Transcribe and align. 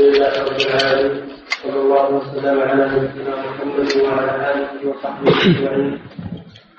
لله 0.00 0.32
رب 0.48 0.60
العالمين. 0.66 1.28
صلى 1.62 1.80
الله 1.84 2.06
وسلم 2.16 2.56
على 2.68 2.84
نبينا 2.94 3.34
محمد 3.46 3.88
وعلى 4.04 4.32
آله 4.50 4.70
وصحبه 4.88 5.30
أجمعين. 5.46 6.00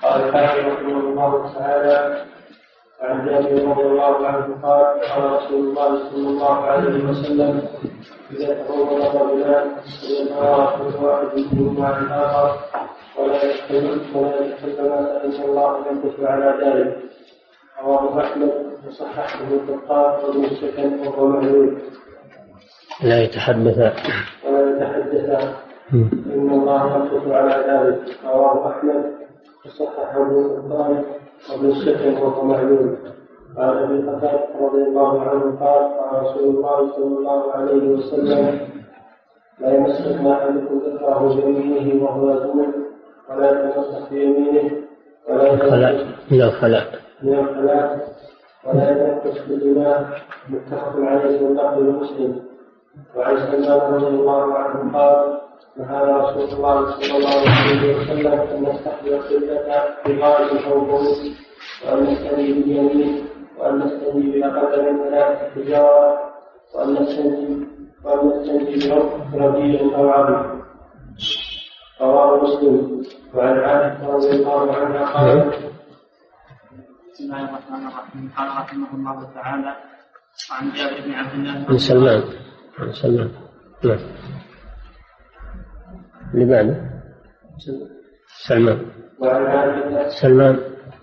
قال 0.04 0.20
الحافظ 0.30 0.66
رحمه 0.74 1.00
الله 1.10 1.32
تعالى 1.58 2.26
عن 3.02 3.26
جابر 3.26 3.70
رضي 3.72 3.82
الله 3.92 4.28
عنه 4.28 4.48
قال 4.64 4.86
قال 5.10 5.24
رسول 5.38 5.60
الله 5.68 5.90
صلى 6.10 6.28
الله 6.34 6.56
عليه 6.66 6.96
وسلم 7.10 7.54
إذا 8.32 8.54
تفوض 8.54 8.90
الرجلان 8.94 9.66
فليتوارى 10.02 10.66
كل 10.78 11.06
واحد 11.06 11.28
منهما 11.36 11.88
عن 11.88 12.04
الآخر 12.06 12.58
ولا 13.20 13.46
يحتمل 13.46 14.00
ولا 14.16 14.46
يحتمل 14.46 14.92
ان 15.26 15.34
الله 15.46 15.70
يمكث 15.92 16.20
على 16.24 16.50
ذلك. 16.64 16.98
رواه 17.84 18.22
أحمد 18.24 18.52
وصححه 18.88 19.48
القطان 19.52 20.24
وابن 20.24 20.44
السكن 20.46 21.00
وهو 21.08 21.28
معلول 21.28 21.78
لا 23.04 23.24
يتحدث. 23.24 23.78
ولا 24.48 24.62
يتحدث. 24.70 25.30
إن 25.94 26.50
الله 26.50 26.96
يمكث 26.96 27.28
على 27.32 27.56
ذلك. 27.70 28.00
رواه 28.26 28.70
أحمد. 28.70 29.22
وصححه 29.66 30.22
ابن 30.22 30.46
القطان 30.46 31.04
وابن 31.52 31.70
السكن 31.70 32.14
وهو 32.14 32.46
معلول 32.46 32.98
قال 33.58 33.78
أبي 33.78 33.98
قتادة 34.10 34.48
رضي 34.62 34.84
الله 34.84 35.22
عنه 35.22 35.44
قال 35.60 35.84
قال 36.00 36.24
رسول 36.24 36.56
الله 36.56 36.92
صلى 36.96 37.18
الله 37.18 37.52
عليه 37.52 37.84
وسلم 37.90 38.60
لا 39.60 39.76
يمسك 39.76 40.26
احدكم 40.28 40.82
ذكره 40.86 41.36
بيمينه 41.36 42.04
وهو 42.04 42.30
يقول 42.30 42.68
ولا 43.30 43.70
يتمسك 43.70 44.10
بيمينه 44.12 44.72
ولا 45.30 45.58
خلاء 45.58 46.06
من 46.32 46.42
الخلاء. 46.42 46.86
من 47.24 47.40
الخلاء 47.40 48.08
ولا 48.66 48.92
يتنفس 48.92 49.38
بالإناء 49.48 50.06
متفق 50.50 50.96
عليه 50.98 51.42
واللفظ 51.42 51.80
مسلم 51.80 52.51
وعن 53.16 53.38
سلمان 53.38 53.94
رضي 53.94 54.08
الله 54.08 54.58
عنه 54.58 54.98
قال 54.98 55.42
نهى 55.78 56.00
رسول 56.04 56.44
الله 56.44 56.76
صلى 56.92 57.18
الله 57.18 57.40
عليه 57.50 57.82
وسلم 57.98 58.40
ان 58.52 58.64
نستحيي 58.64 59.16
القبلة 59.16 59.96
بغائب 60.06 60.58
أو 60.72 60.80
بول 60.86 61.08
وان 61.86 62.04
نستني 62.04 62.54
باليمين 62.54 63.26
وان 63.58 63.74
نستني 63.80 64.42
باقل 64.42 64.94
من 64.94 64.96
ثلاث 65.10 65.38
حجاره 65.56 66.20
وان 66.76 66.94
نستني 66.94 67.68
وان 68.04 68.20
نستني 68.28 68.74
بربيع 69.34 69.82
أو 69.98 70.10
عظم 70.10 70.62
رواه 72.02 72.44
مسلم 72.44 73.04
وعن 73.34 73.60
عائشه 73.60 74.08
رضي 74.16 74.30
الله 74.30 74.76
عنها 74.76 75.04
قالت 75.14 75.54
بسم 77.14 77.24
الله 77.24 77.44
الرحمن 77.50 77.88
الرحيم. 77.88 78.32
قال 78.38 78.48
رحمه 78.48 78.92
الله 78.94 79.18
تعالى 79.36 79.76
وعن 80.52 80.66
جابر 80.72 80.98
بن 81.06 81.12
عبد 81.14 81.34
الله 81.34 81.66
عن 81.70 81.78
سلمان. 81.78 82.24
سلمان 83.02 83.30
نعم. 83.84 84.00
اللي 86.34 86.46
بعده 86.46 86.76
سلمان 88.48 88.80
سلمان 90.22 90.60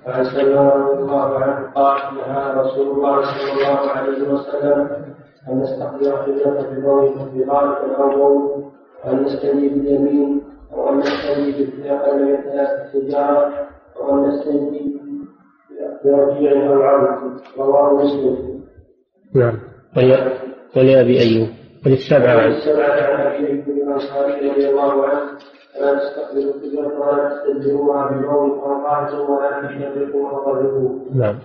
وعن 0.07 0.25
سلمان 0.25 0.71
رضي 0.71 1.03
الله 1.03 1.39
عنه 1.39 1.71
قال 1.75 2.15
نهى 2.15 2.61
رسول 2.61 2.87
الله 2.97 3.23
صلى 3.23 3.53
الله 3.53 3.91
عليه 3.91 4.23
وسلم 4.23 5.05
ان 5.49 5.61
نستقبل 5.61 6.13
قبلة 6.13 6.71
بضوء 6.71 7.15
بغالب 7.17 7.93
أو 7.93 8.09
بول 8.11 8.65
وان 9.05 9.23
نستني 9.25 9.69
باليمين 9.69 10.43
أو 10.73 10.89
ان 10.89 10.99
نستني 10.99 11.67
من 11.67 12.37
ثلاث 12.43 12.93
حجاره 12.93 13.69
أو 13.97 14.15
ان 14.15 14.29
نستني 14.29 14.99
برجيع 16.05 16.67
أو 16.67 16.83
عظم 16.83 17.37
رواه 17.59 18.05
مسلم 18.05 18.65
نعم 19.35 19.59
ولي 19.97 20.39
ولأبي 20.77 21.21
أيوب. 21.21 21.49
وللسبعة 21.87 22.37
وعن 22.37 22.45
عن 22.45 22.51
السبعة 22.53 22.95
رضي 24.51 24.69
الله 24.71 25.07
عنه 25.09 25.39
نعم. 31.15 31.39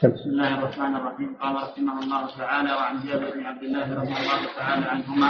سم. 0.00 0.10
بسم 0.10 0.30
الله 0.30 0.58
الرحمن 0.58 0.96
الرحيم. 0.96 1.36
قال 1.40 1.54
رحمه 1.54 1.96
الله 2.02 2.22
تعالى 2.38 2.70
وعن 2.72 2.94
جابر 3.06 3.30
بن 3.34 3.46
عبد 3.46 3.62
الله 3.62 3.94
رضي 3.94 4.14
الله 4.22 4.40
تعالى 4.58 4.84
عنهما 4.86 5.26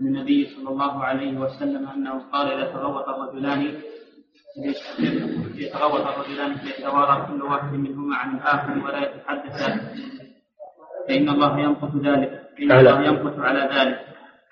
عن 0.00 0.06
النبي 0.06 0.46
صلى 0.56 0.68
الله 0.68 1.04
عليه 1.04 1.38
وسلم 1.38 1.88
أنه 1.88 2.14
قال 2.32 2.46
إذا 2.52 2.72
تغوط 2.72 3.08
الرجلان 3.08 3.60
يتغوط 5.54 6.04
الرجلان 6.06 6.54
فيتوارى 6.54 7.26
كل 7.28 7.42
واحد 7.42 7.72
منهما 7.72 8.16
عن 8.16 8.36
الآخر 8.36 8.84
ولا 8.84 9.00
يتحدثان 9.14 9.80
فإن 11.08 11.28
الله 11.28 11.58
يمقت 11.60 11.96
ذلك. 12.04 12.43
الله 12.58 13.02
يمقت 13.06 13.38
على 13.38 13.60
ذلك. 13.74 14.00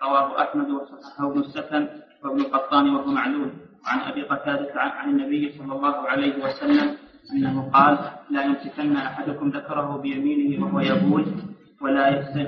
رواه 0.03 0.43
أحمد 0.43 0.69
وصححه 0.71 1.31
ابن 1.31 1.41
السكن 1.41 1.89
وابن 2.25 2.41
القطان 2.41 2.95
وهو 2.95 3.11
معلول. 3.11 3.51
وعن 3.87 3.99
أبي 4.11 4.23
قتادة 4.23 4.73
عن 4.81 5.11
النبي 5.11 5.53
صلى 5.59 5.73
الله 5.73 5.97
عليه 6.09 6.45
وسلم 6.45 6.89
أنه 7.33 7.71
قال 7.71 7.99
لا 8.31 8.43
يمسكن 8.45 8.97
أحدكم 8.97 9.49
ذكره 9.49 9.97
بيمينه 10.03 10.65
وهو 10.65 10.81
يبول 10.81 11.25
ولا 11.81 12.09
يستن 12.09 12.47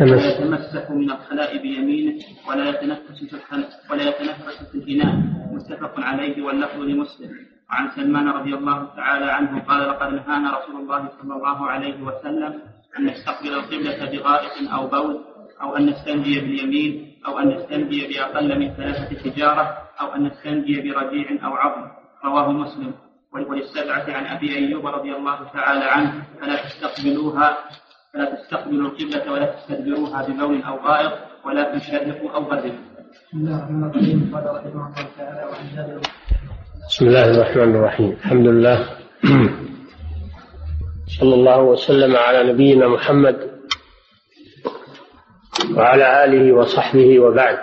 ولا 0.00 0.16
تمس 0.16 0.24
يتمسك 0.24 0.90
من 0.90 1.10
الخلاء 1.10 1.56
بيمينه 1.62 2.14
ولا 2.48 2.64
يتنفس 2.68 3.24
في 3.24 3.34
الخلاء 3.36 3.68
ولا 3.90 4.02
يتنفس 4.08 4.56
في 4.72 4.78
الإناء. 4.78 5.14
متفق 5.52 6.00
عليه 6.00 6.42
واللفظ 6.44 6.80
لمسلم. 6.80 7.30
وعن 7.70 7.88
سلمان 7.96 8.28
رضي 8.28 8.54
الله 8.54 8.78
تعالى 8.96 9.24
عنه 9.32 9.60
قال 9.64 9.88
لقد 9.88 10.12
نهانا 10.12 10.58
رسول 10.58 10.76
الله 10.76 11.08
صلى 11.22 11.34
الله 11.34 11.58
عليه 11.66 12.02
وسلم 12.02 12.52
أن 12.98 13.06
نستقبل 13.06 13.52
القبلة 13.54 14.10
بغائط 14.10 14.72
أو 14.72 14.86
بول 14.86 15.24
أو 15.62 15.76
أن 15.76 15.86
نستنجي 15.86 16.40
باليمين 16.40 17.12
أو 17.26 17.38
أن 17.38 17.48
نستنجي 17.48 18.06
بأقل 18.06 18.58
من 18.58 18.74
ثلاثة 18.74 19.18
حجارة 19.18 19.78
أو 20.00 20.14
أن 20.14 20.24
نستنجي 20.24 20.80
برجيع 20.80 21.28
أو 21.44 21.54
عظم. 21.54 21.88
رواه 22.24 22.52
مسلم. 22.52 22.92
وللسبعة 23.32 24.16
عن 24.16 24.26
أبي 24.26 24.56
أيوب 24.56 24.86
رضي 24.86 25.12
الله 25.16 25.38
تعالى 25.52 25.84
عنه 25.84 26.12
فلا 26.40 26.56
تستقبلوها 26.56 27.56
فلا 28.14 28.34
تستقبلوا 28.34 28.90
القبلة 28.90 29.32
ولا 29.32 29.54
تستدبروها 29.54 30.22
ببول 30.28 30.62
أو 30.62 30.76
غائط 30.76 31.12
ولكن 31.44 31.78
شرقوا 31.78 32.30
أو 32.30 32.42
غربوا. 32.42 32.70
بسم 33.28 33.38
الله 33.38 33.56
الرحمن 33.56 33.84
الرحيم. 33.84 34.30
قال 34.34 34.44
رحمه 34.44 34.72
الله 34.72 34.92
تعالى 35.18 35.44
وعن 35.44 35.64
جابر 35.76 36.00
بسم 36.88 37.06
الله 37.06 37.30
الرحمن 37.30 37.74
الرحيم. 37.76 38.10
الحمد 38.10 38.46
لله. 38.46 38.86
صلى 41.20 41.34
الله 41.34 41.62
وسلم 41.62 42.16
على 42.16 42.52
نبينا 42.52 42.88
محمد 42.88 43.50
وعلى 45.76 46.24
آله 46.24 46.52
وصحبه 46.52 47.20
وبعد. 47.20 47.58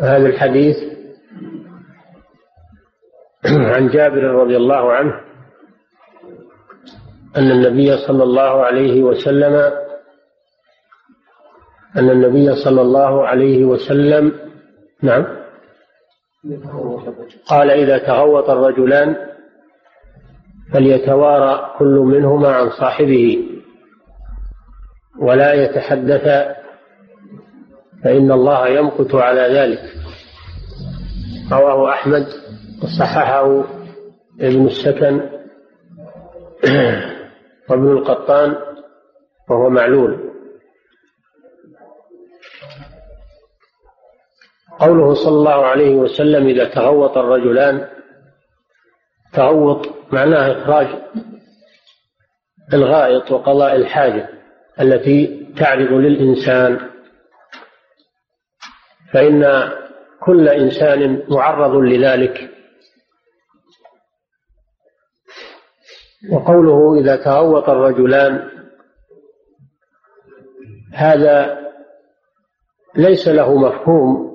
هذا 0.00 0.26
الحديث 0.26 0.76
عن 3.44 3.88
جابر 3.88 4.22
رضي 4.22 4.56
الله 4.56 4.92
عنه 4.92 5.20
أن 7.36 7.50
النبي 7.50 7.96
صلى 7.96 8.22
الله 8.22 8.64
عليه 8.64 9.02
وسلم 9.02 9.54
أن 11.96 12.10
النبي 12.10 12.54
صلى 12.54 12.80
الله 12.80 13.26
عليه 13.26 13.64
وسلم 13.64 14.32
نعم 15.02 15.26
قال 17.46 17.70
إذا 17.70 17.98
تغوط 17.98 18.50
الرجلان 18.50 19.31
فليتوارى 20.72 21.74
كل 21.78 22.02
منهما 22.04 22.48
عن 22.48 22.70
صاحبه 22.70 23.48
ولا 25.18 25.52
يتحدث 25.52 26.56
فإن 28.04 28.32
الله 28.32 28.68
يمقت 28.68 29.14
على 29.14 29.40
ذلك. 29.40 29.80
رواه 31.52 31.90
أحمد 31.90 32.26
وصححه 32.82 33.64
ابن 34.40 34.66
السكن 34.66 35.20
وابن 37.68 37.92
القطان 37.92 38.56
وهو 39.50 39.70
معلول. 39.70 40.32
قوله 44.80 45.14
صلى 45.14 45.36
الله 45.36 45.66
عليه 45.66 45.94
وسلم 45.94 46.46
إذا 46.46 46.64
تغوط 46.64 47.18
الرجلان 47.18 47.88
تغوط 49.32 50.01
معناه 50.12 50.62
إخراج 50.62 50.86
الغائط 52.72 53.30
وقضاء 53.30 53.76
الحاجة 53.76 54.28
التي 54.80 55.46
تعرض 55.56 55.92
للإنسان. 55.92 56.90
فإن 59.12 59.70
كل 60.20 60.48
إنسان 60.48 61.22
معرض 61.28 61.74
لذلك. 61.76 62.50
وقوله 66.32 67.00
إذا 67.00 67.16
تغوط 67.16 67.68
الرجلان 67.68 68.48
هذا 70.92 71.62
ليس 72.94 73.28
له 73.28 73.58
مفهوم 73.58 74.32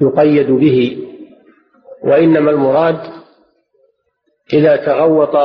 يقيد 0.00 0.50
به 0.50 1.06
وإنما 2.02 2.50
المراد 2.50 3.15
إذا 4.52 4.76
تغوط 4.76 5.36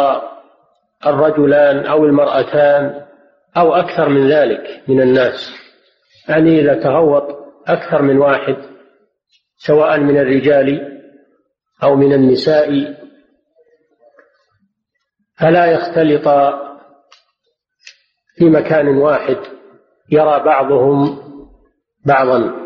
الرجلان 1.06 1.86
أو 1.86 2.06
المرأتان 2.06 3.06
أو 3.58 3.74
أكثر 3.74 4.10
من 4.10 4.32
ذلك 4.32 4.84
من 4.88 5.02
الناس 5.02 5.52
يعني 6.30 6.60
إذا 6.60 6.84
تغوط 6.84 7.24
أكثر 7.68 8.02
من 8.02 8.18
واحد 8.18 8.56
سواء 9.58 10.00
من 10.00 10.18
الرجال 10.18 11.00
أو 11.84 11.96
من 11.96 12.14
النساء 12.14 12.96
فلا 15.40 15.66
يختلط 15.66 16.28
في 18.36 18.50
مكان 18.50 18.88
واحد 18.88 19.38
يرى 20.12 20.40
بعضهم 20.40 21.22
بعضا. 22.06 22.62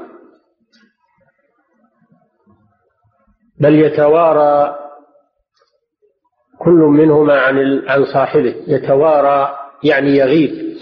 بل 3.59 3.75
يتوارى 3.75 4.84
كل 6.65 6.71
منهما 6.71 7.39
عن 7.39 7.83
عن 7.87 8.05
صاحبه 8.05 8.55
يتوارى 8.67 9.55
يعني 9.83 10.09
يغيب. 10.09 10.77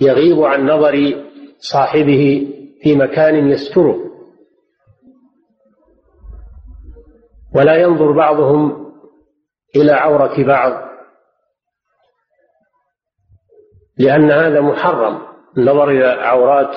يغيب 0.00 0.42
عن 0.42 0.66
نظر 0.66 1.22
صاحبه 1.58 2.50
في 2.82 2.96
مكان 2.96 3.48
يستره. 3.48 3.96
ولا 7.54 7.76
ينظر 7.76 8.12
بعضهم 8.12 8.92
إلى 9.76 9.92
عورة 9.92 10.46
بعض. 10.46 10.72
لأن 13.98 14.30
هذا 14.30 14.60
محرم. 14.60 15.18
النظر 15.58 15.90
إلى 15.90 16.06
عورات 16.06 16.76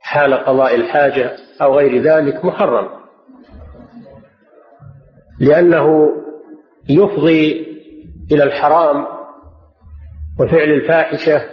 حال 0.00 0.34
قضاء 0.34 0.74
الحاجة 0.74 1.36
أو 1.62 1.78
غير 1.78 2.02
ذلك 2.02 2.44
محرم. 2.44 2.88
لأنه 5.40 6.10
يفضي 6.90 7.66
إلى 8.32 8.44
الحرام 8.44 9.06
وفعل 10.40 10.70
الفاحشة 10.70 11.50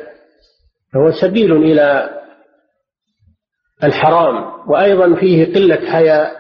هو 0.96 1.12
سبيل 1.12 1.52
إلى 1.52 2.18
الحرام. 3.84 4.70
وأيضا 4.70 5.16
فيه 5.16 5.54
قلة 5.54 5.92
حياء. 5.92 6.38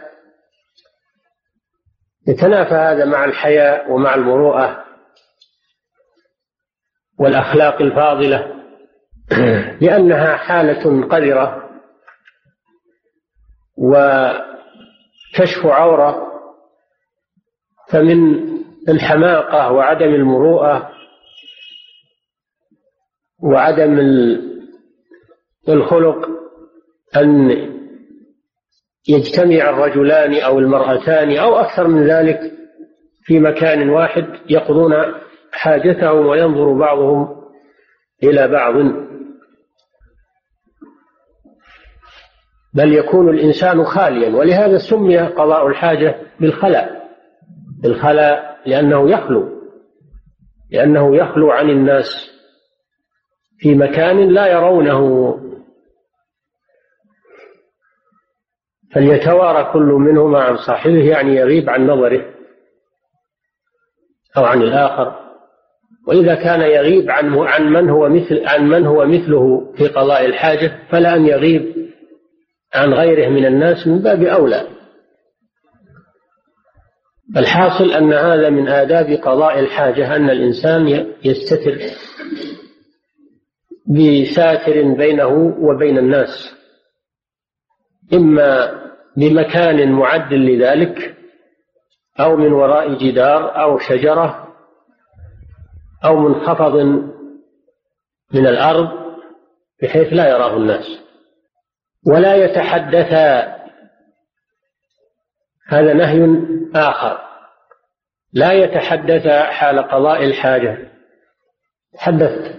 يتنافى 2.27 2.73
هذا 2.73 3.05
مع 3.05 3.25
الحياء 3.25 3.91
ومع 3.91 4.15
المروءة 4.15 4.83
والأخلاق 7.19 7.81
الفاضلة 7.81 8.63
لأنها 9.81 10.38
حالة 10.38 11.07
قذرة 11.07 11.69
وكشف 13.77 15.65
عورة. 15.65 16.27
فمن 17.89 18.57
الحماقة 18.89 19.72
وعدم 19.72 20.16
المروءة 20.16 20.89
وعدم 23.44 24.00
الخلق 25.69 26.30
أن 27.16 27.51
يجتمع 29.10 29.69
الرجلان 29.69 30.42
أو 30.42 30.60
المرأتان 30.60 31.38
أو 31.38 31.56
أكثر 31.56 31.88
من 31.88 32.07
ذلك 32.07 32.39
في 33.24 33.39
مكان 33.39 33.89
واحد 33.89 34.25
يقضون 34.50 34.94
حاجتهم 35.51 36.25
وينظر 36.25 36.74
بعضهم 36.74 37.28
إلى 38.24 38.48
بعض. 38.48 38.75
بل 42.74 42.94
يكون 42.94 43.30
الإنسان 43.30 43.84
خاليا 43.84 44.30
ولهذا 44.30 44.78
سمي 44.78 45.18
قضاء 45.18 45.68
الحاجة 45.68 46.22
بالخلاء. 46.39 46.96
بالخلاء 47.83 48.57
لأنه 48.65 49.09
يخلو 49.12 49.57
لأنه 50.71 51.15
يخلو 51.15 51.51
عن 51.51 51.69
الناس 51.69 52.38
في 53.59 53.75
مكان 53.75 54.33
لا 54.33 54.47
يرونه. 54.47 55.33
فليتوارى 58.94 59.74
كل 59.74 59.79
منهما 59.79 60.41
عن 60.41 60.57
صاحبه 60.57 61.09
يعني 61.09 61.35
يغيب 61.35 61.69
عن 61.69 61.88
نظره 61.88 62.25
أو 64.38 64.45
عن 64.45 64.62
الآخر. 64.62 65.27
وإذا 66.07 66.35
كان 66.35 66.62
يغيب 66.62 67.12
عن 67.12 67.38
عن 67.38 67.63
من 67.74 67.89
هو 67.89 68.09
مثل 68.09 68.45
عن 68.45 68.69
من 68.69 68.85
هو 68.85 69.06
مثله 69.06 69.74
في 69.77 69.88
قضاء 69.88 70.25
الحاجة 70.25 70.79
فلا 70.89 71.15
أن 71.15 71.25
يغيب 71.25 71.75
عن 72.75 72.94
غيره 72.94 73.29
من 73.29 73.45
الناس 73.45 73.88
من 73.88 74.00
باب 74.00 74.24
أولى. 74.24 74.76
الحاصل 77.35 77.91
أن 77.91 78.13
هذا 78.13 78.50
من 78.50 78.68
آداب 78.68 79.06
قضاء 79.06 79.59
الحاجة 79.59 80.15
أن 80.15 80.29
الإنسان 80.29 81.13
يستتر 81.24 81.79
بساتر 83.88 84.94
بينه 84.94 85.56
وبين 85.59 85.97
الناس 85.97 86.56
إما 88.13 88.81
بمكان 89.18 89.91
معد 89.91 90.33
لذلك 90.33 91.18
أو 92.19 92.35
من 92.35 92.53
وراء 92.53 92.94
جدار 92.94 93.62
أو 93.62 93.77
شجرة 93.77 94.47
أو 96.06 96.19
منخفض 96.19 96.75
من 98.33 98.47
الأرض 98.47 98.89
بحيث 99.81 100.13
لا 100.13 100.29
يراه 100.29 100.57
الناس. 100.57 101.00
ولا 102.07 102.35
يتحدثا 102.35 103.57
هذا 105.68 105.94
نهي 105.94 106.19
آخر. 106.75 107.21
لا 108.33 108.51
يتحدثا 108.51 109.43
حال 109.43 109.79
قضاء 109.79 110.23
الحاجة. 110.23 110.91
تحدث 111.93 112.57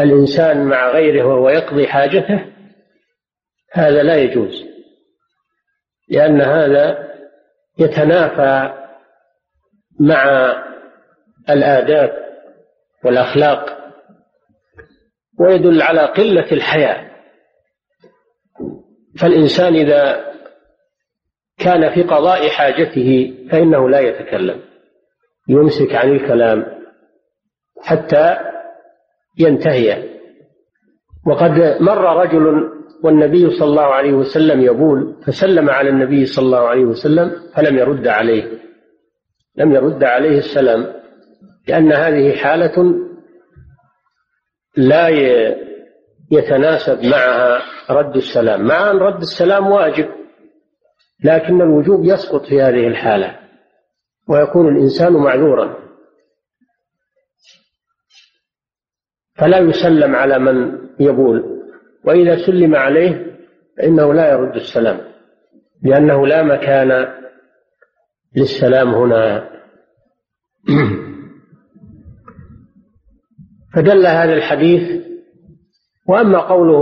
الإنسان 0.00 0.64
مع 0.64 0.90
غيره 0.90 1.24
وهو 1.24 1.48
يقضي 1.48 1.86
حاجته 1.86 2.46
هذا 3.72 4.02
لا 4.02 4.16
يجوز 4.16 4.64
لأن 6.08 6.40
هذا 6.40 7.12
يتنافى 7.78 8.74
مع 10.00 10.52
الآداب 11.50 12.12
والأخلاق 13.04 13.78
ويدل 15.38 15.82
على 15.82 16.00
قلة 16.00 16.52
الحياء 16.52 17.12
فالإنسان 19.18 19.74
إذا 19.74 20.32
كان 21.58 21.94
في 21.94 22.02
قضاء 22.02 22.48
حاجته 22.48 23.34
فإنه 23.50 23.88
لا 23.88 24.00
يتكلم 24.00 24.60
يمسك 25.48 25.94
عن 25.94 26.10
الكلام 26.10 26.66
حتى 27.82 28.36
ينتهي. 29.38 30.12
وقد 31.26 31.76
مر 31.80 32.16
رجل 32.16 32.70
والنبي 33.04 33.50
صلى 33.50 33.68
الله 33.68 33.82
عليه 33.82 34.12
وسلم 34.12 34.60
يبول 34.60 35.16
فسلم 35.26 35.70
على 35.70 35.88
النبي 35.88 36.26
صلى 36.26 36.44
الله 36.44 36.68
عليه 36.68 36.84
وسلم 36.84 37.32
فلم 37.56 37.78
يرد 37.78 38.08
عليه. 38.08 38.44
لم 39.56 39.72
يرد 39.72 40.04
عليه 40.04 40.38
السلام 40.38 40.94
لأن 41.68 41.92
هذه 41.92 42.36
حالة 42.36 42.94
لا 44.76 45.08
يتناسب 46.30 47.04
معها 47.04 47.62
رد 47.90 48.16
السلام. 48.16 48.66
مع 48.66 48.90
أن 48.90 48.96
رد 48.96 49.20
السلام 49.20 49.66
واجب 49.66 50.08
لكن 51.24 51.62
الوجوب 51.62 52.04
يسقط 52.04 52.46
في 52.46 52.62
هذه 52.62 52.86
الحالة 52.86 53.38
ويكون 54.28 54.76
الإنسان 54.76 55.12
معذورا. 55.12 55.82
فلا 59.34 59.58
يسلم 59.58 60.14
على 60.14 60.38
من 60.38 60.78
يبول 61.00 61.62
وإذا 62.04 62.46
سلم 62.46 62.74
عليه 62.74 63.36
فإنه 63.78 64.14
لا 64.14 64.32
يرد 64.32 64.56
السلام 64.56 65.00
لأنه 65.82 66.26
لا 66.26 66.42
مكان 66.42 67.08
للسلام 68.36 68.94
هنا. 68.94 69.50
فدل 73.74 74.06
هذا 74.06 74.34
الحديث 74.34 75.02
وأما 76.08 76.38
قوله 76.38 76.78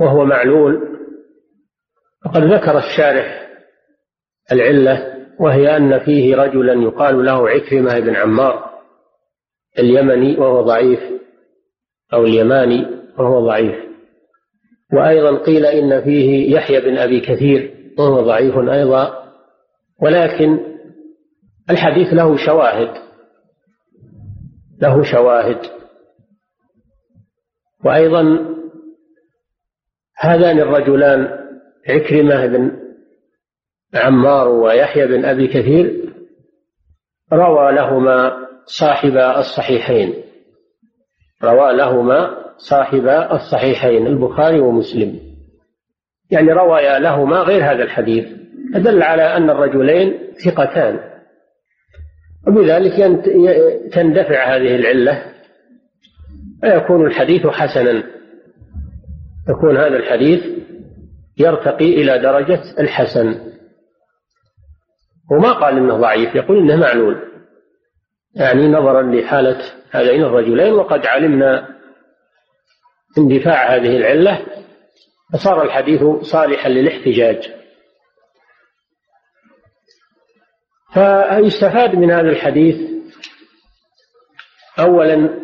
وهو 0.00 0.24
معلول 0.24 0.91
فقد 2.32 2.42
ذكر 2.42 2.78
الشارح 2.78 3.48
العلة 4.52 5.26
وهي 5.40 5.76
أن 5.76 5.98
فيه 5.98 6.36
رجلا 6.36 6.72
يقال 6.72 7.24
له 7.24 7.48
عكرمة 7.48 8.00
بن 8.00 8.16
عمار 8.16 8.72
اليمني 9.78 10.36
وهو 10.38 10.62
ضعيف 10.62 11.00
أو 12.12 12.24
اليماني 12.24 12.86
وهو 13.18 13.46
ضعيف. 13.46 13.74
وأيضا 14.92 15.38
قيل 15.38 15.66
إن 15.66 16.00
فيه 16.00 16.56
يحيى 16.56 16.80
بن 16.80 16.98
أبي 16.98 17.20
كثير 17.20 17.74
وهو 17.98 18.20
ضعيف 18.20 18.54
أيضا. 18.56 19.32
ولكن 20.02 20.58
الحديث 21.70 22.12
له 22.12 22.46
شواهد 22.46 22.94
له 24.82 25.02
شواهد. 25.02 25.58
وأيضا 27.84 28.54
هذان 30.18 30.58
الرجلان 30.60 31.41
عكرمة 31.88 32.46
بن 32.46 32.72
عمار 33.94 34.48
ويحيى 34.48 35.06
بن 35.06 35.24
أبي 35.24 35.46
كثير 35.46 36.12
روى 37.32 37.72
لهما 37.72 38.32
صاحب 38.64 39.16
الصحيحين. 39.16 40.14
روى 41.44 41.76
لهما 41.76 42.36
صاحب 42.56 43.06
الصحيحين 43.08 44.06
البخاري 44.06 44.60
ومسلم. 44.60 45.20
يعني 46.30 46.52
روى 46.52 46.98
لهما 46.98 47.36
غير 47.36 47.64
هذا 47.64 47.82
الحديث 47.82 48.26
أدل 48.74 49.02
على 49.02 49.22
أن 49.22 49.50
الرجلين 49.50 50.18
ثقتان. 50.44 51.00
وبذلك 52.48 52.92
تندفع 53.92 54.56
هذه 54.56 54.76
العلة 54.76 55.22
فيكون 56.60 57.06
الحديث 57.06 57.46
حسنا. 57.46 58.02
يكون 59.48 59.76
هذا 59.76 59.96
الحديث 59.96 60.62
يرتقي 61.38 61.84
إلى 61.84 62.18
درجة 62.18 62.62
الحسن. 62.80 63.52
وما 65.30 65.52
قال 65.52 65.76
إنه 65.76 65.96
ضعيف 65.96 66.34
يقول 66.34 66.58
إنه 66.58 66.76
معلول. 66.76 67.32
يعني 68.34 68.68
نظرا 68.68 69.02
لحالة 69.02 69.62
هذين 69.90 70.22
الرجلين 70.22 70.72
وقد 70.72 71.06
علمنا 71.06 71.68
اندفاع 73.18 73.74
هذه 73.74 73.96
العلة 73.96 74.46
فصار 75.32 75.62
الحديث 75.62 76.02
صالحا 76.20 76.68
للاحتجاج. 76.68 77.52
فيستفاد 80.94 81.94
من 81.94 82.10
هذا 82.10 82.28
الحديث 82.28 82.92
أولا 84.78 85.42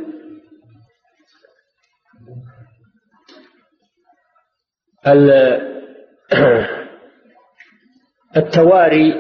التواري 8.37 9.15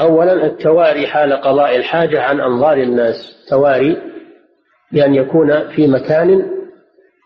أولا 0.00 0.46
التواري 0.46 1.06
حال 1.06 1.32
قضاء 1.32 1.76
الحاجة 1.76 2.22
عن 2.22 2.40
أنظار 2.40 2.76
الناس. 2.76 3.46
تواري 3.50 3.96
بأن 4.92 5.14
يكون 5.14 5.68
في 5.68 5.86
مكان 5.86 6.50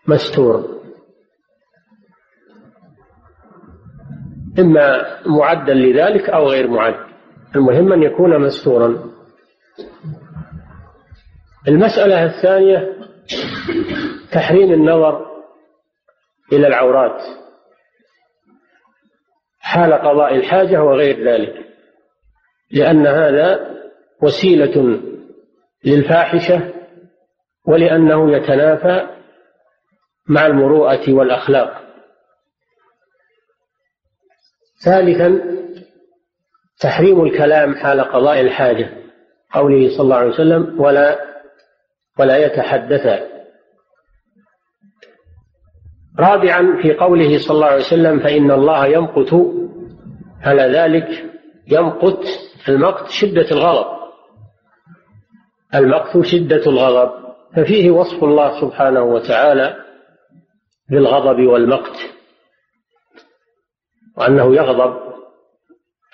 مستور. 0.07 0.75
إما 4.59 5.05
معدا 5.25 5.73
لذلك 5.73 6.29
أو 6.29 6.47
غير 6.47 6.67
معد 6.67 6.95
المهم 7.55 7.93
أن 7.93 8.03
يكون 8.03 8.41
مستورا. 8.41 9.11
المسألة 11.67 12.25
الثانية 12.25 12.95
تحريم 14.31 14.73
النظر 14.73 15.25
إلى 16.53 16.67
العورات. 16.67 17.21
حال 19.75 19.93
قضاء 19.93 20.35
الحاجة 20.35 20.83
وغير 20.83 21.29
ذلك. 21.29 21.65
لأن 22.71 23.07
هذا 23.07 23.75
وسيلة 24.21 25.01
للفاحشة 25.85 26.73
ولأنه 27.67 28.31
يتنافى 28.31 29.07
مع 30.27 30.45
المروءة 30.45 31.13
والأخلاق. 31.13 31.81
ثالثا 34.85 35.41
تحريم 36.79 37.23
الكلام 37.23 37.75
حال 37.75 38.01
قضاء 38.01 38.41
الحاجة 38.41 38.89
قوله 39.53 39.89
صلى 39.89 40.01
الله 40.03 40.15
عليه 40.15 40.33
وسلم 40.33 40.81
ولا 40.81 41.19
ولا 42.19 42.37
يتحدثا. 42.37 43.35
رابعا 46.19 46.81
في 46.81 46.93
قوله 46.93 47.37
صلى 47.37 47.55
الله 47.55 47.67
عليه 47.67 47.85
وسلم 47.85 48.19
فإن 48.19 48.51
الله 48.51 48.87
يمقت 48.87 49.33
على 50.45 50.61
ذلك 50.61 51.31
يمقت 51.67 52.23
المقت 52.69 53.09
شدة 53.09 53.51
الغضب. 53.51 53.95
المقت 55.75 56.21
شدة 56.21 56.65
الغضب. 56.71 57.25
ففيه 57.55 57.91
وصف 57.91 58.23
الله 58.23 58.61
سبحانه 58.61 59.03
وتعالى 59.03 59.85
بالغضب 60.89 61.39
والمقت 61.39 61.97
وأنه 64.17 64.55
يغضب 64.55 65.13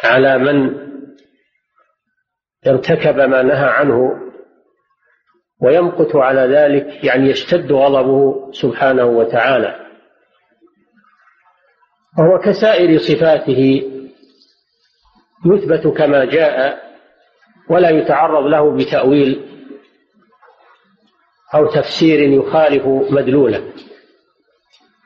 على 0.03 0.37
من 0.37 0.81
ارتكب 2.67 3.15
ما 3.15 3.41
نهى 3.41 3.69
عنه 3.69 4.11
ويمقت 5.61 6.15
على 6.15 6.41
ذلك 6.41 7.03
يعني 7.03 7.29
يشتد 7.29 7.71
غضبه 7.71 8.51
سبحانه 8.51 9.05
وتعالى. 9.05 9.75
وهو 12.19 12.37
كسائر 12.39 12.97
صفاته 12.97 13.91
يثبت 15.45 15.87
كما 15.87 16.25
جاء 16.25 16.79
ولا 17.69 17.89
يتعرض 17.89 18.45
له 18.45 18.75
بتأويل 18.75 19.47
أو 21.55 21.65
تفسير 21.65 22.19
يخالف 22.19 22.85
مدلوله. 22.87 23.63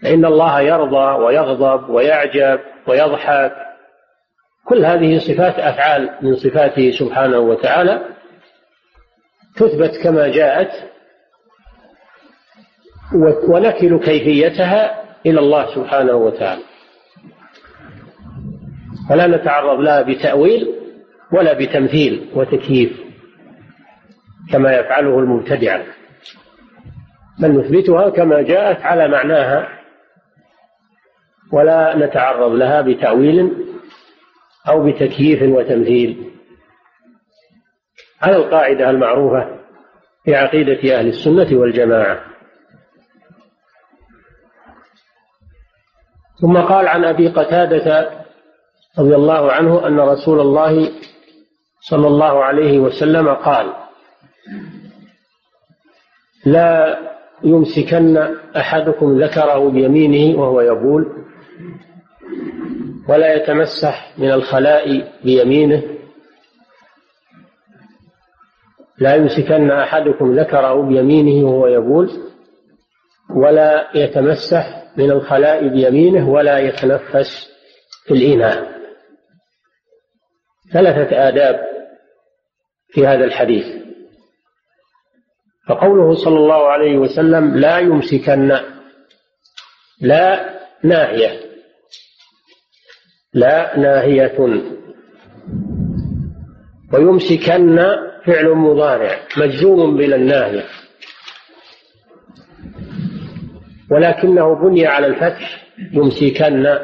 فإن 0.03 0.25
الله 0.25 0.61
يرضى 0.61 1.23
ويغضب 1.23 1.89
ويعجب 1.89 2.59
ويضحك. 2.87 3.55
كل 4.67 4.85
هذه 4.85 5.19
صفات 5.19 5.59
أفعال 5.59 6.17
من 6.21 6.35
صفاته 6.35 6.91
سبحانه 6.91 7.39
وتعالى 7.39 8.05
تثبت 9.55 10.03
كما 10.03 10.27
جاءت 10.27 10.71
ونكل 13.49 13.99
كيفيتها 13.99 15.03
إلى 15.25 15.39
الله 15.39 15.75
سبحانه 15.75 16.15
وتعالى. 16.15 16.61
فلا 19.09 19.27
نتعرض 19.27 19.79
لها 19.79 20.01
بتأويل 20.01 20.75
ولا 21.33 21.53
بتمثيل 21.53 22.29
وتكييف 22.33 22.99
كما 24.51 24.75
يفعله 24.75 25.19
المبتدعة 25.19 25.83
بل 27.39 27.51
نثبتها 27.59 28.09
كما 28.09 28.41
جاءت 28.41 28.81
على 28.81 29.07
معناها 29.07 29.67
ولا 31.53 31.95
نتعرض 31.97 32.51
لها 32.51 32.81
بتأويل 32.81 33.65
أو 34.69 34.91
بتكييف 34.91 35.41
وتمثيل. 35.41 36.31
على 38.21 38.35
القاعدة 38.35 38.89
المعروفة 38.89 39.59
في 40.23 40.35
عقيدة 40.35 40.99
أهل 40.99 41.07
السنة 41.07 41.59
والجماعة. 41.59 42.19
ثم 46.41 46.57
قال 46.57 46.87
عن 46.87 47.05
أبي 47.05 47.27
قتادة 47.27 48.24
رضي 48.99 49.15
الله 49.15 49.51
عنه 49.51 49.87
أن 49.87 49.99
رسول 49.99 50.39
الله 50.39 50.91
صلى 51.81 52.07
الله 52.07 52.43
عليه 52.43 52.79
وسلم 52.79 53.29
قال 53.29 53.73
لا 56.45 56.97
يمسكن 57.43 58.17
أحدكم 58.57 59.23
ذكره 59.23 59.69
بيمينه 59.69 60.39
وهو 60.39 60.61
يبول 60.61 61.25
ولا 63.09 63.33
يتمسح 63.35 64.13
من 64.17 64.31
الخلاء 64.31 65.11
بيمينه 65.23 65.83
لا 68.99 69.15
يمسكن 69.15 69.71
أحدكم 69.71 70.39
ذكره 70.39 70.81
بيمينه 70.81 71.47
وهو 71.47 71.67
يبول 71.67 72.11
ولا 73.35 73.97
يتمسح 73.97 74.83
من 74.97 75.11
الخلاء 75.11 75.67
بيمينه 75.67 76.29
ولا 76.29 76.59
يتنفس 76.59 77.49
في 78.07 78.13
الإناء. 78.13 78.74
ثلاثة 80.75 81.27
آداب 81.27 81.59
في 82.89 83.07
هذا 83.07 83.23
الحديث. 83.23 83.65
فقوله 85.67 86.15
صلى 86.15 86.37
الله 86.37 86.67
عليه 86.67 86.97
وسلم 86.97 87.57
لا 87.57 87.79
يمسكن 87.79 88.59
لا 90.01 90.59
ناهية 90.83 91.39
لا 93.33 93.79
ناهية. 93.79 94.39
ويمسكن 96.93 97.77
فعل 98.25 98.49
مضارع 98.49 99.19
مجزوم 99.37 99.97
بلا 99.97 100.15
الناهية 100.15 100.65
ولكنه 103.91 104.55
بني 104.55 104.87
على 104.87 105.07
الفتح 105.07 105.67
يمسكن. 105.91 106.77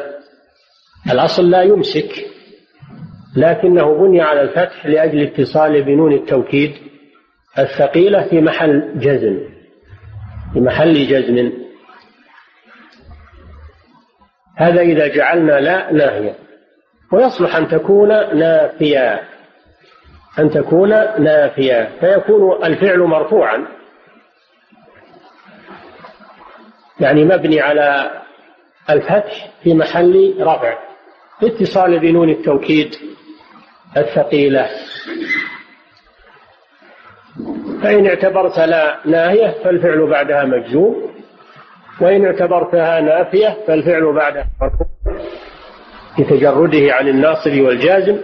الأصل 1.11 1.49
لا 1.49 1.61
يمسك. 1.61 2.30
لكنه 3.37 3.93
بني 3.97 4.21
على 4.21 4.41
الفتح 4.41 4.85
لأجل 4.85 5.21
اتصال 5.21 5.83
بنون 5.83 6.13
التوكيد 6.13 6.73
الثقيلة 7.59 8.27
في 8.29 8.41
محل 8.41 8.99
جزم 8.99 9.39
في 10.53 10.59
محل 10.59 11.07
جزم. 11.07 11.51
هذا 14.57 14.81
إذا 14.81 15.07
جعلنا 15.07 15.59
لا 15.59 15.91
ناهية. 15.91 16.35
ويصلح 17.11 17.55
أن 17.55 17.67
تكون 17.67 18.07
نافية 18.39 19.21
أن 20.39 20.49
تكون 20.49 20.89
نافية. 21.23 21.89
فيكون 21.99 22.65
الفعل 22.65 22.99
مرفوعا. 22.99 23.67
يعني 26.99 27.25
مبني 27.25 27.61
على 27.61 28.11
الفتح 28.89 29.49
في 29.63 29.73
محل 29.73 30.35
رفع 30.39 30.77
اتصال 31.43 31.99
بنون 31.99 32.29
التوكيد 32.29 32.95
الثقيلة. 33.97 34.69
فإن 37.83 38.07
اعتبرت 38.07 38.59
لا 38.59 38.99
ناهية 39.05 39.55
فالفعل 39.63 40.09
بعدها 40.09 40.45
مجزوم 40.45 41.11
وإن 42.01 42.25
اعتبرتها 42.25 43.01
نافية 43.01 43.57
فالفعل 43.67 44.13
بعدها 44.13 44.47
مرفوع 44.61 44.87
لتجرده 46.19 46.93
عن 46.93 47.07
الناصب 47.07 47.61
والجازم. 47.61 48.17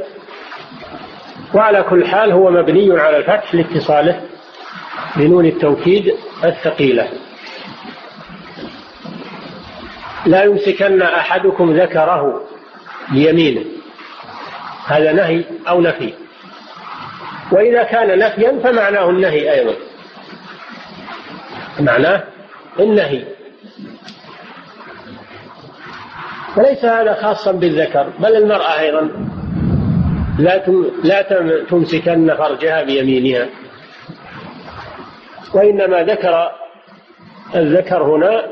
وعلى 1.54 1.84
كل 1.84 2.06
حال 2.08 2.32
هو 2.32 2.52
مبني 2.52 3.00
على 3.00 3.18
الفتح 3.18 3.56
لاتصاله 3.56 4.22
بنون 5.16 5.46
التوكيد 5.46 6.14
الثقيلة. 6.46 7.08
لا 10.26 10.44
يمسكن 10.44 11.02
أحدكم 11.02 11.80
ذكره 11.80 12.44
بيمينه. 13.12 13.77
هذا 14.88 15.12
نهي 15.12 15.44
أو 15.68 15.82
نفي. 15.82 16.14
وإذا 17.52 17.84
كان 17.84 18.20
نفيا 18.20 18.60
فمعناه 18.64 19.10
النهي 19.10 19.54
أيضا. 19.54 19.74
معناه 21.80 22.24
النهي. 22.80 23.24
وليس 26.58 26.86
هذا 26.86 27.14
خاصا 27.14 27.52
بالذكر 27.52 28.10
بل 28.20 28.36
المرأة 28.36 28.80
أيضا. 28.80 29.10
لا 30.40 30.64
لا 31.04 31.22
تمسكن 31.70 32.36
فرجها 32.36 32.84
بيمينها. 32.84 33.48
وإنما 35.54 36.04
ذكر 36.04 36.52
الذكر 37.56 38.04
هنا 38.04 38.44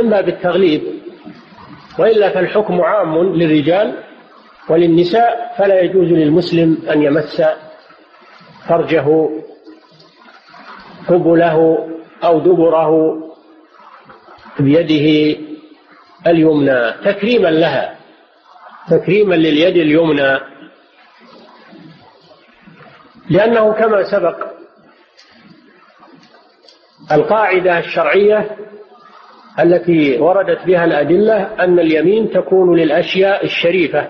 إما 0.00 0.20
بالتغليب 0.20 0.82
وإلا 1.98 2.30
فالحكم 2.30 2.80
عام 2.80 3.34
للرجال 3.34 4.03
وللنساء 4.68 5.54
فلا 5.58 5.80
يجوز 5.80 6.08
للمسلم 6.08 6.78
أن 6.90 7.02
يمس 7.02 7.42
فرجه 8.68 9.30
قبله 11.08 11.88
أو 12.24 12.38
دبره 12.38 13.14
بيده 14.60 15.38
اليمنى 16.26 16.92
تكريما 17.04 17.48
لها 17.48 17.96
تكريما 18.90 19.34
لليد 19.34 19.76
اليمنى. 19.76 20.38
لأنه 23.30 23.72
كما 23.72 24.02
سبق 24.02 24.46
القاعدة 27.12 27.78
الشرعية 27.78 28.56
التي 29.60 30.18
وردت 30.18 30.66
بها 30.66 30.84
الأدلة 30.84 31.64
أن 31.64 31.78
اليمين 31.78 32.30
تكون 32.30 32.78
للأشياء 32.78 33.44
الشريفة. 33.44 34.08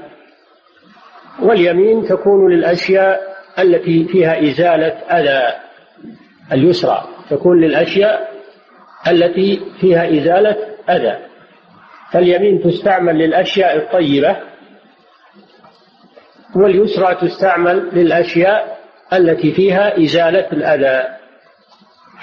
واليمين 1.42 2.04
تكون 2.08 2.52
للأشياء 2.52 3.20
التي 3.58 4.04
فيها 4.04 4.42
إزالة 4.42 4.92
أذى. 5.10 5.54
اليسرى 6.52 7.04
تكون 7.30 7.60
للأشياء 7.60 8.28
التي 9.08 9.60
فيها 9.80 10.08
إزالة 10.08 10.56
أذى. 10.90 11.18
فاليمين 12.12 12.62
تستعمل 12.62 13.18
للأشياء 13.18 13.76
الطيبة 13.76 14.36
واليسرى 16.56 17.14
تستعمل 17.14 17.90
للأشياء 17.92 18.78
التي 19.12 19.52
فيها 19.52 20.04
إزالة 20.04 20.52
الأذى. 20.52 21.08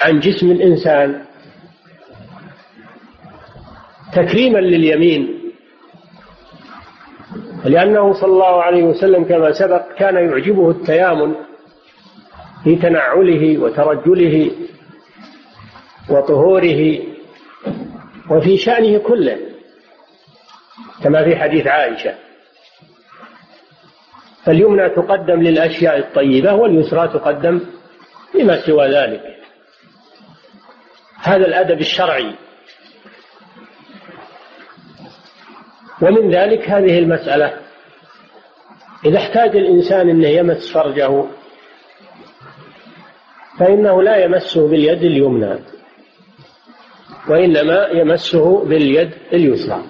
عن 0.02 0.20
جسم 0.20 0.52
الإنسان 0.52 1.26
تكريما 4.14 4.60
لليمين 4.60 5.41
لأنه 7.66 8.14
صلى 8.14 8.32
الله 8.32 8.64
عليه 8.64 8.84
وسلم 8.84 9.24
كما 9.24 9.52
سبق 9.52 9.94
كان 9.98 10.16
يعجبه 10.16 10.70
التيامن 10.70 11.36
في 12.64 12.76
تنعله 12.76 13.58
وترجله 13.58 14.52
وطهوره 16.10 17.00
وفي 18.30 18.58
شأنه 18.58 19.00
كله 19.00 19.38
كما 21.04 21.24
في 21.24 21.36
حديث 21.36 21.68
عائشة. 21.68 22.16
فاليمنى 24.46 24.90
تقدم 24.90 25.42
للأشياء 25.42 25.98
الطيبة 25.98 26.54
واليسرى 26.54 27.08
تقدم 27.08 27.62
لما 28.36 28.66
سوى 28.66 28.88
ذلك. 28.88 29.38
هذا 31.22 31.46
الأدب 31.46 31.80
الشرعي. 31.80 32.36
ومن 36.02 36.32
ذلك 36.32 36.70
هذه 36.70 37.00
المسألة. 37.00 37.54
إذا 39.06 39.18
احتاج 39.18 39.56
الإنسان 39.56 40.10
أنه 40.10 40.28
يمس 40.28 40.72
فرجه 40.74 41.26
فإنه 43.60 44.04
لا 44.04 44.18
يمسه 44.18 44.68
باليد 44.68 45.04
اليمنى 45.04 45.60
وإنما 47.30 47.88
يمسه 47.88 48.66
باليد 48.66 49.12
اليسرى. 49.34 49.84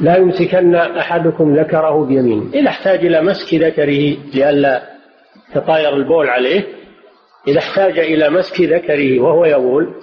لا 0.00 0.16
يمسكن 0.16 0.74
أحدكم 0.74 1.56
ذكره 1.56 2.04
بيمينه 2.04 2.50
إذا 2.54 2.68
احتاج 2.68 3.06
إلى 3.06 3.22
مسك 3.22 3.54
ذكره 3.54 4.16
لئلا 4.34 4.82
تطاير 5.54 5.96
البول 5.96 6.28
عليه 6.28 6.66
إذا 7.48 7.58
احتاج 7.58 7.98
إلى 7.98 8.30
مسك 8.30 8.60
ذكره 8.60 9.20
وهو 9.20 9.44
يبول 9.44 9.94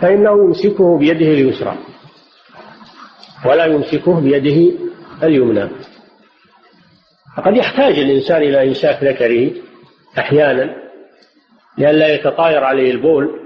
فإنه 0.00 0.44
يمسكه 0.44 0.98
بيده 0.98 1.26
اليسرى. 1.26 1.78
ولا 3.46 3.64
يمسكه 3.64 4.20
بيده 4.20 4.76
اليمنى. 5.22 5.68
فقد 7.36 7.56
يحتاج 7.56 7.98
الإنسان 7.98 8.42
إلى 8.42 8.68
إمساك 8.68 9.04
ذكره 9.04 9.50
أحيانا 10.18 10.76
لئلا 11.78 12.14
يتطاير 12.14 12.64
عليه 12.64 12.90
البول. 12.90 13.40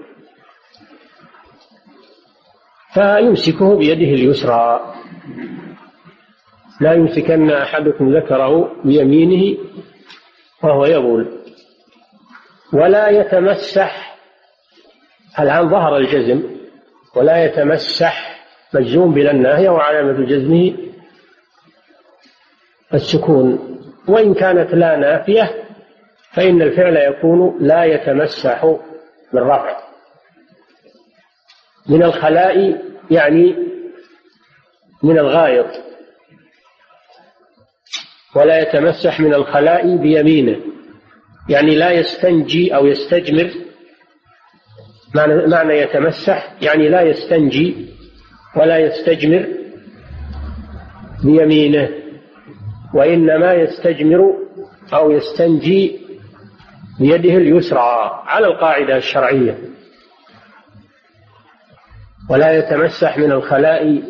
فيمسكه 2.94 3.76
بيده 3.76 4.14
اليسرى. 4.14 4.94
لا 6.80 6.92
يمسكن 6.92 7.50
أحدكم 7.50 8.16
ذكره 8.16 8.72
بيمينه 8.84 9.58
وهو 10.62 10.84
يبول. 10.84 11.38
ولا 12.72 13.08
يتمسح 13.08 14.13
الآن 15.40 15.68
ظهر 15.70 15.96
الجزم 15.96 16.42
ولا 17.16 17.44
يتمسح 17.44 18.44
مجزوم 18.74 19.14
بلا 19.14 19.30
الناهية 19.30 19.70
وعلامة 19.70 20.26
جزمه 20.26 20.74
السكون. 22.94 23.80
وإن 24.08 24.34
كانت 24.34 24.74
لا 24.74 24.96
نافية 24.96 25.64
فإن 26.32 26.62
الفعل 26.62 26.96
يكون 26.96 27.56
لا 27.60 27.84
يتمسح 27.84 28.76
بالرفع 29.32 29.76
من 31.88 32.02
الخلاء 32.02 32.82
يعني 33.10 33.56
من 35.02 35.18
الغائط. 35.18 35.66
ولا 38.36 38.60
يتمسح 38.60 39.20
من 39.20 39.34
الخلاء 39.34 39.96
بيمينه. 39.96 40.60
يعني 41.48 41.74
لا 41.74 41.90
يستنجي 41.90 42.74
أو 42.76 42.86
يستجمر 42.86 43.63
معنى, 45.14 45.78
يتمسح 45.78 46.54
يعني 46.62 46.88
لا 46.88 47.02
يستنجي 47.02 47.88
ولا 48.56 48.78
يستجمر 48.78 49.46
بيمينه 51.24 51.88
وإنما 52.94 53.52
يستجمر 53.52 54.34
أو 54.94 55.10
يستنجي 55.10 56.00
بيده 57.00 57.36
اليسرى 57.36 58.22
على 58.26 58.46
القاعدة 58.46 58.96
الشرعية. 58.96 59.58
ولا 62.30 62.58
يتمسح 62.58 63.18
من 63.18 63.32
الخلاء 63.32 64.02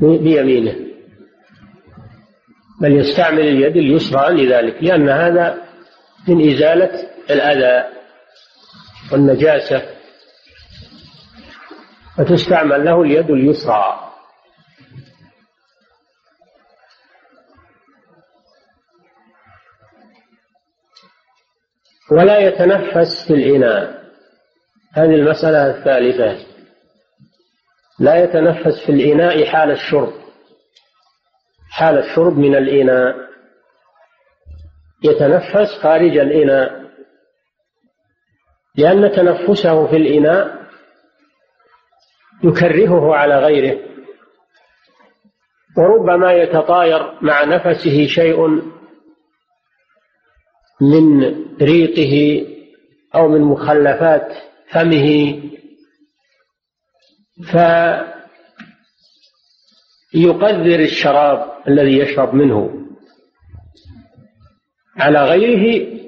بيمينه 0.00 0.76
بل 2.80 2.92
يستعمل 2.92 3.40
اليد 3.40 3.76
اليسرى 3.76 4.44
لذلك 4.44 4.76
لأن 4.82 5.08
هذا 5.08 5.58
من 6.28 6.50
إزالة 6.50 6.90
الأذى. 7.30 8.01
والنجاسة 9.12 9.82
فتستعمل 12.16 12.84
له 12.84 13.02
اليد 13.02 13.30
اليسرى. 13.30 14.08
ولا 22.12 22.38
يتنفس 22.38 23.26
في 23.26 23.34
الإناء. 23.34 24.02
هذه 24.94 25.14
المسألة 25.14 25.70
الثالثة. 25.70 26.46
لا 27.98 28.24
يتنفس 28.24 28.86
في 28.86 28.92
الإناء 28.92 29.44
حال 29.44 29.70
الشرب. 29.70 30.12
حال 31.70 31.98
الشرب 31.98 32.38
من 32.38 32.54
الإناء. 32.54 33.16
يتنفس 35.04 35.78
خارج 35.82 36.18
الإناء. 36.18 36.81
لأن 38.76 39.12
تنفسه 39.12 39.86
في 39.86 39.96
الإناء 39.96 40.62
يكرهه 42.44 43.14
على 43.14 43.38
غيره 43.38 43.80
وربما 45.76 46.32
يتطاير 46.32 47.18
مع 47.22 47.44
نفسه 47.44 48.06
شيء 48.06 48.48
من 50.80 51.22
ريقه 51.62 52.46
أو 53.14 53.28
من 53.28 53.40
مخلفات 53.40 54.32
فمه. 54.70 55.42
فيقدر 60.12 60.80
الشراب 60.80 61.52
الذي 61.68 61.98
يشرب 61.98 62.34
منه 62.34 62.86
على 64.96 65.24
غيره 65.24 65.98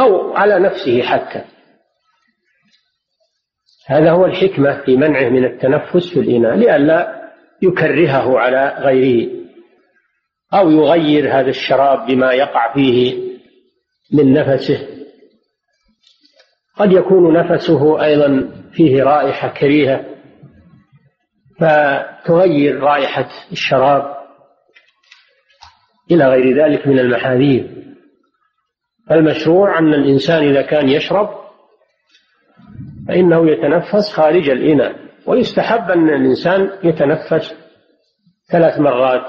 أو 0.00 0.32
على 0.36 0.58
نفسه 0.58 1.02
حتى. 1.02 1.57
هذا 3.88 4.10
هو 4.10 4.26
الحكمة 4.26 4.82
في 4.84 4.96
منعه 4.96 5.28
من 5.28 5.44
التنفس 5.44 6.10
في 6.14 6.20
الإناء 6.20 6.56
لئلا 6.56 7.30
يكرهه 7.62 8.38
على 8.38 8.76
غيره 8.78 9.30
أو 10.54 10.70
يغير 10.70 11.40
هذا 11.40 11.50
الشراب 11.50 12.06
بما 12.06 12.32
يقع 12.32 12.74
فيه 12.74 13.18
من 14.12 14.32
نفسه. 14.32 14.88
قد 16.76 16.92
يكون 16.92 17.32
نفسه 17.32 18.04
أيضا 18.04 18.50
فيه 18.72 19.02
رائحة 19.02 19.48
كريهة 19.48 20.04
فتغير 21.60 22.80
رائحة 22.80 23.28
الشراب 23.52 24.16
إلى 26.10 26.24
غير 26.24 26.64
ذلك 26.64 26.86
من 26.86 26.98
المحاذير. 26.98 27.70
المشروع 29.10 29.78
أن 29.78 29.94
الإنسان 29.94 30.48
إذا 30.48 30.62
كان 30.62 30.88
يشرب 30.88 31.47
فإنه 33.08 33.50
يتنفس 33.50 34.12
خارج 34.14 34.50
الإناء 34.50 34.96
ويستحب 35.26 35.90
أن 35.90 36.08
الإنسان 36.08 36.78
يتنفس 36.82 37.54
ثلاث 38.52 38.78
مرات 38.80 39.26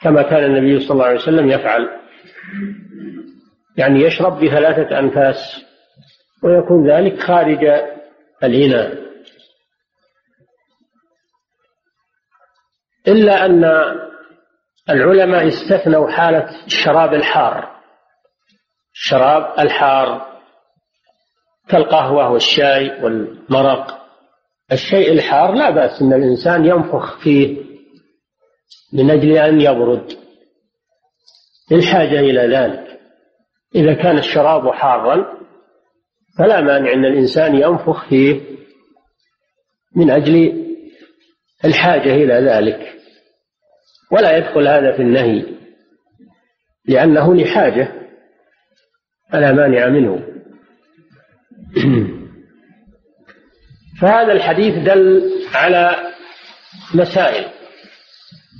كما 0.00 0.22
كان 0.22 0.44
النبي 0.44 0.80
صلى 0.80 0.90
الله 0.90 1.04
عليه 1.04 1.20
وسلم 1.20 1.48
يفعل. 1.48 1.88
يعني 3.76 4.00
يشرب 4.00 4.44
بثلاثة 4.44 4.98
أنفاس 4.98 5.64
ويكون 6.42 6.90
ذلك 6.90 7.20
خارج 7.20 7.64
الإناء. 8.44 9.06
إلا 13.08 13.46
أن 13.46 13.64
العلماء 14.90 15.48
استثنوا 15.48 16.10
حالة 16.10 16.66
الشراب 16.66 17.14
الحار. 17.14 17.76
الشراب 18.94 19.58
الحار 19.58 20.35
كالقهوة 21.68 22.30
والشاي 22.30 23.02
والمرق. 23.02 24.06
الشيء 24.72 25.12
الحار 25.12 25.54
لا 25.54 25.70
بأس 25.70 26.02
أن 26.02 26.12
الإنسان 26.12 26.66
ينفخ 26.66 27.18
فيه 27.22 27.56
من 28.92 29.10
أجل 29.10 29.36
أن 29.36 29.60
يبرد. 29.60 30.12
الحاجة 31.72 32.20
إلى 32.20 32.56
ذلك. 32.56 33.00
إذا 33.74 33.94
كان 33.94 34.18
الشراب 34.18 34.70
حارا 34.70 35.36
فلا 36.38 36.60
مانع 36.60 36.92
أن 36.92 37.04
الإنسان 37.04 37.54
ينفخ 37.54 38.08
فيه 38.08 38.40
من 39.96 40.10
أجل 40.10 40.66
الحاجة 41.64 42.14
إلى 42.14 42.34
ذلك. 42.34 42.92
ولا 44.12 44.36
يدخل 44.36 44.68
هذا 44.68 44.92
في 44.96 45.02
النهي 45.02 45.56
لأنه 46.88 47.34
لحاجة 47.34 47.92
فلا 49.32 49.52
مانع 49.52 49.88
منه. 49.88 50.35
فهذا 54.00 54.32
الحديث 54.32 54.74
دل 54.74 55.30
على 55.54 55.96
مسائل. 56.94 57.44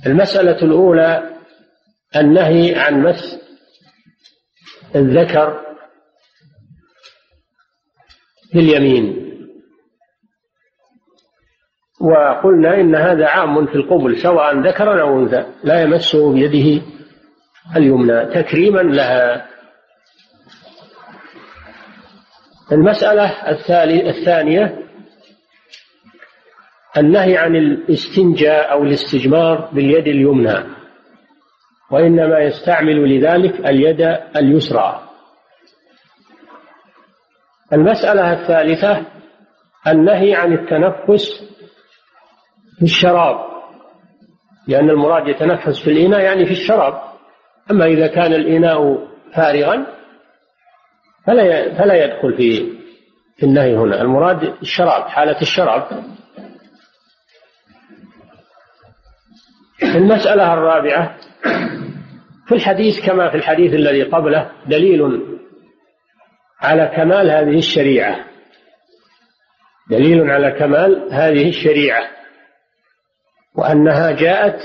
المسألة 0.05 0.63
الأولى 0.63 1.37
النهي 2.15 2.75
عن 2.75 3.03
مس 3.03 3.39
الذكر 4.95 5.61
في 8.51 8.59
اليمين 8.59 9.27
وقلنا 12.01 12.81
إن 12.81 12.95
هذا 12.95 13.27
عام 13.27 13.67
في 13.67 13.75
القبل 13.75 14.17
سواء 14.17 14.59
ذكرا 14.59 15.01
أو 15.01 15.19
أنثى 15.19 15.45
لا 15.63 15.81
يمسه 15.81 16.33
بيده 16.33 16.85
اليمنى. 17.75 18.25
تكريما 18.25 18.79
لها. 18.79 19.47
المسألة 22.71 23.49
الثانية 24.09 24.87
النهي 26.97 27.37
عن 27.37 27.55
الاستنجاء 27.55 28.71
أو 28.71 28.83
الاستجمار 28.83 29.69
باليد 29.73 30.07
اليمنى 30.07 30.63
وإنما 31.91 32.39
يستعمل 32.39 33.17
لذلك 33.17 33.59
اليد 33.67 34.01
اليسرى. 34.35 35.01
المسألة 37.73 38.33
الثالثة 38.33 39.05
النهي 39.87 40.35
عن 40.35 40.53
التنفس 40.53 41.43
في 42.77 42.83
الشراب 42.83 43.47
لأن 44.67 44.89
المراد 44.89 45.27
يتنفس 45.27 45.83
في 45.83 45.91
الإناء 45.91 46.19
يعني 46.19 46.45
في 46.45 46.51
الشراب. 46.51 47.01
أما 47.71 47.85
إذا 47.85 48.07
كان 48.07 48.33
الإناء 48.33 49.07
فارغا 49.35 49.96
فلا 51.27 51.73
فلا 51.77 52.05
يدخل 52.05 52.37
في 52.37 52.77
في 53.37 53.43
النهي 53.43 53.75
هنا. 53.75 54.01
المراد 54.01 54.43
الشراب 54.61 55.03
حالة 55.03 55.41
الشراب. 55.41 56.03
المسألة 59.83 60.53
الرابعة 60.53 61.17
في 62.47 62.55
الحديث 62.55 63.05
كما 63.05 63.29
في 63.29 63.37
الحديث 63.37 63.73
الذي 63.73 64.03
قبله 64.03 64.51
دليل 64.67 65.21
على 66.61 66.91
كمال 66.95 67.31
هذه 67.31 67.57
الشريعة. 67.57 68.25
دليل 69.89 70.31
على 70.31 70.51
كمال 70.51 71.07
هذه 71.11 71.49
الشريعة. 71.49 72.07
وأنها 73.55 74.11
جاءت 74.11 74.59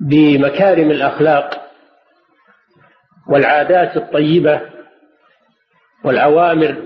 بمكارم 0.00 0.90
الأخلاق. 0.90 1.65
والعادات 3.28 3.96
الطيبة 3.96 4.60
والأوامر 6.04 6.82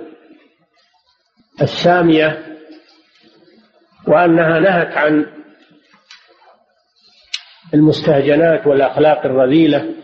السامية 1.62 2.57
وأنها 4.07 4.59
نهت 4.59 4.96
عن 4.96 5.26
المستهجنات 7.74 8.66
والأخلاق 8.66 9.26
الرذيلة 9.26 9.94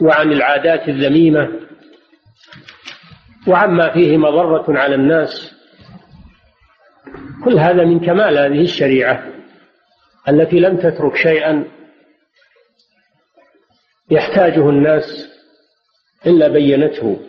وعن 0.00 0.32
العادات 0.32 0.88
الذميمة 0.88 1.48
وعما 3.46 3.92
فيه 3.92 4.16
مضرة 4.16 4.78
على 4.78 4.94
الناس. 4.94 5.54
كل 7.44 7.58
هذا 7.58 7.84
من 7.84 8.00
كمال 8.00 8.38
هذه 8.38 8.60
الشريعة 8.60 9.24
التي 10.28 10.60
لم 10.60 10.76
تترك 10.76 11.16
شيئا 11.16 11.64
يحتاجه 14.10 14.70
الناس 14.70 15.04
إلا 16.26 16.48
بينته. 16.48 17.20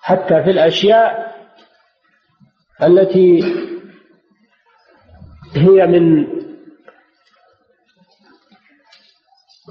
حتى 0.00 0.42
في 0.44 0.50
الأشياء 0.50 1.36
التي 2.82 3.40
هي 5.56 5.86
من 5.86 6.26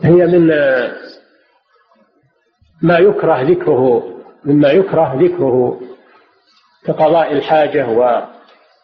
هي 0.04 0.26
من 0.26 0.48
ما 2.82 2.98
يكره 2.98 3.42
ذكره 3.42 4.04
مما 4.46 4.70
يكره 4.70 5.24
ذكره 5.24 5.82
كقضاء 6.86 7.34
الحاجة 7.34 7.88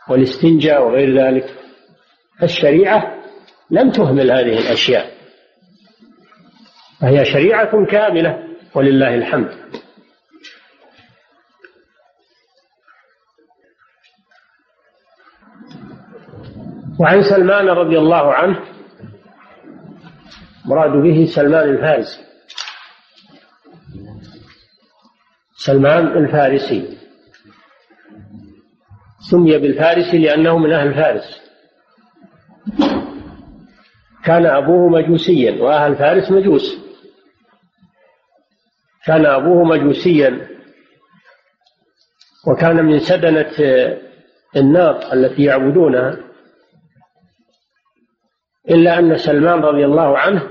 والاستنجاء 0.10 0.88
وغير 0.88 1.20
ذلك. 1.20 1.56
الشريعة 2.44 3.18
لم 3.72 3.92
تهمل 3.92 4.32
هذه 4.32 4.60
الأشياء. 4.60 5.17
فهي 7.02 7.26
شريعة 7.26 7.86
كاملة 7.86 8.44
ولله 8.76 9.16
الحمد. 9.16 9.52
وعن 17.00 17.24
سلمان 17.24 17.68
رضي 17.70 17.98
الله 18.00 18.34
عنه 18.34 18.60
مراد 20.66 20.92
به 20.92 21.26
سلمان 21.36 21.70
الفارسي. 21.70 22.22
سلمان 25.58 26.08
الفارسي. 26.08 26.98
سمي 29.32 29.58
بالفارسي 29.58 30.18
لأنه 30.18 30.58
من 30.58 30.74
أهل 30.74 30.94
فارس. 30.94 31.42
كان 34.26 34.46
أبوه 34.46 34.90
مجوسيا 34.90 35.64
وأهل 35.64 35.96
فارس 35.96 36.32
مجوس. 36.32 36.87
كان 39.08 39.26
أبوه 39.26 39.64
مجوسيا 39.64 40.48
وكان 42.48 42.86
من 42.86 43.00
سدنة 43.00 43.52
النار 44.56 45.14
التي 45.14 45.44
يعبدونها. 45.44 46.18
إلا 48.70 49.00
أن 49.00 49.18
سلمان 49.18 49.60
رضي 49.60 49.86
الله 49.86 50.18
عنه 50.18 50.50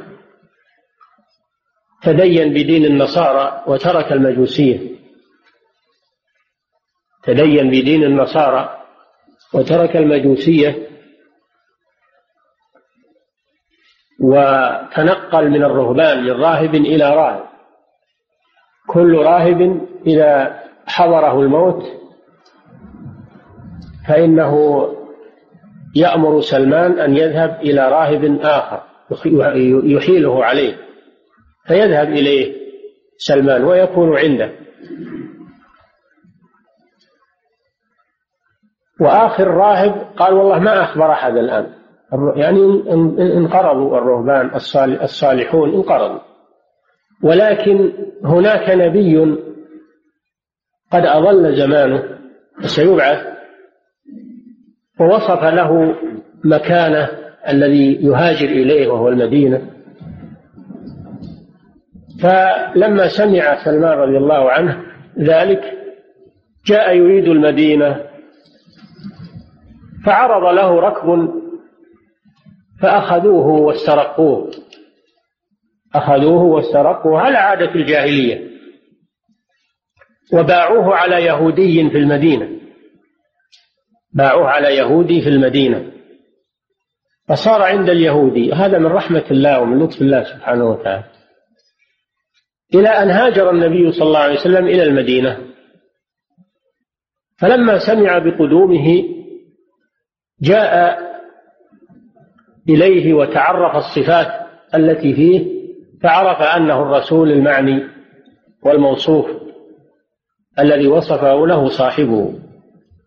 تدين 2.02 2.50
بدين 2.50 2.84
النصارى 2.84 3.64
وترك 3.66 4.12
المجوسية. 4.12 4.96
تدين 7.22 7.68
بدين 7.68 8.04
النصارى 8.04 8.82
وترك 9.54 9.96
المجوسية. 9.96 10.88
وتنقل 14.20 15.50
من 15.50 15.64
الرهبان 15.64 16.24
من 16.24 16.30
راهب 16.30 16.74
إلى 16.74 17.16
راهب. 17.16 17.55
كل 18.86 19.16
راهب 19.16 19.80
إذا 20.06 20.60
حضره 20.86 21.40
الموت 21.40 21.84
فإنه 24.08 24.86
يأمر 25.94 26.40
سلمان 26.40 26.98
أن 26.98 27.16
يذهب 27.16 27.60
إلى 27.60 27.88
راهب 27.88 28.38
آخر 28.42 28.82
يحيله 29.84 30.44
عليه 30.44 30.76
فيذهب 31.66 32.08
إليه 32.08 32.56
سلمان 33.18 33.64
ويكون 33.64 34.18
عنده. 34.18 34.52
وآخر 39.00 39.48
راهب 39.48 40.06
قال 40.16 40.34
والله 40.34 40.58
ما 40.58 40.82
أخبر 40.82 41.12
أحد 41.12 41.36
الآن 41.36 41.72
يعني 42.36 42.60
انقرضوا 43.36 43.98
الرهبان 43.98 44.50
الصالحون 45.02 45.74
انقرضوا 45.74 46.25
ولكن 47.22 47.92
هناك 48.24 48.70
نبي 48.70 49.36
قد 50.92 51.06
أضل 51.06 51.56
زمانه 51.56 52.02
وسيبعث 52.64 53.26
ووصف 55.00 55.44
له 55.44 55.94
مكانه 56.44 57.08
الذي 57.48 58.04
يهاجر 58.06 58.48
إليه 58.48 58.88
وهو 58.88 59.08
المدينة. 59.08 59.70
فلما 62.22 63.08
سمع 63.08 63.64
سلمان 63.64 63.98
رضي 63.98 64.16
الله 64.16 64.50
عنه 64.50 64.82
ذلك 65.18 65.72
جاء 66.66 66.96
يريد 66.96 67.28
المدينة 67.28 68.00
فعرض 70.06 70.54
له 70.54 70.80
ركب 70.80 71.30
فأخذوه 72.80 73.46
واسترقوه. 73.46 74.50
أخذوه 75.98 76.42
واسترقوه 76.42 77.20
على 77.20 77.36
عادة 77.36 77.74
الجاهلية. 77.74 78.50
وباعوه 80.32 80.94
على 80.94 81.24
يهودي 81.24 81.90
في 81.90 81.98
المدينة. 81.98 82.60
باعوه 84.14 84.48
على 84.48 84.76
يهودي 84.76 85.20
في 85.20 85.28
المدينة. 85.28 85.92
فصار 87.28 87.62
عند 87.62 87.90
اليهودي 87.90 88.52
هذا 88.52 88.78
من 88.78 88.86
رحمة 88.86 89.24
الله 89.30 89.60
ومن 89.60 89.78
لطف 89.78 90.02
الله 90.02 90.24
سبحانه 90.24 90.64
وتعالى. 90.64 91.04
إلى 92.74 92.88
أن 92.88 93.10
هاجر 93.10 93.50
النبي 93.50 93.92
صلى 93.92 94.06
الله 94.08 94.18
عليه 94.18 94.40
وسلم 94.40 94.66
إلى 94.66 94.82
المدينة. 94.82 95.38
فلما 97.38 97.78
سمع 97.78 98.18
بقدومه 98.18 99.04
جاء 100.42 100.98
إليه 102.68 103.14
وتعرف 103.14 103.76
الصفات 103.76 104.46
التي 104.74 105.14
فيه 105.14 105.55
فعرف 106.02 106.42
أنه 106.42 106.82
الرسول 106.82 107.30
المعني 107.30 107.82
والموصوف 108.62 109.26
الذي 110.58 110.86
وصفه 110.86 111.46
له 111.46 111.68
صاحبه 111.68 112.38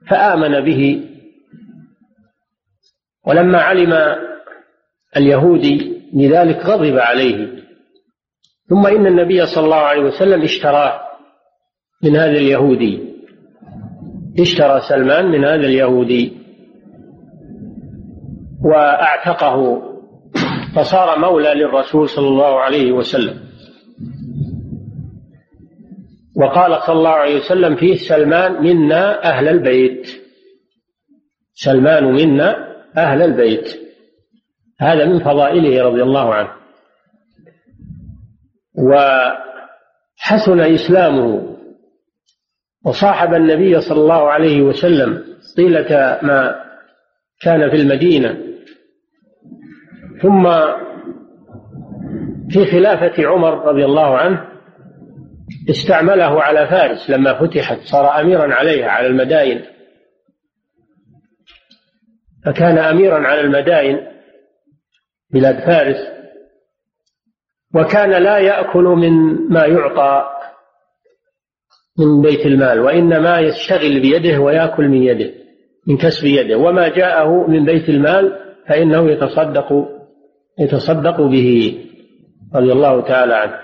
فآمن 0.10 0.62
به. 0.66 1.06
ولما 3.28 3.58
علم 3.58 4.16
اليهودي 5.18 6.02
بذلك 6.14 6.66
غضب 6.66 6.98
عليه. 6.98 7.60
ثم 8.70 8.88
إن 8.88 9.08
النبي 9.08 9.46
صلى 9.46 9.66
الله 9.66 9.76
عليه 9.76 10.02
وسلم 10.02 10.42
اشتراه 10.42 11.02
من 12.04 12.16
هذا 12.16 12.38
اليهودي. 12.38 13.10
اشترى 14.40 14.82
سلمان 14.90 15.26
من 15.26 15.46
هذا 15.46 15.66
اليهودي. 15.66 16.38
وأعتقه 18.66 19.89
فصار 20.76 21.20
مولى 21.20 21.54
للرسول 21.54 22.10
صلى 22.10 22.28
الله 22.28 22.60
عليه 22.60 22.92
وسلم. 22.92 23.40
وقال 26.36 26.82
صلى 26.82 26.96
الله 26.96 27.10
عليه 27.10 27.36
وسلم 27.36 27.76
فيه 27.76 27.96
سلمان 27.96 28.64
منا 28.64 29.24
أهل 29.24 29.48
البيت. 29.48 30.08
سلمان 31.54 32.04
منا 32.04 32.76
أهل 32.98 33.22
البيت. 33.22 33.80
هذا 34.80 35.06
من 35.06 35.20
فضائله 35.20 35.84
رضي 35.84 36.04
الله 36.04 36.34
عنه. 36.34 36.52
وحسن 40.24 40.60
إسلامه. 40.60 41.58
وصاحب 42.86 43.34
النبي 43.34 43.82
صلى 43.82 44.02
الله 44.02 44.30
عليه 44.30 44.62
وسلم 44.62 45.24
طيلة 45.58 46.20
ما 46.22 46.56
كان 47.42 47.70
في 47.70 47.76
المدينة. 47.76 48.49
ثم 50.22 50.44
في 52.50 52.66
خلافة 52.72 53.28
عمر 53.28 53.66
رضي 53.66 53.86
الله 53.86 54.18
عنه 54.18 54.50
استعمله 55.70 56.44
على 56.44 56.68
فارس 56.68 57.10
لما 57.10 57.34
فتحت 57.34 57.80
صار 57.82 58.22
أميرا 58.22 58.54
عليها 58.54 58.90
على 58.90 59.08
المدائن 59.08 59.62
فكان 62.46 62.78
أميرا 62.78 63.28
على 63.28 63.42
المدائن 63.42 64.08
بلاد 65.34 65.60
فارس. 65.60 65.98
وكان 67.76 68.24
لا 68.24 68.38
يأكل 68.38 68.84
من 68.84 69.12
ما 69.50 69.66
يعطى 69.66 70.30
من 72.00 72.22
بيت 72.22 72.46
المال 72.46 72.80
وإنما 72.80 73.40
يشتغل 73.40 74.00
بيده 74.00 74.40
ويأكل 74.40 74.88
من 74.88 75.04
يده 75.04 75.34
من 75.88 75.98
كسب 75.98 76.26
يده. 76.26 76.58
وما 76.58 76.88
جاءه 76.88 77.48
من 77.48 77.66
بيت 77.66 77.90
المال 77.90 78.40
فإنه 78.68 79.12
يتصدق 79.12 79.99
يتصدق 80.60 81.22
به 81.22 81.80
رضي 82.56 82.72
الله 82.72 83.02
تعالى 83.02 83.34
عنه. 83.34 83.60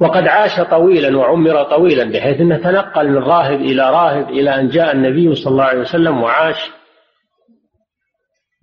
وقد 0.00 0.28
عاش 0.28 0.60
طويلا 0.60 1.18
وعمر 1.18 1.62
طويلا 1.62 2.04
بحيث 2.04 2.40
أنه 2.40 2.56
تنقل 2.56 3.08
من 3.08 3.18
راهب 3.18 3.60
إلى 3.60 3.90
راهب 3.90 4.28
إلى 4.28 4.60
أن 4.60 4.68
جاء 4.68 4.92
النبي 4.92 5.34
صلى 5.34 5.52
الله 5.52 5.64
عليه 5.64 5.80
وسلم 5.80 6.22
وعاش 6.22 6.70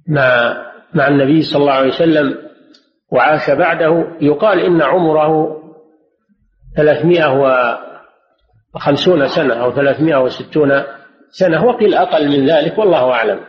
مع 0.08 0.58
مع 0.94 1.08
النبي 1.08 1.42
صلى 1.42 1.62
الله 1.62 1.74
عليه 1.74 1.88
وسلم 1.88 2.38
وعاش 3.12 3.50
بعده. 3.50 4.18
يقال 4.22 4.60
إن 4.60 4.82
عمره 4.82 5.62
ثلاثمائة 6.76 7.28
وخمسون 8.76 9.28
سنة 9.28 9.54
أو 9.54 9.72
ثلاثمائة 9.72 10.24
وستون 10.24 10.84
سنة 11.30 11.66
وقيل 11.66 11.94
أقل 11.94 12.28
من 12.28 12.50
ذلك 12.50 12.78
والله 12.78 13.12
أعلم. 13.12 13.40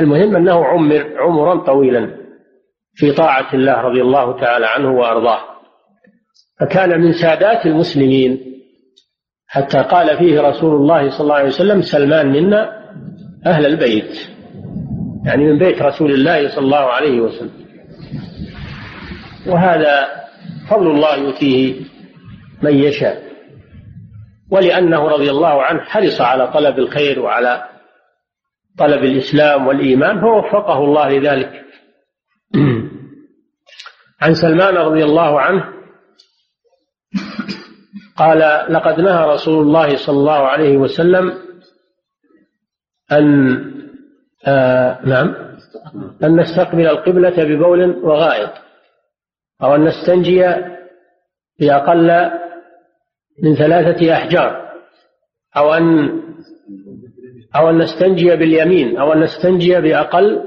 المهم 0.00 0.36
أنه 0.36 0.64
عمر 0.64 1.06
عمرا 1.18 1.64
طويلا 1.66 2.10
في 2.94 3.12
طاعة 3.12 3.54
الله 3.54 3.80
رضي 3.80 4.02
الله 4.02 4.40
تعالى 4.40 4.66
عنه 4.66 4.90
وأرضاه. 4.90 5.40
فكان 6.60 7.00
من 7.00 7.12
سادات 7.12 7.66
المسلمين 7.66 8.40
حتى 9.46 9.78
قال 9.78 10.16
فيه 10.18 10.40
رسول 10.40 10.74
الله 10.76 11.10
صلى 11.10 11.20
الله 11.20 11.34
عليه 11.34 11.48
وسلم 11.48 11.82
سلمان 11.82 12.26
منا 12.26 12.78
أهل 13.46 13.66
البيت. 13.66 14.18
يعني 15.26 15.44
من 15.44 15.58
بيت 15.58 15.82
رسول 15.82 16.10
الله 16.12 16.48
صلى 16.48 16.64
الله 16.64 16.76
عليه 16.76 17.20
وسلم. 17.20 17.66
وهذا 19.46 20.08
فضل 20.70 20.90
الله 20.90 21.16
يؤتيه 21.16 21.74
من 22.62 22.74
يشاء. 22.74 23.22
ولأنه 24.50 25.08
رضي 25.08 25.30
الله 25.30 25.62
عنه 25.62 25.80
حرص 25.80 26.20
على 26.20 26.46
طلب 26.52 26.78
الخير 26.78 27.20
وعلى 27.20 27.77
طلب 28.78 29.04
الإسلام 29.04 29.66
والإيمان 29.66 30.20
فوفقه 30.20 30.78
الله 30.78 31.08
لذلك. 31.08 31.64
عن 34.22 34.34
سلمان 34.34 34.74
رضي 34.74 35.04
الله 35.04 35.40
عنه 35.40 35.64
قال 38.16 38.38
لقد 38.72 39.00
نهى 39.00 39.26
رسول 39.28 39.62
الله 39.62 39.96
صلى 39.96 40.16
الله 40.16 40.46
عليه 40.46 40.76
وسلم 40.76 41.34
أن 43.12 43.58
آه 44.46 45.00
نعم 45.04 45.34
أن 46.22 46.40
نستقبل 46.40 46.86
القبلة 46.86 47.44
ببول 47.44 48.04
وغائط 48.04 48.50
أو 49.62 49.74
أن 49.74 49.84
نستنجي 49.84 50.44
بأقل 51.60 52.30
من 53.42 53.54
ثلاثة 53.54 54.12
أحجار 54.12 54.72
أو 55.56 55.74
أن 55.74 56.20
أو 57.56 57.70
أن 57.70 57.78
نستنجي 57.78 58.36
باليمين 58.36 58.98
أو 58.98 59.12
أن 59.12 59.20
نستنجي 59.20 59.80
بأقل 59.80 60.44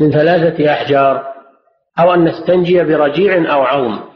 من 0.00 0.10
ثلاثة 0.10 0.72
أحجار 0.72 1.34
أو 1.98 2.14
أن 2.14 2.24
نستنجي 2.24 2.84
برجيع 2.84 3.54
أو 3.54 3.62
عظم 3.62 4.10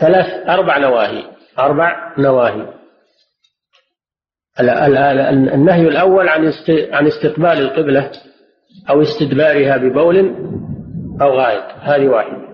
ثلاث 0.00 0.48
أربع 0.48 0.78
نواهي. 0.78 1.24
أربع 1.58 2.14
نواهي. 2.18 2.66
النهي 5.54 5.88
الأول 5.88 6.28
عن 6.28 6.52
عن 6.92 7.06
استقبال 7.06 7.58
القبلة 7.58 8.10
أو 8.90 9.02
استدبارها 9.02 9.76
ببول 9.76 10.18
أو 11.22 11.38
غائط. 11.38 11.64
هذه 11.80 12.08
واحدة. 12.08 12.48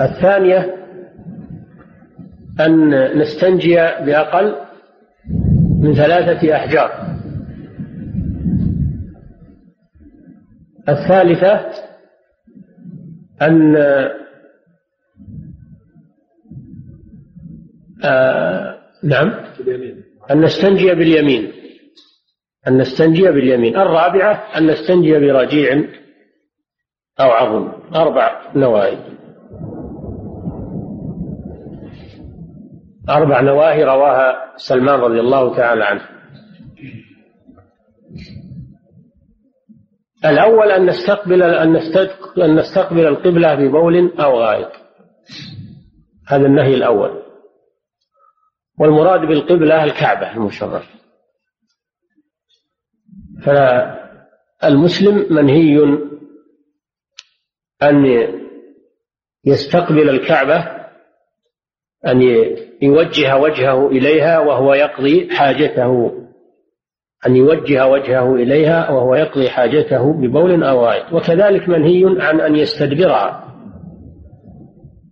الثانية 0.00 0.74
أن 2.60 3.18
نستنجي 3.18 3.74
بأقل 3.76 4.54
من 5.84 5.94
ثلاثة 5.94 6.56
أحجار. 6.56 6.90
الثالثة 10.88 11.70
أن 13.42 13.76
آه 18.04 18.80
نعم. 19.04 19.28
أن 20.30 20.40
نستنجي 20.40 20.94
باليمين. 20.94 21.52
أن 22.68 22.78
نستنجي 22.78 23.22
باليمين. 23.22 23.76
الرابعة 23.76 24.32
أن 24.58 24.66
نستنجي 24.66 25.18
برجيع 25.18 25.84
أو 27.20 27.30
عظم. 27.30 27.72
أربع 27.94 28.52
نواهي. 28.56 29.13
أربع 33.08 33.40
نواهي 33.40 33.84
رواها 33.84 34.56
سلمان 34.56 35.00
رضي 35.00 35.20
الله 35.20 35.56
تعالى 35.56 35.84
عنه. 35.84 36.08
الأول 40.24 40.70
أن 40.70 40.86
نستقبل 40.86 41.42
أن 41.42 41.72
نستقبل 42.56 43.06
القبلة 43.06 43.54
ببول 43.54 44.20
أو 44.20 44.40
غائط. 44.40 44.72
هذا 46.28 46.46
النهي 46.46 46.74
الأول. 46.74 47.22
والمراد 48.78 49.20
بالقبلة 49.20 49.84
الكعبة 49.84 50.32
المشرفة 50.32 50.88
فالمسلم 54.62 55.26
منهي 55.30 55.78
أن 57.82 58.04
يستقبل 59.44 60.08
الكعبة 60.08 60.86
أن 62.06 62.22
يوجه 62.82 63.36
وجهه 63.36 63.86
إليها 63.86 64.38
وهو 64.38 64.74
يقضي 64.74 65.28
حاجته. 65.30 66.12
أن 67.26 67.36
يوجه 67.36 67.86
وجهه 67.86 68.34
إليها 68.34 68.90
وهو 68.90 69.14
يقضي 69.14 69.50
حاجته 69.50 70.12
ببول 70.12 70.64
أو 70.64 70.80
غائط. 70.80 71.12
وكذلك 71.12 71.68
منهي 71.68 72.04
عن 72.18 72.40
أن 72.40 72.56
يستدبرها. 72.56 73.54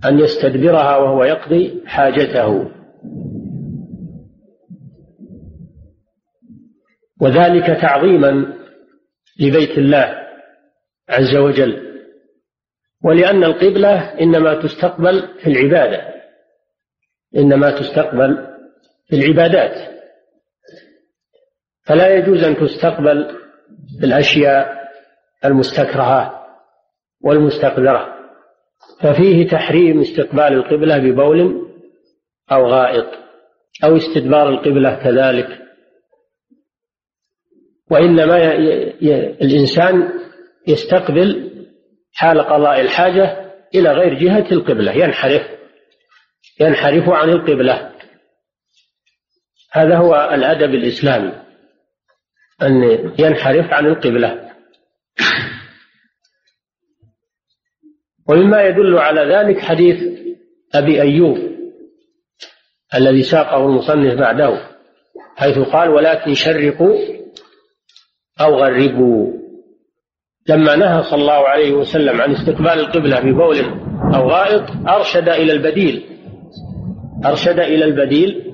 أن 0.05 0.19
يستدبرها 0.19 0.97
وهو 0.97 1.25
يقضي 1.25 1.83
حاجته. 1.87 2.71
وذلك 7.21 7.67
تعظيما 7.67 8.47
لبيت 9.41 9.79
الله 9.79 10.15
عز 11.09 11.37
وجل. 11.37 11.93
ولأن 13.05 13.45
القبلة 13.45 13.99
إنما 14.21 14.63
تستقبل 14.63 15.23
في 15.43 15.47
العبادة. 15.47 16.12
إنما 17.37 17.71
تستقبل 17.81 18.47
في 19.09 19.17
العبادات. 19.17 19.93
فلا 21.83 22.15
يجوز 22.15 22.45
أن 22.45 22.57
تستقبل 22.57 23.37
الأشياء 24.05 24.83
المستكرهة 25.45 26.47
والمستقذرة 27.25 28.15
ففيه 29.01 29.49
تحريم 29.49 30.01
استقبال 30.01 30.53
القبلة 30.53 30.99
ببول 30.99 31.69
أو 32.53 32.67
غائط 32.67 33.07
أو 33.85 33.97
استدبار 33.97 34.49
القبلة 34.49 34.95
كذلك. 34.95 35.59
وإنما 37.91 38.55
الإنسان 39.43 40.09
يستقبل 40.69 41.53
حال 42.13 42.41
قضاء 42.41 42.81
الحاجة 42.81 43.53
إلى 43.75 43.93
غير 43.93 44.15
جهة 44.15 44.53
القبلة 44.53 44.93
ينحرف 44.93 45.43
ينحرف 46.63 47.09
عن 47.09 47.29
القبلة. 47.29 47.93
هذا 49.73 49.97
هو 49.97 50.31
الأدب 50.35 50.75
الإسلامي 50.75 51.33
أن 52.63 52.83
ينحرف 53.19 53.73
عن 53.73 53.87
القبلة. 53.87 54.53
ومما 58.29 58.63
يدل 58.63 58.99
على 58.99 59.35
ذلك 59.35 59.61
حديث 59.61 60.03
أبي 60.75 61.03
أيوب 61.03 61.39
الذي 62.95 63.23
ساقه 63.23 63.67
المصنف 63.67 64.15
بعده 64.15 64.69
حيث 65.37 65.59
قال 65.59 65.89
ولكن 65.89 66.35
شرقوا 66.35 66.99
أو 68.41 68.55
غربوا. 68.55 69.43
لما 70.49 70.77
نهى 70.77 71.03
صلى 71.03 71.21
الله 71.21 71.49
عليه 71.49 71.73
وسلم 71.73 72.21
عن 72.21 72.33
استقبال 72.33 72.81
القبلة 72.81 73.21
ببول 73.21 73.59
أو 74.15 74.31
غائط 74.31 74.89
أرشد 74.89 75.29
إلى 75.29 75.53
البديل. 75.53 76.12
أرشد 77.27 77.59
إلى 77.59 77.85
البديل 77.85 78.53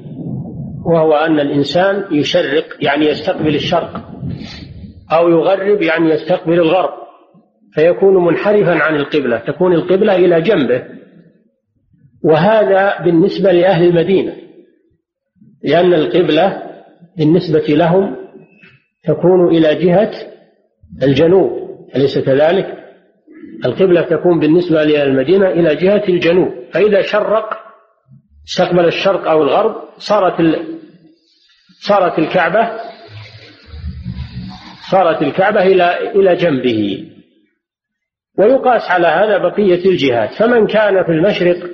وهو 0.86 1.12
أن 1.12 1.40
الإنسان 1.40 2.04
يشرق 2.10 2.64
يعني 2.80 3.06
يستقبل 3.06 3.54
الشرق 3.54 4.08
أو 5.12 5.28
يغرب 5.28 5.82
يعني 5.82 6.10
يستقبل 6.10 6.52
الغرب 6.52 6.90
فيكون 7.72 8.24
منحرفا 8.24 8.82
عن 8.82 8.96
القبلة 8.96 9.38
تكون 9.38 9.72
القبلة 9.72 10.16
إلى 10.16 10.40
جنبه 10.40 10.84
وهذا 12.24 13.04
بالنسبة 13.04 13.52
لأهل 13.52 13.84
المدينة 13.88 14.32
لأن 15.64 15.94
القبلة 15.94 16.62
بالنسبة 17.18 17.74
لهم 17.74 18.16
تكون 19.04 19.48
إلى 19.48 19.74
جهة 19.74 20.10
الجنوب 21.02 21.50
أليس 21.96 22.18
كذلك؟ 22.18 22.78
القبلة 23.64 24.02
تكون 24.02 24.40
بالنسبة 24.40 24.84
لأهل 24.84 25.08
المدينة 25.08 25.48
إلى 25.48 25.74
جهة 25.74 26.02
الجنوب 26.08 26.48
فإذا 26.72 27.00
شرق 27.00 27.67
استقبل 28.48 28.86
الشرق 28.86 29.28
أو 29.28 29.42
الغرب 29.42 29.88
صارت 29.98 30.40
صارت 31.80 32.18
الكعبة 32.18 32.80
صارت 34.90 35.22
الكعبة 35.22 35.62
إلى 35.62 36.10
إلى 36.10 36.36
جنبه. 36.36 37.10
ويقاس 38.38 38.90
على 38.90 39.06
هذا 39.06 39.38
بقية 39.38 39.90
الجهات. 39.90 40.34
فمن 40.34 40.66
كان 40.66 41.04
في 41.04 41.12
المشرق 41.12 41.70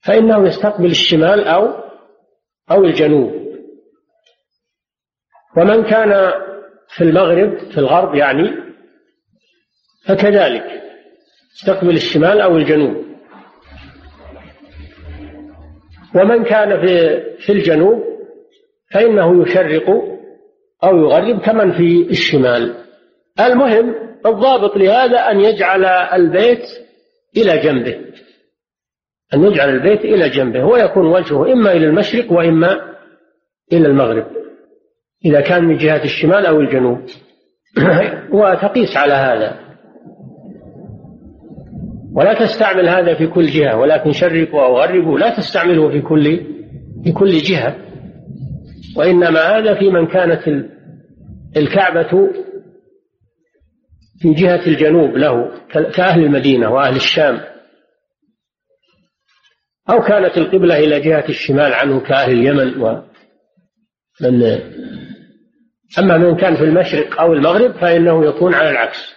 فإنه 0.00 0.46
يستقبل 0.46 0.90
الشمال 0.90 1.44
أو 1.44 1.84
أو 2.70 2.84
الجنوب. 2.84 3.48
ومن 5.56 5.82
كان 5.82 6.32
في 6.88 7.04
المغرب 7.04 7.58
في 7.58 7.78
الغرب 7.78 8.14
يعني 8.14 8.50
فكذلك 10.06 10.82
يستقبل 11.54 11.94
الشمال 11.94 12.40
أو 12.40 12.56
الجنوب. 12.56 13.07
ومن 16.14 16.44
كان 16.44 16.86
في 16.86 17.20
في 17.38 17.52
الجنوب 17.52 18.04
فإنه 18.94 19.42
يشرق 19.42 19.90
أو 20.84 20.96
يغرب 20.96 21.40
كمن 21.40 21.72
في 21.72 22.10
الشمال. 22.10 22.74
المهم 23.40 23.94
الضابط 24.26 24.76
لهذا 24.76 25.18
أن 25.18 25.40
يجعل 25.40 25.84
البيت 25.84 26.64
إلى 27.36 27.58
جنبه 27.58 27.98
أن 29.34 29.44
يجعل 29.44 29.68
البيت 29.68 30.00
إلى 30.00 30.28
جنبه 30.28 30.64
ويكون 30.64 31.06
وجهه 31.06 31.52
إما 31.52 31.72
إلى 31.72 31.86
المشرق 31.86 32.32
وإما 32.32 32.94
إلى 33.72 33.86
المغرب 33.86 34.26
إذا 35.24 35.40
كان 35.40 35.64
من 35.64 35.76
جهة 35.76 36.04
الشمال 36.04 36.46
أو 36.46 36.60
الجنوب. 36.60 36.98
وتقيس 38.32 38.96
على 38.96 39.14
هذا. 39.14 39.67
ولا 42.18 42.34
تستعمل 42.34 42.88
هذا 42.88 43.14
في 43.14 43.26
كل 43.26 43.46
جهة 43.46 43.76
ولكن 43.76 44.12
شرقوا 44.12 44.62
أو 44.62 44.78
غربوا 44.78 45.18
لا 45.18 45.36
تستعمله 45.36 45.90
في 45.90 46.00
كل 46.00 46.40
في 47.04 47.12
كل 47.12 47.30
جهة. 47.30 47.76
وإنما 48.96 49.40
هذا 49.40 49.74
في 49.74 49.90
من 49.90 50.06
كانت 50.06 50.66
الكعبة 51.56 52.30
في 54.20 54.34
جهة 54.34 54.66
الجنوب 54.66 55.16
له 55.16 55.50
كأهل 55.94 56.24
المدينة 56.24 56.70
وأهل 56.70 56.96
الشام. 56.96 57.40
أو 59.90 60.00
كانت 60.02 60.38
القبلة 60.38 60.78
إلى 60.78 61.00
جهة 61.00 61.24
الشمال 61.28 61.72
عنه 61.72 62.00
كأهل 62.00 62.32
اليمن 62.32 62.82
ومن 62.82 63.02
أما 65.98 66.18
من 66.18 66.36
كان 66.36 66.56
في 66.56 66.64
المشرق 66.64 67.20
أو 67.20 67.32
المغرب 67.32 67.72
فإنه 67.72 68.26
يكون 68.26 68.54
على 68.54 68.70
العكس. 68.70 69.14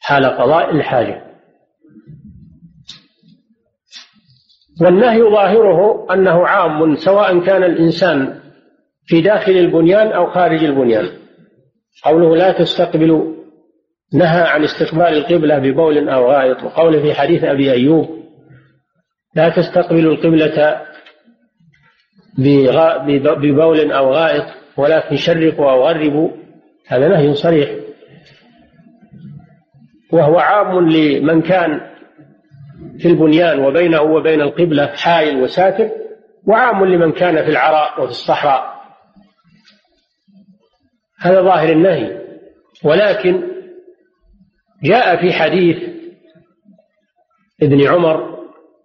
حال 0.00 0.24
قضاء 0.24 0.70
الحاجة. 0.70 1.31
والنهي 4.82 5.22
ظاهره 5.22 6.06
أنه 6.14 6.46
عام 6.46 6.96
سواء 6.96 7.40
كان 7.40 7.64
الإنسان 7.64 8.38
في 9.06 9.20
داخل 9.20 9.52
البنيان 9.52 10.12
أو 10.12 10.26
خارج 10.26 10.64
البنيان. 10.64 11.08
قوله 12.04 12.36
لا 12.36 12.52
تستقبلوا 12.52 13.32
نهى 14.14 14.42
عن 14.42 14.64
استقبال 14.64 15.02
القبلة 15.02 15.58
ببول 15.58 16.08
أو 16.08 16.30
غائط 16.30 16.62
وقوله 16.62 17.02
في 17.02 17.14
حديث 17.14 17.44
أبي 17.44 17.72
أيوب 17.72 18.22
لا 19.34 19.48
تستقبلوا 19.48 20.14
القبلة 20.14 20.82
ببول 23.34 23.92
أو 23.92 24.12
غائط 24.12 24.44
ولكن 24.76 25.16
شرقوا 25.16 25.70
أو 25.70 25.88
غربوا. 25.88 26.30
هذا 26.88 27.08
نهي 27.08 27.34
صريح. 27.34 27.70
وهو 30.12 30.38
عام 30.38 30.88
لمن 30.88 31.42
كان 31.42 31.91
في 32.98 33.08
البنيان 33.08 33.64
وبينه 33.64 34.02
وبين 34.02 34.40
القبلة 34.40 34.86
حائل 34.86 35.42
وساتر 35.42 35.90
وعام 36.46 36.84
لمن 36.84 37.12
كان 37.12 37.44
في 37.44 37.50
العراء 37.50 38.02
وفي 38.02 38.10
الصحراء. 38.10 38.72
هذا 41.20 41.42
ظاهر 41.42 41.72
النهي 41.72 42.22
ولكن 42.84 43.42
جاء 44.82 45.16
في 45.16 45.32
حديث 45.32 45.76
ابن 47.62 47.88
عمر 47.88 48.38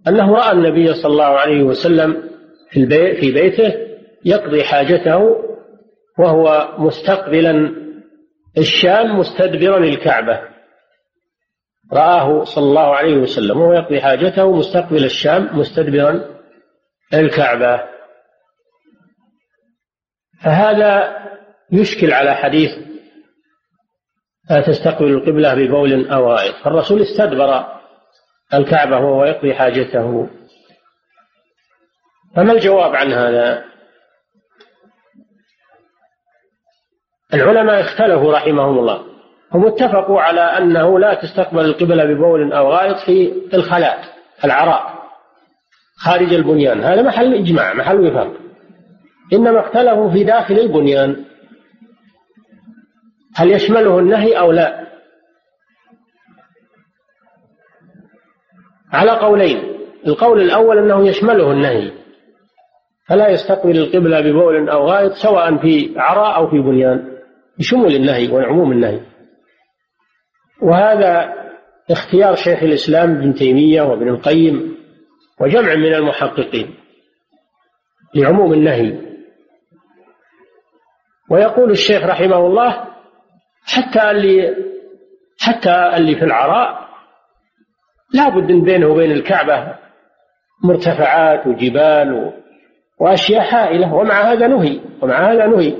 أنه 0.07 0.33
رأى 0.33 0.51
النبي 0.51 0.93
صلى 0.93 1.11
الله 1.11 1.25
عليه 1.25 1.63
وسلم 1.63 2.29
في, 2.69 2.79
البيت 2.79 3.19
في 3.19 3.31
بيته 3.31 3.73
يقضي 4.25 4.63
حاجته 4.63 5.17
وهو 6.19 6.75
مستقبلا 6.77 7.71
الشام 8.57 9.19
مستدبرا 9.19 9.77
الكعبة. 9.77 10.41
رآه 11.93 12.43
صلى 12.43 12.63
الله 12.63 12.95
عليه 12.95 13.17
وسلم 13.17 13.61
وهو 13.61 13.73
يقضي 13.73 14.01
حاجته 14.01 14.55
مستقبل 14.55 15.05
الشام 15.05 15.59
مستدبرا 15.59 16.37
الكعبة 17.13 17.83
فهذا 20.43 21.17
يشكل 21.71 22.13
على 22.13 22.35
حديث 22.35 22.87
لا 24.49 24.61
تستقبل 24.61 25.07
القبلة 25.07 25.53
ببول 25.53 26.07
أو 26.09 26.31
غائط. 26.31 26.55
فالرسول 26.55 27.01
استدبر 27.01 27.79
الكعبة 28.53 28.99
وهو 28.99 29.25
يقضي 29.25 29.53
حاجته. 29.53 30.29
فما 32.35 32.53
الجواب 32.53 32.95
عن 32.95 33.13
هذا؟ 33.13 33.65
العلماء 37.33 37.81
اختلفوا 37.81 38.33
رحمهم 38.33 38.79
الله. 38.79 39.16
هم 39.53 39.65
اتفقوا 39.65 40.21
على 40.21 40.41
أنه 40.41 40.99
لا 40.99 41.13
تستقبل 41.13 41.65
القبلة 41.65 42.05
ببول 42.05 42.53
أو 42.53 42.71
غائط 42.71 42.97
في 43.05 43.33
الخلاء 43.53 43.99
العراء 44.45 44.97
خارج 45.97 46.33
البنيان. 46.33 46.83
هذا 46.83 47.01
محل 47.01 47.33
إجماع 47.33 47.73
محل 47.73 47.99
وفاق. 47.99 48.33
إنما 49.33 49.59
اختلفوا 49.59 50.11
في 50.11 50.23
داخل 50.23 50.59
البنيان. 50.59 51.25
هل 53.35 53.51
يشمله 53.51 53.99
النهي 53.99 54.39
أو 54.39 54.51
لا؟ 54.51 54.87
على 58.93 59.11
قولين. 59.11 59.77
القول 60.07 60.41
الأول 60.41 60.77
أنه 60.77 61.07
يشمله 61.07 61.51
النهي. 61.51 61.91
فلا 63.07 63.29
يستقبل 63.29 63.77
القبلة 63.77 64.21
ببول 64.21 64.69
أو 64.69 64.87
غائط 64.87 65.11
سواء 65.11 65.57
في 65.57 65.93
عراء 65.97 66.35
أو 66.35 66.49
في 66.49 66.59
بنيان 66.59 67.17
بشمول 67.59 67.95
النهي 67.95 68.31
وعموم 68.31 68.71
النهي. 68.71 68.99
وهذا 70.61 71.33
اختيار 71.91 72.35
شيخ 72.35 72.63
الإسلام 72.63 73.11
ابن 73.11 73.33
تيمية 73.33 73.81
وابن 73.81 74.07
القيم 74.07 74.77
وجمع 75.41 75.75
من 75.75 75.93
المحققين 75.93 76.75
لعموم 78.15 78.53
النهي. 78.53 79.07
ويقول 81.29 81.71
الشيخ 81.71 82.03
رحمه 82.03 82.37
الله 82.47 82.85
حتى 83.65 84.11
اللي 84.11 84.55
حتى 85.39 85.91
اللي 85.97 86.15
في 86.15 86.25
العراء 86.25 86.87
لا 88.13 88.29
بد 88.29 88.51
ان 88.51 88.61
بينه 88.61 88.87
وبين 88.87 89.11
الكعبة 89.11 89.75
مرتفعات 90.63 91.47
وجبال 91.47 92.33
وأشياء 92.99 93.55
هائله 93.55 93.93
ومع 93.93 94.31
هذا 94.31 94.47
نهي 94.47 94.79
ومع 95.01 95.31
هذا 95.31 95.47
نهي 95.47 95.75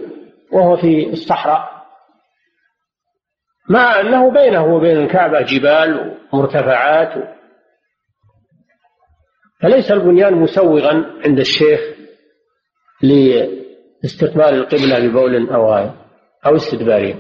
وهو 0.52 0.76
في 0.78 1.10
الصحراء. 1.10 1.77
مع 3.70 4.00
أنه 4.00 4.32
بينه 4.32 4.76
وبين 4.76 4.98
الكعبة 4.98 5.42
جبال 5.42 6.18
ومرتفعات 6.34 7.38
فليس 9.62 9.92
البنيان 9.92 10.34
مسوغا 10.34 11.06
عند 11.26 11.40
الشيخ 11.40 11.80
لاستقبال 13.02 14.54
القبلة 14.54 15.08
ببول 15.08 15.50
أو 15.50 15.72
غايه 15.72 15.96
أو 16.46 16.56
استدبارها 16.56 17.16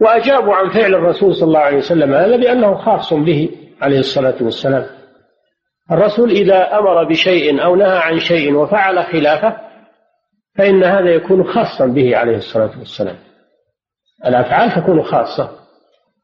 وأجابوا 0.00 0.54
عن 0.54 0.70
فعل 0.70 0.94
الرسول 0.94 1.34
صلى 1.34 1.46
الله 1.46 1.60
عليه 1.60 1.76
وسلم 1.76 2.14
هذا 2.14 2.36
بأنه 2.36 2.74
خاص 2.74 3.14
به 3.14 3.50
عليه 3.82 3.98
الصلاة 3.98 4.34
والسلام. 4.42 4.86
الرسول 5.90 6.30
إذا 6.30 6.78
أمر 6.78 7.04
بشيء 7.04 7.64
أو 7.64 7.76
نهى 7.76 7.98
عن 7.98 8.18
شيء 8.18 8.54
وفعل 8.54 9.04
خلافه 9.04 9.56
فإن 10.58 10.84
هذا 10.84 11.10
يكون 11.10 11.44
خاصا 11.44 11.86
به 11.86 12.16
عليه 12.16 12.36
الصلاة 12.36 12.78
والسلام. 12.78 13.16
الأفعال 14.26 14.70
تكون 14.70 15.02
خاصة. 15.02 15.61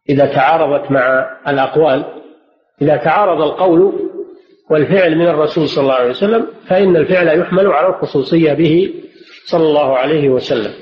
إذا 0.09 0.27
تعارضت 0.27 0.91
مع 0.91 1.37
الأقوال 1.49 2.05
إذا 2.83 2.97
تعارض 2.97 3.43
القول 3.43 4.11
والفعل 4.71 5.19
من 5.19 5.29
الرسول 5.29 5.69
صلى 5.69 5.83
الله 5.83 5.95
عليه 5.95 6.11
وسلم 6.11 6.47
فإن 6.69 6.97
الفعل 6.97 7.41
يحمل 7.41 7.67
على 7.67 7.89
الخصوصية 7.89 8.53
به 8.53 8.95
صلى 9.47 9.63
الله 9.63 9.99
عليه 9.99 10.29
وسلم. 10.29 10.75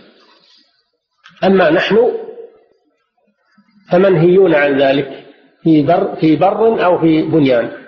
أما 1.44 1.70
نحن 1.70 2.12
فمنهيون 3.92 4.54
عن 4.54 4.80
ذلك 4.80 5.24
في 5.62 5.82
بر 5.82 6.16
في 6.20 6.36
بر 6.36 6.84
أو 6.84 6.98
في 6.98 7.22
بنيان. 7.22 7.86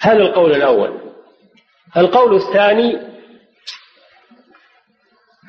هذا 0.00 0.22
القول 0.22 0.52
الأول. 0.52 1.00
القول 1.96 2.36
الثاني 2.36 2.96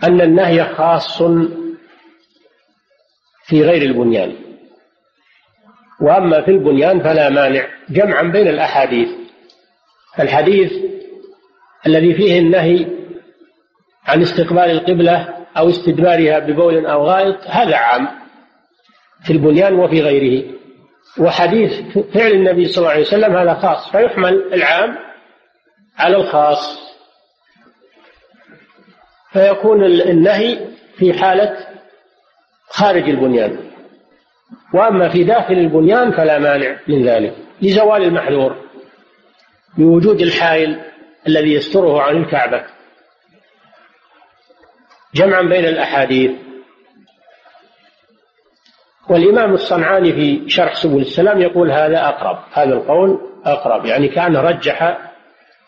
أن 0.04 0.22
النهي 0.22 0.76
خاص 0.76 1.24
في 3.46 3.64
غير 3.64 3.82
البنيان. 3.82 4.43
وأما 6.02 6.42
في 6.42 6.52
البنيان 6.52 7.00
فلا 7.04 7.30
مانع 7.30 7.68
جمعا 7.90 8.24
بين 8.24 8.48
الأحاديث. 8.48 9.10
الحديث 10.20 10.74
الذي 11.88 12.14
فيه 12.14 12.40
النهي 12.40 12.88
عن 14.06 14.22
استقبال 14.22 14.60
القبلة 14.72 15.46
أو 15.58 15.70
استدبارها 15.70 16.40
ببول 16.40 16.86
أو 16.86 17.06
غائط 17.06 17.38
هذا 17.48 17.76
عام 17.76 18.08
في 19.26 19.34
البنيان 19.34 19.74
وفي 19.74 20.02
غيره. 20.02 20.54
وحديث 21.20 21.98
فعل 22.14 22.32
النبي 22.32 22.66
صلى 22.66 22.78
الله 22.78 22.92
عليه 22.92 23.02
وسلم 23.02 23.36
هذا 23.36 23.54
خاص 23.54 23.92
فيحمل 23.92 24.54
العام 24.54 24.98
على 25.98 26.18
الخاص. 26.18 26.94
فيكون 29.34 29.86
النهي 29.86 30.60
في 30.98 31.14
حالة 31.14 31.68
خارج 32.70 33.10
البنيان. 33.10 33.73
وأما 34.74 35.10
في 35.10 35.24
داخل 35.24 35.54
البنيان 35.54 36.12
فلا 36.12 36.40
مانع 36.40 36.80
من 36.88 37.06
ذلك 37.06 37.36
لزوال 37.62 38.04
المحذور 38.04 38.56
بوجود 39.78 40.22
الحائل 40.22 40.82
الذي 41.28 41.54
يستره 41.54 42.02
عن 42.02 42.18
الكعبة. 42.18 42.64
جمعا 45.16 45.42
بين 45.42 45.66
الأحاديث. 45.66 46.32
والإمام 49.10 49.54
الصنعاني 49.54 50.14
في 50.14 50.50
شرح 50.50 50.76
سبل 50.76 51.02
السلام 51.02 51.42
يقول 51.42 51.72
هذا 51.72 52.08
أقرب 52.08 52.40
هذا 52.54 52.74
القول 52.74 53.22
أقرب 53.46 53.86
يعني 53.86 54.08
كأن 54.08 54.36
رجح 54.38 54.98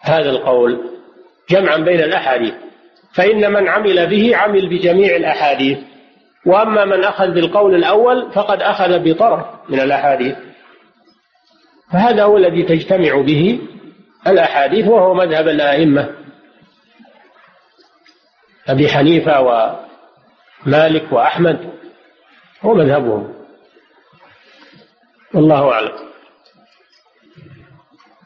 هذا 0.02 0.30
القول. 0.30 0.90
جمعا 1.50 1.78
بين 1.78 2.00
الأحاديث. 2.00 2.54
فإن 3.14 3.54
من 3.54 3.68
عمل 3.68 4.08
به 4.08 4.36
عمل 4.36 4.70
بجميع 4.70 5.16
الأحاديث. 5.16 5.78
وأما 6.46 6.86
من 6.86 7.04
أخذ 7.04 7.32
بالقول 7.32 7.76
الأول 7.76 8.32
فقد 8.32 8.62
أخذ 8.62 9.00
بطرف 9.00 9.46
من 9.70 9.80
الأحاديث. 9.80 10.36
فهذا 11.92 12.24
هو 12.24 12.38
الذي 12.38 12.64
تجتمع 12.64 13.22
به 13.22 13.60
الأحاديث 14.28 14.88
وهو 14.88 15.14
مذهب 15.14 15.48
الأئمة. 15.48 16.10
أبي 18.68 18.90
حنيفة 18.90 19.42
ومالك 19.42 21.12
وأحمد 21.12 21.70
هو 22.62 22.74
مذهبهم. 22.74 23.34
والله 25.34 25.72
أعلم. 25.72 25.94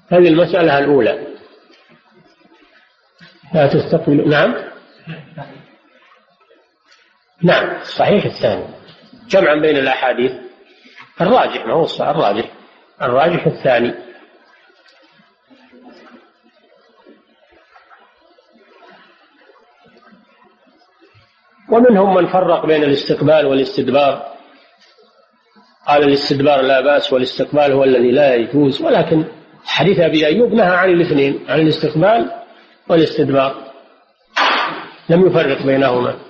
هذه 0.09 0.27
المسألة 0.27 0.79
الأولى. 0.79 1.27
لا 3.53 3.67
تستقبل 3.67 4.29
نعم؟ 4.29 4.55
نعم 7.43 7.83
صحيح 7.83 8.25
الثاني. 8.25 8.65
جمعا 9.29 9.55
بين 9.55 9.77
الأحاديث 9.77 10.31
الراجح 11.21 11.65
ما 11.65 11.73
هو 11.73 11.85
الراجح. 11.99 12.51
الراجح 13.01 13.47
الثاني. 13.47 13.93
ومنهم 21.71 22.15
من 22.15 22.27
فرق 22.27 22.65
بين 22.65 22.83
الاستقبال 22.83 23.45
والاستدبار. 23.45 24.29
قال 25.87 26.03
الاستدبار 26.03 26.61
لا 26.61 26.81
بأس 26.81 27.13
والاستقبال 27.13 27.71
هو 27.71 27.83
الذي 27.83 28.11
لا 28.11 28.35
يجوز. 28.35 28.81
ولكن 28.81 29.25
حديث 29.65 29.99
أبي 29.99 30.25
أيوب 30.25 30.53
نهى 30.53 30.75
عن 30.75 30.89
الاثنين 30.89 31.45
عن 31.49 31.59
الاستقبال 31.59 32.31
والاستدبار. 32.89 33.71
لم 35.09 35.27
يفرق 35.27 35.65
بينهما. 35.65 36.28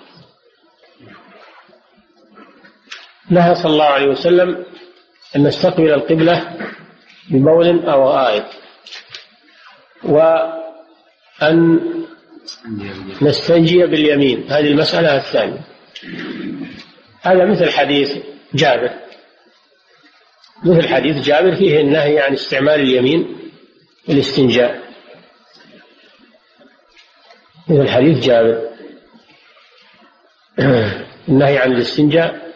نهى 3.30 3.56
صلى 3.56 3.72
الله 3.72 3.86
عليه 3.86 4.08
وسلم 4.08 4.66
أن 5.36 5.44
نستقبل 5.44 5.94
القبلة 5.94 6.58
ببول 7.30 7.86
أو 7.86 8.10
غائط 8.10 8.46
وأن 10.04 11.80
نستنجي 13.22 13.86
باليمين. 13.86 14.52
هذه 14.52 14.68
المسألة 14.68 15.18
الثانية. 15.18 15.62
هذا 17.22 17.46
مثل 17.46 17.70
حديث 17.72 18.18
جابر. 18.54 18.92
مثل 20.64 20.88
حديث 20.88 21.26
جابر 21.26 21.56
فيه 21.56 21.82
النهي 21.82 22.20
عن 22.20 22.34
استعمال 22.34 22.82
اليمين 22.82 23.36
في 24.06 24.12
الاستنجاء 24.12 24.82
مثل 27.68 27.90
حديث 27.90 28.20
جابر. 28.20 28.70
النهي 31.30 31.58
عن 31.58 31.72
الاستنجاء 31.72 32.49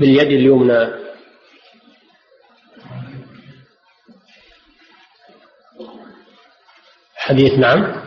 باليد 0.00 0.32
اليمنى. 0.32 0.88
حديث 7.16 7.58
نعم. 7.58 8.02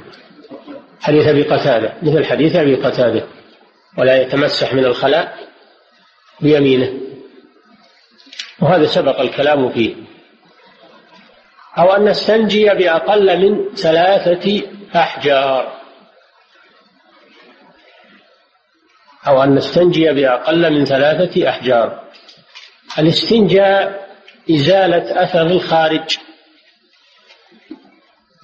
حديث 1.02 1.28
أبي 1.28 1.44
قتادة. 1.44 1.94
مثل 2.02 2.26
حديث 2.26 2.56
أبي 2.56 2.76
قتادة. 2.76 3.28
ولا 3.98 4.22
يتمسح 4.22 4.74
من 4.74 4.86
الخلاء 4.86 5.38
بيمينه. 6.42 6.94
وهذا 8.62 8.86
سبق 8.86 9.22
الكلام 9.22 9.70
فيه. 9.70 9.96
أو 11.78 11.96
أن 11.96 12.06
نستنجي 12.06 12.66
بأقل 12.66 13.38
من 13.42 13.76
ثلاثة 13.76 14.62
أحجار. 14.96 15.83
أو 19.28 19.44
أن 19.44 19.56
نستنجي 19.56 20.14
بأقل 20.14 20.74
من 20.74 20.86
ثلاثة 20.86 21.50
أحجار. 21.50 22.04
الاستنجاء 23.00 24.08
إزالة 24.52 25.24
أثر 25.24 25.42
الخارج 25.42 26.18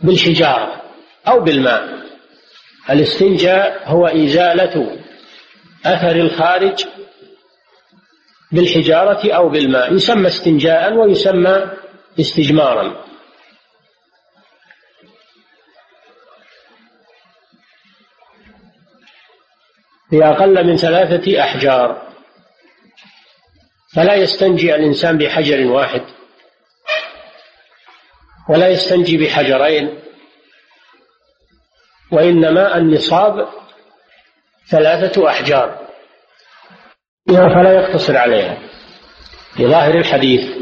بالحجارة 0.03 0.82
أو 1.27 1.39
بالماء. 1.39 1.99
الاستنجاء 2.89 3.82
هو 3.86 4.07
إزالة 4.07 4.99
أثر 5.86 6.15
الخارج 6.15 6.86
بالحجارة 8.51 9.34
أو 9.34 9.49
بالماء. 9.49 9.93
يسمى 9.93 10.27
استنجاء 10.27 10.93
ويسمى 10.93 11.71
استجمارا. 12.19 13.09
بأقل 20.12 20.68
من 20.68 20.78
ثلاثة 20.78 21.41
أحجار. 21.41 22.10
فلا 23.95 24.16
يستنجي 24.16 24.76
الإنسان 24.76 25.18
بحجر 25.18 25.68
واحد 25.68 26.01
ولا 28.49 28.68
يستنجي 28.68 29.18
بحجرين 29.18 29.99
وإنما 32.12 32.78
النصاب 32.78 33.47
ثلاثة 34.70 35.30
أحجار. 35.30 35.88
فلا 37.28 37.74
يقتصر 37.74 38.18
عليها. 38.18 38.57
لظاهر 39.60 39.97
الحديث 39.97 40.57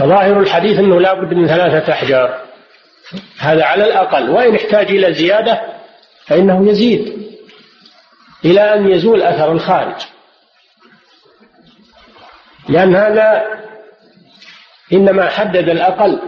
فظاهر 0.00 0.40
الحديث 0.40 0.78
أنه 0.78 1.00
لا 1.00 1.14
بد 1.14 1.34
من 1.34 1.46
ثلاثة 1.46 1.92
أحجار. 1.92 2.46
هذا 3.38 3.64
على 3.64 3.84
الأقل. 3.84 4.30
وإن 4.30 4.54
احتاج 4.54 4.90
إلى 4.90 5.14
زيادة 5.14 5.75
فإنه 6.26 6.68
يزيد 6.70 7.26
إلى 8.44 8.74
أن 8.74 8.90
يزول 8.90 9.22
أثر 9.22 9.52
الخارج. 9.52 10.02
لأن 12.68 12.96
هذا 12.96 13.42
إنما 14.92 15.28
حدد 15.28 15.68
الأقل 15.68 16.20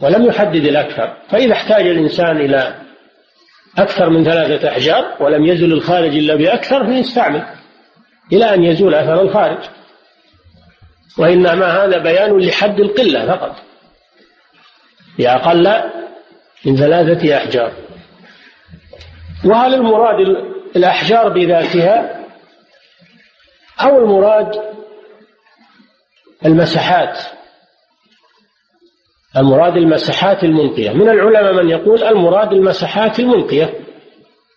ولم 0.00 0.26
يحدد 0.26 0.64
الأكثر. 0.64 1.16
فإذا 1.28 1.52
احتاج 1.52 1.86
الإنسان 1.86 2.36
إلى 2.36 2.74
أكثر 3.78 4.10
من 4.10 4.24
ثلاثة 4.24 4.68
أحجار 4.68 5.16
ولم 5.20 5.44
يزل 5.44 5.72
الخارج 5.72 6.16
إلا 6.16 6.34
بأكثر 6.34 6.86
فيستعمل 6.86 7.46
إلى 8.32 8.54
أن 8.54 8.64
يزول 8.64 8.94
أثر 8.94 9.20
الخارج. 9.22 9.64
وإنما 11.18 11.84
هذا 11.84 11.98
بيان 11.98 12.38
لحد 12.38 12.80
القلة 12.80 13.26
فقط. 13.26 13.56
بأقل 15.18 15.82
من 16.64 16.76
ثلاثة 16.76 17.36
أحجار. 17.36 17.72
وهل 19.44 19.74
المراد 19.74 20.20
الأحجار 20.76 21.28
بذاتها؟ 21.28 22.22
أو 23.80 23.98
المراد 23.98 24.62
المساحات؟ 26.46 27.18
المراد 29.36 29.76
المساحات 29.76 30.44
المنقية. 30.44 30.90
من 30.90 31.08
العلماء 31.08 31.52
من 31.52 31.70
يقول 31.70 32.02
المراد 32.02 32.52
المساحات 32.52 33.18
المنقية 33.20 33.74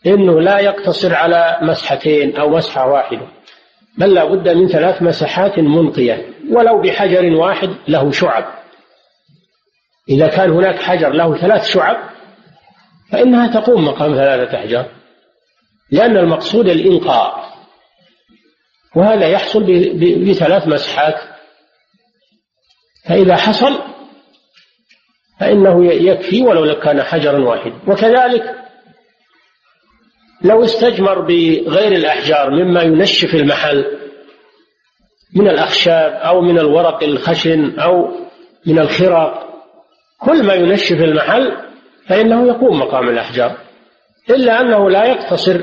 إنه 0.06 0.42
لا 0.42 0.60
يقتصر 0.60 1.16
على 1.16 1.58
مسحتين 1.62 2.38
أو 2.38 2.50
مسحة 2.50 2.88
واحدة 2.88 3.28
بل 3.98 4.14
لا 4.14 4.26
بد 4.26 4.50
من 4.50 4.68
ثلاث 4.68 5.02
مساحات 5.02 5.60
منقية 5.60 6.26
ولو 6.52 6.82
بحجر 6.82 7.36
واحد 7.36 7.70
له 7.88 8.12
شعب. 8.12 8.46
إذا 10.10 10.28
كان 10.28 10.52
هناك 10.52 10.82
حجر 10.82 11.10
له 11.10 11.38
ثلاث 11.38 11.66
شعب 11.66 12.15
فإنها 13.12 13.62
تقوم 13.62 13.86
مقام 13.86 14.14
ثلاثة 14.16 14.58
أحجار 14.58 14.92
لأن 15.92 16.18
المقصود 16.18 16.68
الإنقاء 16.70 17.56
وهذا 18.96 19.28
يحصل 19.28 19.64
بثلاث 20.30 20.68
مسحات. 20.68 21.16
فإذا 23.08 23.36
حصل 23.36 23.80
فإنه 25.40 25.86
يكفي 25.86 26.42
ولو 26.42 26.80
كان 26.80 27.04
حجرا 27.04 27.40
واحد 27.40 27.74
وكذلك 27.88 28.56
لو 30.42 30.64
استجمر 30.64 31.20
بغير 31.20 31.92
الأحجار 31.92 32.50
مما 32.50 32.82
ينشف 32.82 33.36
المحل 33.36 33.86
من 35.36 35.48
الأخشاب 35.48 36.12
أو 36.12 36.42
من 36.42 36.60
الورق 36.60 37.04
الخشن 37.04 37.80
أو 37.80 38.12
من 38.66 38.80
الخرق 38.80 39.46
كل 40.20 40.44
ما 40.44 40.54
ينشف 40.54 40.96
المحل 40.96 41.65
فإنه 42.08 42.48
يقوم 42.48 42.80
مقام 42.80 43.10
الأحجار 43.10 43.58
إلا 44.30 44.62
أنه 44.62 44.90
لا 44.90 45.06
يقتصر 45.06 45.62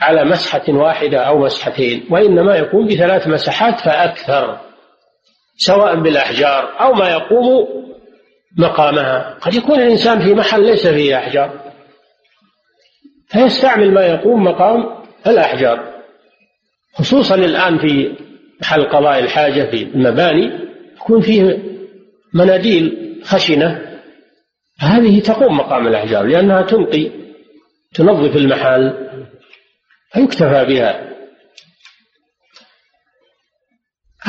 على 0.00 0.24
مسحة 0.24 0.62
واحدة 0.68 1.18
أو 1.18 1.38
مسحتين 1.38 2.06
وإنما 2.10 2.56
يقوم 2.56 2.86
بثلاث 2.86 3.28
مسحات 3.28 3.80
فأكثر 3.80 4.60
سواء 5.56 6.00
بالأحجار 6.00 6.80
أو 6.80 6.92
ما 6.92 7.10
يقوم 7.10 7.68
مقامها. 8.58 9.38
قد 9.40 9.54
يكون 9.54 9.80
الإنسان 9.80 10.20
في 10.20 10.34
محل 10.34 10.66
ليس 10.66 10.86
فيه 10.86 11.18
أحجار 11.18 11.60
فيستعمل 13.28 13.94
ما 13.94 14.06
يقوم 14.06 14.44
مقام 14.44 14.86
الأحجار 15.26 15.90
خصوصا 16.94 17.34
الآن 17.34 17.78
في 17.78 18.12
محل 18.60 18.84
قضاء 18.84 19.18
الحاجة 19.18 19.70
في 19.70 19.82
المباني 19.82 20.50
يكون 20.96 21.20
فيه 21.20 21.58
مناديل 22.34 23.16
خشنة 23.24 23.89
هذه 24.80 25.20
تقوم 25.20 25.56
مقام 25.56 25.86
الأحجار 25.86 26.26
لأنها 26.26 26.62
تنقي 26.62 27.10
تنظف 27.94 28.36
المحل 28.36 29.08
فيكتفى 30.12 30.64
بها. 30.64 31.10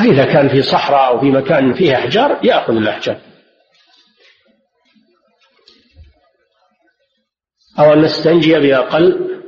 إذا 0.00 0.24
كان 0.24 0.48
في 0.48 0.62
صحراء 0.62 1.08
أو 1.08 1.20
في 1.20 1.26
مكان 1.26 1.74
فيه 1.74 1.96
أحجار 1.96 2.40
يأخذ 2.44 2.72
الأحجار. 2.72 3.20
أو 7.78 7.92
أن 7.92 8.00
نستنجي 8.00 8.58
بأقل 8.58 9.40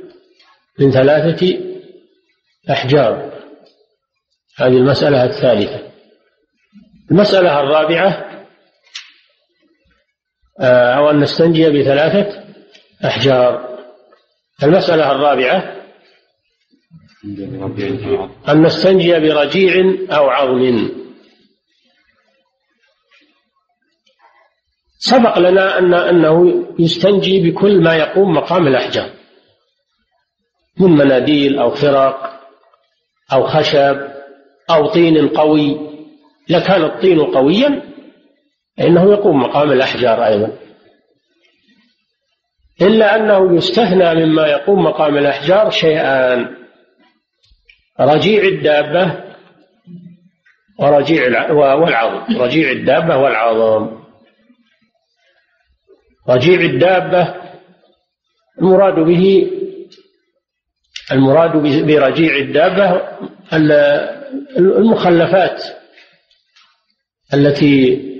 من 0.79 0.91
ثلاثة 0.91 1.59
أحجار. 2.69 3.41
هذه 4.57 4.77
المسألة 4.77 5.23
الثالثة. 5.23 5.91
المسألة 7.11 7.59
الرابعة 7.59 8.34
أو 10.59 11.09
أن 11.09 11.19
نستنجي 11.19 11.69
بثلاثة 11.69 12.43
أحجار. 13.05 13.77
المسألة 14.63 15.11
الرابعة 15.11 15.75
أن 18.49 18.61
نستنجي 18.61 19.19
برجيع 19.19 19.73
أو 20.11 20.29
عظم 20.29 20.89
سبق 24.97 25.39
لنا 25.39 25.79
أن 25.79 25.93
أنه 25.93 26.65
يستنجي 26.79 27.51
بكل 27.51 27.83
ما 27.83 27.95
يقوم 27.95 28.33
مقام 28.33 28.67
الأحجار. 28.67 29.09
من 30.79 30.91
مناديل 30.91 31.59
أو 31.59 31.71
فرق 31.71 32.41
أو 33.33 33.43
خشب 33.43 33.97
أو 34.69 34.87
طين 34.87 35.27
قوي. 35.27 35.77
لكان 36.49 36.83
الطين 36.83 37.21
قويا 37.21 37.94
فإنه 38.77 39.11
يقوم 39.11 39.39
مقام 39.41 39.71
الأحجار 39.71 40.25
أيضا. 40.25 40.57
إلا 42.81 43.15
أنه 43.15 43.57
يستثنى 43.57 44.25
مما 44.25 44.47
يقوم 44.47 44.83
مقام 44.83 45.17
الأحجار 45.17 45.69
شيئان 45.69 46.55
رجيع 47.99 48.43
الدابة 48.43 49.23
ورجيع 50.79 51.51
والعظم. 51.51 52.41
رجيع 52.41 52.71
الدابة 52.71 53.17
والعظم. 53.17 54.05
رجيع 56.29 56.61
الدابة 56.61 57.35
المراد 58.61 58.93
به 58.99 59.51
المراد 61.11 61.51
برجيع 61.85 62.35
الدابة 62.35 63.01
المخلفات 64.57 65.63
التي 67.33 68.14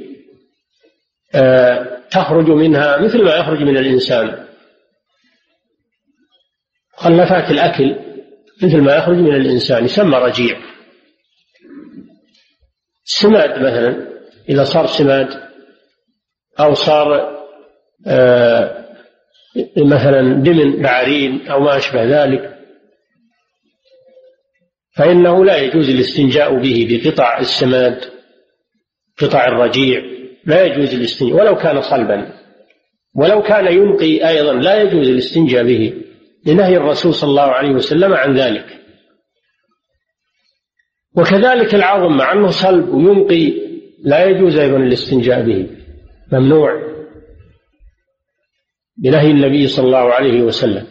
تخرج 2.12 2.50
منها 2.50 2.98
مثل 2.98 3.24
ما 3.24 3.36
يخرج 3.36 3.62
من 3.62 3.78
الإنسان. 3.78 4.46
مخلفات 6.98 7.52
الأكل 7.52 7.96
مثل 8.64 8.82
ما 8.82 8.96
يخرج 8.96 9.18
من 9.18 9.36
الإنسان 9.36 9.86
يسمى 9.86 10.18
رجيع. 10.18 10.58
سماد 13.04 13.50
مثلا 13.50 14.08
إذا 14.50 14.64
صار 14.64 14.86
سماد 14.86 15.28
أو 16.60 16.74
صار 16.74 17.36
آه، 18.08 18.86
مثلا 19.78 20.44
دمن 20.44 20.82
بعرين 20.82 21.48
أو 21.48 21.60
ما 21.60 21.78
أشبه 21.78 22.04
ذلك 22.04 22.56
فإنه 24.96 25.46
لا 25.46 25.58
يجوز 25.58 25.90
الاستنجاء 25.90 26.60
به 26.60 26.88
بقطع 26.90 27.40
السماد 27.40 28.06
قطع 29.18 29.46
الرجيع. 29.48 30.02
لا 30.46 30.66
يجوز 30.66 30.94
الاستنجاء 30.94 31.38
ولو 31.38 31.56
كان 31.56 31.82
صلبا. 31.82 32.34
ولو 33.16 33.42
كان 33.42 33.74
ينقي 33.74 34.30
أيضا 34.30 34.54
لا 34.54 34.82
يجوز 34.82 35.10
الاستنجاء 35.10 35.64
به 35.64 35.94
لنهي 36.46 36.78
الرسول 36.78 37.14
صلى 37.14 37.30
الله 37.30 37.52
عليه 37.52 37.70
وسلم 37.70 38.14
عن 38.14 38.38
ذلك. 38.38 38.66
وكذلك 41.18 41.76
العظم 41.76 42.18
مع 42.18 42.34
أنه 42.34 42.48
صلب 42.48 42.90
وينقي 42.90 43.54
لا 44.04 44.26
يجوز 44.26 44.58
أيضا 44.58 44.78
الاستنجاء 44.78 45.42
به. 45.42 45.70
ممنوع. 46.34 46.96
بنهي 48.98 49.32
النبي 49.32 49.68
صلى 49.68 49.86
الله 49.86 50.14
عليه 50.14 50.42
وسلم. 50.42 50.88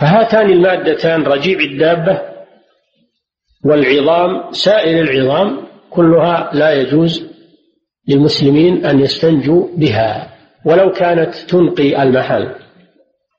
فهاتان 0.00 0.50
المادتان 0.50 1.22
رجيع 1.22 1.58
الدابة 1.60 2.22
والعظام 3.64 4.52
سائر 4.52 5.02
العظام 5.02 5.66
كلها 5.90 6.50
لا 6.54 6.72
يجوز 6.72 7.35
للمسلمين 8.08 8.86
أن 8.86 9.00
يستنجوا 9.00 9.68
بها 9.76 10.36
ولو 10.64 10.92
كانت 10.92 11.34
تنقي 11.34 12.02
المحل. 12.02 12.54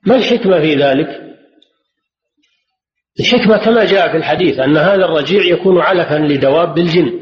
ما 0.06 0.16
الحكمة 0.16 0.60
في 0.60 0.74
ذلك؟ 0.74 1.28
الحكمة 3.20 3.64
كما 3.64 3.84
جاء 3.84 4.10
في 4.10 4.16
الحديث 4.16 4.58
أن 4.58 4.76
هذا 4.76 5.04
الرجيع 5.04 5.44
يكون 5.44 5.80
علفا 5.80 6.14
لدواب 6.14 6.78
الجن 6.78 7.20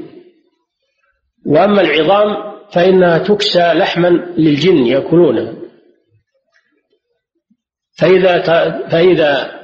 وأما 1.47 1.81
العظام 1.81 2.57
فإنها 2.73 3.19
تكسى 3.19 3.73
لحما 3.73 4.09
للجن 4.39 4.87
يأكلونه. 4.87 5.57
فإذا 7.99 8.43
فإذا 8.89 9.61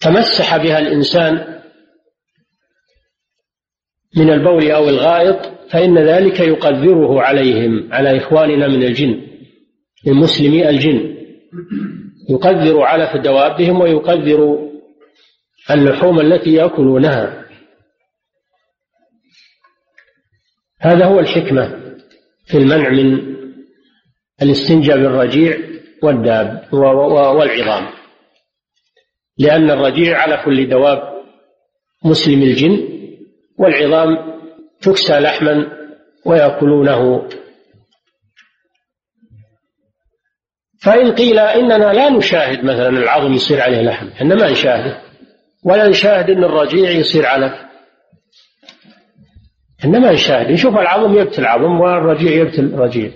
تمسح 0.00 0.56
بها 0.56 0.78
الإنسان 0.78 1.60
من 4.16 4.30
البول 4.30 4.70
أو 4.70 4.88
الغائط 4.88 5.53
فإن 5.70 5.98
ذلك 5.98 6.40
يقدره 6.40 7.22
عليهم 7.22 7.92
على 7.92 8.16
إخواننا 8.18 8.68
من 8.68 8.82
الجن 8.82 9.20
من 10.06 10.14
مسلمي 10.14 10.68
الجن. 10.68 11.14
يقدر 12.30 12.82
علف 12.82 13.16
دوابهم 13.16 13.80
ويقدر 13.80 14.70
اللحوم 15.70 16.20
التي 16.20 16.54
يأكلونها. 16.54 17.44
هذا 20.80 21.04
هو 21.04 21.20
الحكمة 21.20 21.94
في 22.46 22.58
المنع 22.58 22.88
من 22.88 23.34
الاستنجاء 24.42 24.96
بالرجيع 24.96 25.58
والداب 26.02 26.68
والعظام. 26.72 27.86
لأن 29.38 29.70
الرجيع 29.70 30.18
على 30.18 30.42
كل 30.44 30.68
دواب 30.68 31.14
مسلم 32.04 32.42
الجن 32.42 32.88
والعظام 33.58 34.33
تكسى 34.84 35.12
لحما 35.12 35.66
ويأكلونه. 36.26 37.28
فإن 40.82 41.12
قيل 41.12 41.38
إننا 41.38 41.92
لا 41.92 42.10
نشاهد 42.10 42.64
مثلا 42.64 42.88
العظم 42.88 43.32
يصير 43.32 43.60
عليه 43.60 43.82
لحم 43.82 44.08
إحنا 44.08 44.34
ما 44.34 44.50
نشاهده. 44.50 45.00
ولا 45.64 45.88
نشاهد 45.88 46.30
أن 46.30 46.44
الرجيع 46.44 46.90
يصير 46.90 47.26
علف 47.26 47.52
إحنا 49.80 49.98
ما 49.98 50.12
نشاهد. 50.12 50.50
نشوف 50.50 50.74
العظم 50.74 51.18
يبتل 51.18 51.46
عظم 51.46 51.80
والرجيع 51.80 52.32
يبتل 52.32 52.74
رجيع. 52.74 53.10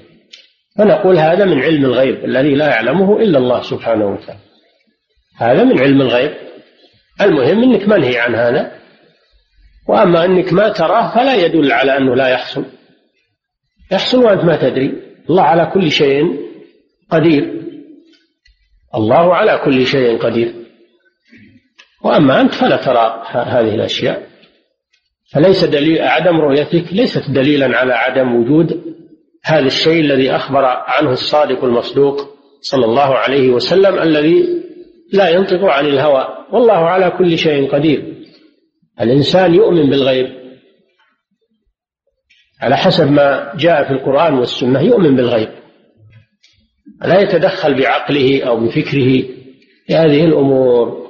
فنقول 0.78 1.18
هذا 1.18 1.44
من 1.44 1.62
علم 1.62 1.84
الغيب 1.84 2.24
الذي 2.24 2.54
لا 2.54 2.68
يعلمه 2.68 3.16
إلا 3.20 3.38
الله 3.38 3.62
سبحانه 3.62 4.06
وتعالى. 4.06 4.40
هذا 5.36 5.64
من 5.64 5.80
علم 5.80 6.00
الغيب. 6.00 6.34
المهم 7.20 7.62
أنك 7.62 7.88
منهي 7.88 8.18
عن 8.18 8.34
هذا. 8.34 8.78
وأما 9.88 10.24
أنك 10.24 10.52
ما 10.52 10.68
تراه 10.68 11.14
فلا 11.14 11.34
يدل 11.34 11.72
على 11.72 11.96
أنه 11.96 12.14
لا 12.14 12.28
يحصل. 12.28 12.64
يحصل 13.92 14.24
وأنت 14.24 14.44
ما 14.44 14.56
تدري. 14.56 14.92
الله 15.30 15.42
على 15.42 15.70
كل 15.74 15.90
شيء 15.90 16.48
قدير. 17.10 17.62
الله 18.94 19.34
على 19.34 19.60
كل 19.64 19.86
شيء 19.86 20.18
قدير. 20.18 20.54
وأما 22.04 22.40
أنت 22.40 22.54
فلا 22.54 22.76
ترى 22.76 23.22
هذه 23.26 23.74
الأشياء. 23.74 24.28
فليس 25.32 25.64
دليل 25.64 26.02
عدم 26.02 26.40
رؤيتك 26.40 26.92
ليست 26.92 27.30
دليلا 27.30 27.78
على 27.78 27.92
عدم 27.92 28.34
وجود 28.34 28.94
هذا 29.44 29.66
الشيء 29.66 30.00
الذي 30.00 30.30
أخبر 30.30 30.64
عنه 30.64 31.10
الصادق 31.10 31.64
المصدوق 31.64 32.38
صلى 32.60 32.84
الله 32.84 33.14
عليه 33.14 33.50
وسلم 33.50 33.98
الذي 33.98 34.62
لا 35.12 35.28
ينطق 35.28 35.64
عن 35.64 35.86
الهوى. 35.86 36.28
والله 36.52 36.88
على 36.88 37.10
كل 37.10 37.38
شيء 37.38 37.70
قدير. 37.70 38.17
الإنسان 39.00 39.54
يؤمن 39.54 39.90
بالغيب. 39.90 40.38
على 42.60 42.76
حسب 42.76 43.10
ما 43.10 43.52
جاء 43.56 43.84
في 43.84 43.90
القرآن 43.90 44.34
والسنة 44.34 44.80
يؤمن 44.80 45.16
بالغيب. 45.16 45.48
لا 47.02 47.20
يتدخل 47.20 47.74
بعقله 47.74 48.44
أو 48.44 48.66
بفكره. 48.66 49.22
في 49.86 49.94
هذه 49.94 50.24
الأمور. 50.24 51.08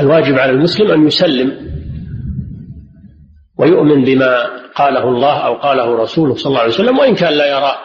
الواجب 0.00 0.38
على 0.38 0.52
المسلم 0.52 0.90
أن 0.90 1.06
يسلم 1.06 1.76
ويؤمن 3.58 4.04
بما 4.04 4.46
قاله 4.70 5.08
الله 5.08 5.46
أو 5.46 5.54
قاله 5.54 5.96
رسوله 5.96 6.34
صلى 6.34 6.46
الله 6.46 6.60
عليه 6.60 6.74
وسلم 6.74 6.98
وإن 6.98 7.14
كان 7.14 7.32
لا 7.32 7.46
يرى 7.46 7.76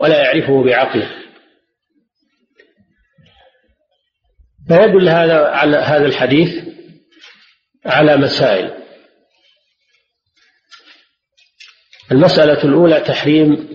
ولا 0.00 0.22
يعرفه 0.22 0.64
بعقله. 0.64 1.10
فيدل 4.68 5.08
هذا 5.08 5.46
على 5.46 5.76
هذا 5.76 6.06
الحديث 6.06 6.65
على 7.86 8.16
مسائل. 8.16 8.72
المسألة 12.12 12.64
الأولى 12.64 13.00
تحريم 13.00 13.68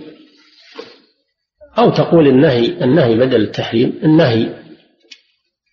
أو 1.77 1.89
تقول 1.91 2.27
النهي 2.27 2.65
النهي 2.65 3.15
بدل 3.15 3.41
التحريم 3.41 3.99
النهي 4.03 4.61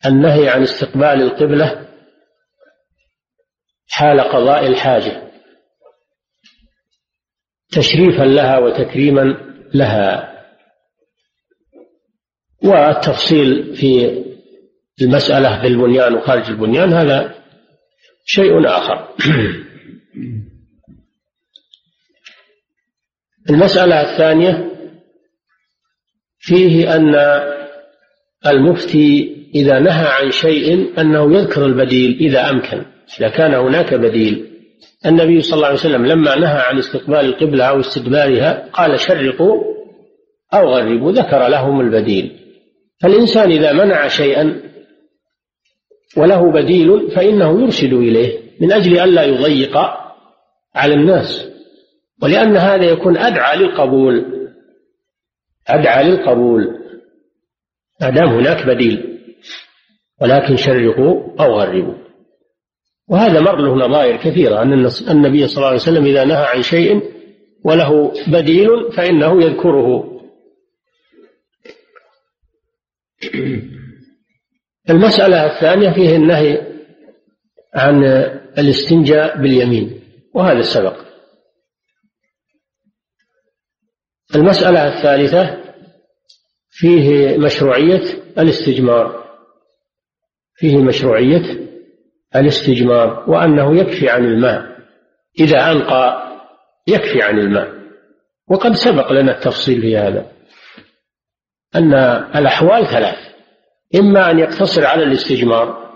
النهي 0.07 0.49
عن 0.49 0.63
استقبال 0.63 1.23
القبلة 1.23 1.89
حال 3.89 4.21
قضاء 4.21 4.67
الحاجة. 4.67 5.31
تشريفا 7.71 8.23
لها 8.23 8.59
وتكريما 8.59 9.23
لها. 9.75 10.35
والتفصيل 12.65 13.77
في 13.77 14.25
المسألة 15.03 15.63
بالبنيان 15.63 16.15
وخارج 16.15 16.51
البنيان 16.51 16.93
هذا 16.93 17.38
شيء 18.31 18.69
آخر. 18.69 19.09
المسألة 23.51 24.01
الثانية 24.01 24.73
فيه 26.39 26.97
أن 26.97 27.15
المفتي 28.47 29.37
إذا 29.55 29.79
نهى 29.79 30.07
عن 30.07 30.31
شيء 30.31 31.01
أنه 31.01 31.39
يذكر 31.39 31.67
البديل 31.67 32.19
إذا 32.21 32.51
أمكن 32.51 32.85
إذا 33.19 33.29
كان 33.29 33.55
هناك 33.55 33.95
بديل. 33.95 34.45
النبي 35.07 35.43
صلى 35.43 35.57
الله 35.57 35.67
عليه 35.67 35.79
وسلم 35.79 36.07
لما 36.07 36.37
نهى 36.37 36.61
عن 36.61 36.79
استقبال 36.79 37.21
القبلة 37.21 37.65
أو 37.65 37.81
استدبارها 37.81 38.69
قال 38.73 39.01
شرقوا 39.01 39.65
أو 40.55 40.69
غربوا 40.69 41.13
ذكر 41.13 41.49
لهم 41.49 41.81
البديل. 41.81 42.39
فالإنسان 43.01 43.51
إذا 43.51 43.73
منع 43.73 44.09
شيئا 44.09 44.61
وله 46.17 46.53
بديل 46.53 47.11
فإنه 47.11 47.63
يرشد 47.63 47.93
إليه 47.93 48.39
من 48.61 48.73
أجل 48.73 48.99
ألا 48.99 49.25
يضيق 49.25 49.77
على 50.75 50.95
الناس. 50.95 51.49
ولأن 52.23 52.57
هذا 52.57 52.85
يكون 52.85 53.19
أدعى 53.19 53.57
للقبول. 53.57 54.25
أدعى 55.69 56.05
للقبول. 56.05 56.79
ما 58.01 58.11
دام 58.11 58.29
هناك 58.29 58.67
بديل. 58.67 59.19
ولكن 60.23 60.57
شرقوا 60.57 61.41
أو 61.41 61.61
غربوا. 61.61 61.95
وهذا 63.09 63.41
مر 63.41 63.57
له 63.57 63.87
نظائر 63.87 64.17
كثيرة 64.17 64.63
أن 64.63 64.73
النبي 65.11 65.47
صلى 65.47 65.57
الله 65.57 65.67
عليه 65.67 65.77
وسلم 65.77 66.05
إذا 66.05 66.25
نهى 66.25 66.45
عن 66.45 66.63
شيء 66.63 67.03
وله 67.65 68.13
بديل 68.29 68.93
فإنه 68.93 69.43
يذكره. 69.43 70.19
المسألة 74.91 75.47
الثانية 75.47 75.91
فيه 75.91 76.17
النهي 76.17 76.67
عن 77.75 78.05
الاستنجاء 78.59 79.43
باليمين 79.43 80.01
وهذا 80.35 80.63
سبق 80.63 80.97
المسألة 84.35 84.97
الثالثة 84.97 85.65
فيه 86.71 87.39
مشروعية 87.39 88.03
الاستجمار 88.39 89.29
فيه 90.55 90.77
مشروعية 90.77 91.69
الاستجمار 92.37 93.31
وأنه 93.31 93.77
يكفي 93.77 94.11
عن 94.11 94.25
الماء. 94.25 94.79
إذا 95.41 95.73
أنقى 95.73 96.23
يكفي 96.89 97.23
عن 97.23 97.39
الماء. 97.39 97.79
وقد 98.49 98.73
سبق 98.73 99.13
لنا 99.13 99.37
التفصيل 99.37 99.81
في 99.81 99.97
هذا 99.97 100.33
أن 101.75 101.95
الأحوال 102.37 102.87
ثلاث. 102.87 103.28
إما 103.95 104.31
أن 104.31 104.39
يقتصر 104.39 104.87
على 104.87 105.03
الاستجمار 105.03 105.89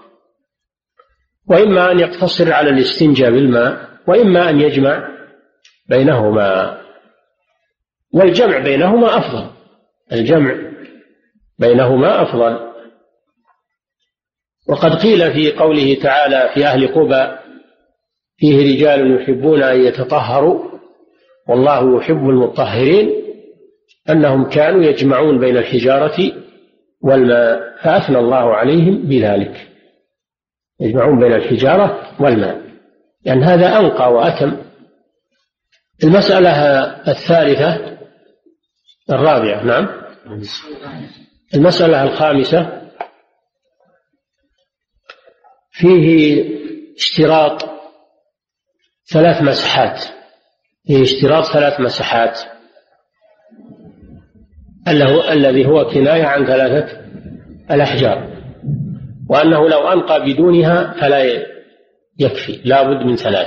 وإما 1.48 1.92
أن 1.92 2.00
يقتصر 2.00 2.52
على 2.52 2.70
الاستنجاء 2.70 3.30
بالماء 3.30 3.88
وإما 4.08 4.50
أن 4.50 4.60
يجمع 4.60 5.08
بينهما. 5.88 6.78
والجمع 8.14 8.58
بينهما 8.58 9.18
أفضل 9.18 9.50
الجمع 10.12 10.54
بينهما 11.58 12.22
أفضل. 12.22 12.72
وقد 14.68 14.94
قيل 14.94 15.32
في 15.32 15.52
قوله 15.52 15.94
تعالى 16.02 16.50
في 16.54 16.66
أهل 16.66 16.88
قبى 16.88 17.38
فيه 18.36 18.74
رجال 18.74 19.20
يحبون 19.20 19.62
أن 19.62 19.80
يتطهروا 19.80 20.72
والله 21.48 21.96
يحب 21.96 22.28
المطهرين 22.28 23.10
أنهم 24.10 24.48
كانوا 24.48 24.84
يجمعون 24.84 25.38
بين 25.38 25.56
الحجارة 25.56 26.41
والماء 27.02 27.76
فأثنى 27.82 28.18
الله 28.18 28.54
عليهم 28.54 29.02
بذلك. 29.02 29.68
يجمعون 30.80 31.20
بين 31.20 31.32
الحجارة 31.32 32.16
والماء. 32.22 32.62
لأن 33.24 33.42
هذا 33.42 33.78
أنقى 33.78 34.12
وأتم. 34.12 34.56
المسألة 36.04 36.50
الثالثة 37.08 37.98
الرابعة 39.10 39.64
نعم. 39.64 40.02
المسألة 41.54 42.02
الخامسة 42.02 42.82
فيه 45.70 46.44
اشتراط 46.96 47.62
ثلاث 49.12 49.42
مسحات 49.42 50.00
فيه 50.86 51.02
اشتراط 51.02 51.44
ثلاث 51.44 51.80
مسحات 51.80 52.40
الذي 55.32 55.66
هو 55.66 55.84
كناية 55.84 56.24
عن 56.24 56.46
ثلاثة 56.46 57.00
الأحجار 57.70 58.28
وأنه 59.30 59.68
لو 59.68 59.78
أنقى 59.78 60.32
بدونها 60.32 60.94
فلا 61.00 61.24
يكفي 62.18 62.60
لا 62.64 62.82
بد 62.82 63.06
من 63.06 63.16
ثلاث 63.16 63.46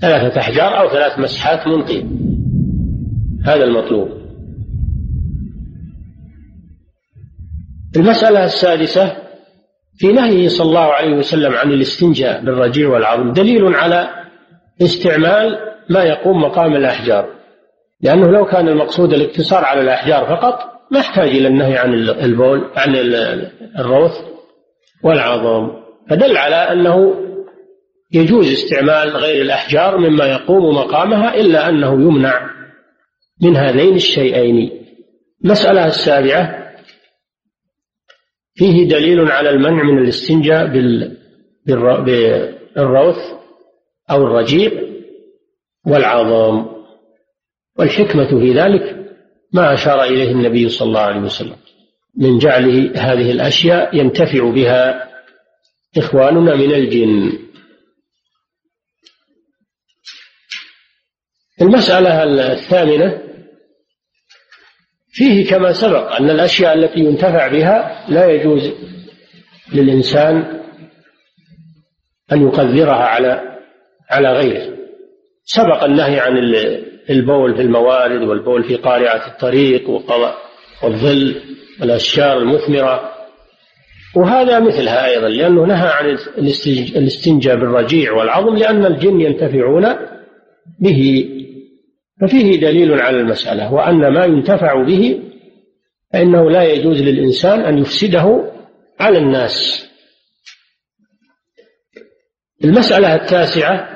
ثلاثة 0.00 0.40
أحجار 0.40 0.80
أو 0.80 0.88
ثلاث 0.88 1.18
مسحات 1.18 1.66
منقية 1.66 2.04
هذا 3.44 3.64
المطلوب. 3.64 4.08
المسألة 7.96 8.44
السادسة 8.44 9.16
في 9.96 10.12
نهيه 10.12 10.48
صلى 10.48 10.68
الله 10.68 10.92
عليه 10.92 11.16
وسلم 11.16 11.52
عن 11.52 11.70
الاستنجاء 11.70 12.44
بالرجيع 12.44 12.88
والعظم 12.88 13.32
دليل 13.32 13.74
على 13.74 14.08
استعمال 14.82 15.58
ما 15.90 16.02
يقوم 16.02 16.42
مقام 16.42 16.76
الأحجار. 16.76 17.33
لأنه 18.00 18.26
لو 18.26 18.44
كان 18.44 18.68
المقصود 18.68 19.12
الاقتصار 19.12 19.64
على 19.64 19.80
الأحجار 19.80 20.36
فقط 20.36 20.58
ما 20.90 20.98
يحتاج 20.98 21.28
إلى 21.28 21.48
النهي 21.48 21.78
عن 21.78 21.94
البول 21.94 22.70
عن 22.76 22.96
الروث 23.78 24.12
والعظم. 25.04 25.70
فدل 26.10 26.36
على 26.36 26.56
أنه 26.56 27.14
يجوز 28.12 28.52
استعمال 28.52 29.16
غير 29.16 29.42
الأحجار 29.42 29.98
مما 29.98 30.24
يقوم 30.26 30.76
مقامها 30.76 31.34
إلا 31.34 31.68
أنه 31.68 31.92
يمنع 31.92 32.50
من 33.42 33.56
هذين 33.56 33.94
الشيئين. 33.94 34.84
المسألة 35.44 35.86
السابعة 35.86 36.64
فيه 38.54 38.88
دليل 38.88 39.30
على 39.30 39.50
المنع 39.50 39.82
من 39.82 39.98
الاستنجاء 39.98 40.66
بالروث 41.66 43.18
أو 44.10 44.26
الرجيع 44.26 44.70
والعظام 45.86 46.73
والحكمة 47.78 48.28
في 48.28 48.52
ذلك 48.52 49.04
ما 49.52 49.74
أشار 49.74 50.04
إليه 50.04 50.30
النبي 50.30 50.68
صلى 50.68 50.88
الله 50.88 51.00
عليه 51.00 51.20
وسلم. 51.20 51.56
من 52.16 52.38
جعله 52.38 52.92
هذه 52.96 53.30
الأشياء 53.30 53.96
ينتفع 53.96 54.50
بها 54.50 55.08
إخواننا 55.98 56.54
من 56.54 56.74
الجن. 56.74 57.38
المسألة 61.62 62.22
الثامنة 62.52 63.22
فيه 65.08 65.50
كما 65.50 65.72
سبق 65.72 66.12
أن 66.12 66.30
الأشياء 66.30 66.74
التي 66.74 67.00
ينتفع 67.00 67.48
بها 67.48 68.06
لا 68.08 68.30
يجوز 68.30 68.72
للإنسان 69.72 70.60
أن 72.32 72.42
يقدرها 72.42 73.04
على 73.04 73.58
على 74.10 74.32
غيره. 74.32 74.76
سبق 75.44 75.84
النهي 75.84 76.20
عن 76.20 76.38
البول 77.10 77.54
في 77.54 77.62
الموارد 77.62 78.22
والبول 78.22 78.64
في 78.64 78.76
قارعة 78.76 79.26
الطريق 79.26 79.90
والظل 80.82 81.42
والأشجار 81.80 82.38
المثمرة. 82.38 83.10
وهذا 84.16 84.60
مثلها 84.60 85.06
أيضا 85.06 85.28
لأنه 85.28 85.66
نهى 85.66 85.88
عن 85.88 86.18
الاستنجاء 86.96 87.56
بالرجيع 87.56 88.12
والعظم 88.12 88.56
لأن 88.56 88.86
الجن 88.86 89.20
ينتفعون 89.20 89.86
به. 90.80 91.30
ففيه 92.20 92.60
دليل 92.60 93.00
على 93.00 93.20
المسألة 93.20 93.72
وأن 93.72 94.12
ما 94.12 94.24
ينتفع 94.24 94.82
به 94.82 95.22
فإنه 96.12 96.50
لا 96.50 96.62
يجوز 96.62 97.02
للإنسان 97.02 97.60
أن 97.60 97.78
يفسده 97.78 98.52
على 99.00 99.18
الناس. 99.18 99.86
المسألة 102.64 103.14
التاسعة 103.14 103.93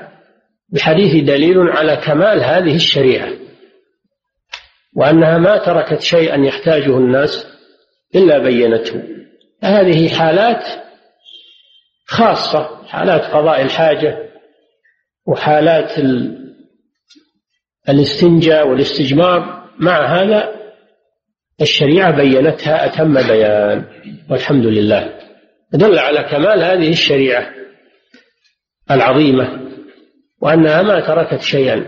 بحديث 0.69 1.25
دليل 1.25 1.59
على 1.59 1.97
كمال 1.97 2.45
هذه 2.45 2.75
الشريعة 2.75 3.33
وأنها 4.97 5.39
ما 5.39 5.59
تركت 5.59 6.01
شيئا 6.01 6.37
يحتاجه 6.47 6.99
الناس 6.99 7.47
إلا 8.14 8.39
بينته. 8.39 9.03
هذه 9.62 10.09
حالات 10.09 10.64
خاصة 12.07 12.87
حالات 12.87 13.21
قضاء 13.21 13.62
الحاجة 13.62 14.29
وحالات 15.27 15.93
الاستنجاء 17.89 18.69
والاستجمار. 18.69 19.59
مع 19.79 20.23
هذا 20.23 20.55
الشريعة 21.61 22.16
بينتها 22.16 22.87
أتم 22.87 23.14
بيان 23.14 23.85
والحمد 24.31 24.66
لله. 24.66 25.19
دل 25.73 25.99
على 25.99 26.23
كمال 26.23 26.62
هذه 26.62 26.91
الشريعة 26.91 27.51
العظيمة. 28.91 29.68
وأنها 30.41 30.82
ما 30.82 31.01
تركت 31.01 31.41
شيئا 31.41 31.86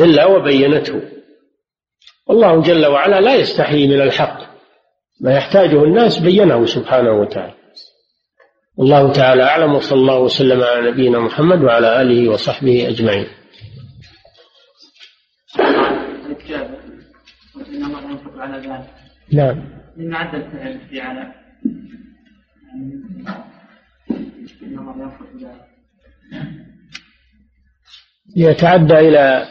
إلا 0.00 0.26
وبينته. 0.26 1.02
والله 2.26 2.62
جل 2.62 2.86
وعلا 2.86 3.20
لا 3.20 3.34
يستحي 3.34 3.86
من 3.86 4.00
الحق. 4.00 4.40
ما 5.20 5.32
يحتاجه 5.32 5.84
الناس 5.84 6.18
بينه 6.18 6.66
سبحانه 6.66 7.12
وتعالى. 7.12 7.54
الله 8.78 9.12
تعالى 9.12 9.42
أعلم 9.42 9.74
وصلى 9.74 9.98
الله 10.00 10.18
وسلم 10.18 10.62
على 10.62 10.90
نبينا 10.90 11.18
محمد 11.18 11.62
وعلى 11.64 12.02
آله 12.02 12.28
وصحبه 12.28 12.88
أجمعين. 12.88 13.26
ذلك 18.50 18.90
نعم. 19.32 19.80
إن 19.98 20.14
عد 20.14 20.34
الفعل 20.34 20.80
في 20.90 21.00
على 21.00 21.34
يتعدى 28.36 28.98
إلى 28.98 29.46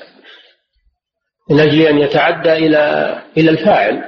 من 1.50 1.60
أجل 1.60 1.82
أن 1.82 1.98
يتعدى 1.98 2.54
إلى 2.54 3.16
إلى 3.38 3.50
الفاعل. 3.50 4.04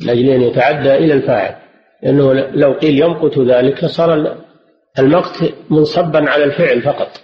من 0.00 0.10
أجل 0.10 0.28
أن 0.30 0.42
يتعدى 0.42 0.94
إلى 0.94 1.14
الفاعل. 1.14 1.54
لأنه 2.02 2.32
لو 2.32 2.72
قيل 2.72 3.02
يمقت 3.02 3.38
ذلك 3.38 3.84
لصار 3.84 4.36
المقت 4.98 5.54
منصبا 5.70 6.30
على 6.30 6.44
الفعل 6.44 6.82
فقط. 6.82 7.20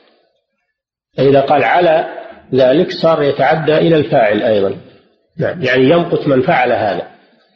فإذا 1.17 1.41
قال 1.41 1.65
على 1.65 2.07
ذلك 2.55 2.91
صار 2.91 3.23
يتعدى 3.23 3.79
إلى 3.79 3.97
الفاعل 3.97 4.43
أيضا. 4.43 4.77
نعم 5.39 5.63
يعني 5.63 5.85
يمقت 5.85 6.29
من 6.29 6.43
فعل 6.43 6.73
هذا. 6.73 7.09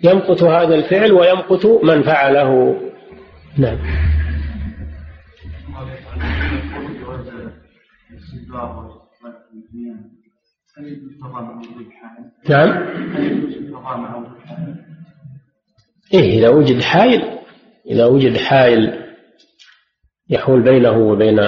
يمقت 0.05 0.43
هذا 0.43 0.75
الفعل 0.75 1.13
ويمقت 1.13 1.67
من 1.67 2.03
فعله. 2.03 2.81
نعم. 3.59 3.79
نعم. 12.49 12.71
إيه 16.15 16.39
إذا 16.39 16.49
وجد 16.49 16.81
حائل 16.81 17.39
إذا 17.87 18.07
وجد 18.07 18.37
حائل 18.37 19.15
يحول 20.31 20.63
بينه 20.63 20.99
وبين 20.99 21.39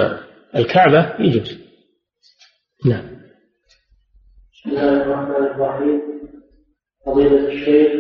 الكعبة 0.57 1.17
يجوز. 1.21 1.59
نعم. 2.87 3.05
بسم 4.53 4.71
الله 4.71 5.03
الرحمن 5.03 5.47
الرحيم. 5.47 6.01
فضيلة 7.07 7.49
الشيخ 7.49 7.91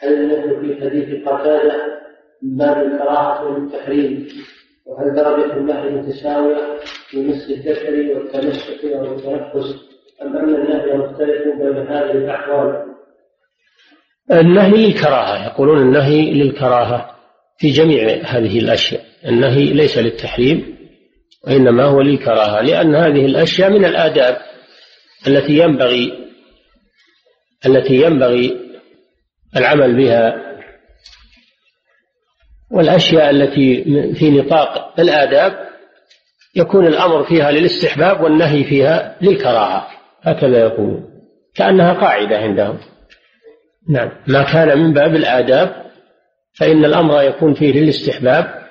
هل 0.00 0.12
النهي 0.12 0.60
في 0.60 0.80
حديث 0.80 1.28
قتادة 1.28 2.02
من 2.42 2.56
باب 2.56 2.86
الكراهة 2.86 3.44
والتحريم؟ 3.44 4.28
وهل 4.86 5.14
درجة 5.14 5.56
النهي 5.56 5.90
متساوية 5.90 6.78
في 7.08 7.16
مس 7.16 7.50
الذكر 7.50 8.16
والتمسك 8.16 8.84
أو 8.84 9.04
التنفس 9.04 9.74
أم 10.22 10.36
أن 10.36 10.54
النهي 10.54 10.96
مختلف 10.96 11.42
بين 11.58 11.86
هذه 11.86 12.10
الأحوال؟ 12.10 12.92
النهي 14.30 14.86
للكراهة 14.86 15.46
يقولون 15.46 15.78
النهي 15.82 16.32
للكراهة 16.32 17.16
في 17.58 17.70
جميع 17.70 18.08
هذه 18.24 18.58
الأشياء 18.58 19.02
النهي 19.26 19.64
ليس 19.64 19.98
للتحريم 19.98 20.76
وإنما 21.46 21.84
هو 21.84 22.00
للكراهة 22.00 22.60
لأن 22.60 22.94
هذه 22.94 23.26
الأشياء 23.26 23.70
من 23.70 23.84
الآداب 23.84 24.36
التي 25.26 25.58
ينبغي 25.58 26.12
التي 27.66 27.94
ينبغي 27.94 28.56
العمل 29.56 29.96
بها 29.96 30.51
والأشياء 32.72 33.30
التي 33.30 33.84
في 34.14 34.30
نطاق 34.30 35.00
الآداب 35.00 35.68
يكون 36.54 36.86
الأمر 36.86 37.24
فيها 37.24 37.50
للاستحباب 37.50 38.20
والنهي 38.20 38.64
فيها 38.64 39.16
للكراهة. 39.20 39.86
هكذا 40.22 40.58
يقول 40.58 41.00
كأنها 41.54 41.92
قاعدة 41.92 42.38
عندهم. 42.38 42.78
نعم. 43.88 44.10
ما 44.26 44.42
كان 44.42 44.78
من 44.78 44.92
باب 44.92 45.14
الآداب 45.14 45.86
فإن 46.54 46.84
الأمر 46.84 47.22
يكون 47.22 47.54
فيه 47.54 47.72
للاستحباب 47.72 48.62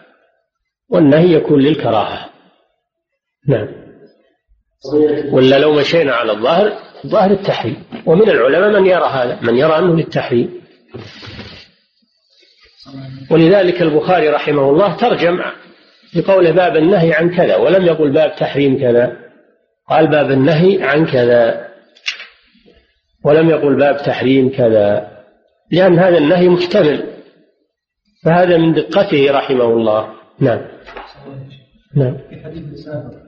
والنهي 0.90 1.34
يكون 1.34 1.60
للكراهة. 1.60 2.30
نعم. 3.48 3.68
ولا 5.32 5.60
لو 5.60 5.74
مشينا 5.74 6.14
على 6.14 6.32
الظاهر 6.32 6.74
ظاهر 7.08 7.32
التحريم. 7.32 7.84
ومن 8.06 8.30
العلماء 8.30 8.82
من 8.82 8.86
يرى 8.88 9.06
هذا 9.06 9.40
من 9.42 9.58
يرى 9.58 9.80
أنه 9.80 9.96
للتحريم. 9.96 10.62
ولذلك 13.32 13.82
البخاري 13.82 14.30
رحمه 14.30 14.70
الله 14.70 14.96
ترجم 14.96 15.40
بقوله 16.16 16.52
باب 16.52 16.78
النهي 16.78 17.14
عن 17.14 17.36
كذا 17.36 17.56
ولم 17.56 17.86
يقل 17.86 18.12
باب 18.12 18.36
تحريم 18.36 18.80
كذا 18.80 19.18
قال 19.90 20.08
باب 20.08 20.32
النهي 20.32 20.84
عن 20.84 21.06
كذا 21.06 21.68
ولم 23.26 23.50
يقل 23.50 23.76
باب 23.76 23.98
تحريم 23.98 24.50
كذا 24.50 25.12
لأن 25.72 26.00
هذا 26.00 26.18
النهي 26.18 26.50
محتمل 26.50 27.12
فهذا 28.24 28.58
من 28.58 28.74
دقته 28.74 29.32
رحمه 29.32 29.66
الله. 29.66 30.14
نعم. 30.40 30.62
نعم. 31.96 32.18
في 32.30 32.44
حديث 32.44 32.64
السابق 32.74 33.22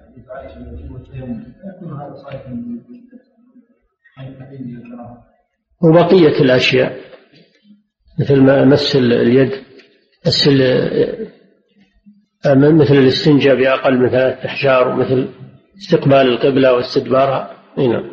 وبقية 5.83 6.41
الأشياء. 6.41 7.12
مثل 8.19 8.41
ما 8.41 8.65
مس 8.65 8.95
اليد 8.95 9.51
مس 10.27 10.47
مثل 12.55 12.95
الاستنجاء 12.95 13.55
بأقل 13.55 13.97
من 13.97 14.09
ثلاثة 14.09 14.45
أحجار 14.45 14.87
ومثل 14.87 15.29
استقبال 15.77 16.27
القبلة 16.27 16.73
واستدبارها. 16.73 17.51
نعم. 17.77 18.03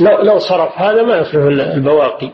لو 0.00 0.22
لو 0.22 0.38
صرف 0.38 0.78
هذا 0.78 1.02
ما 1.02 1.16
يصلح 1.16 1.42
البواقي. 1.74 2.32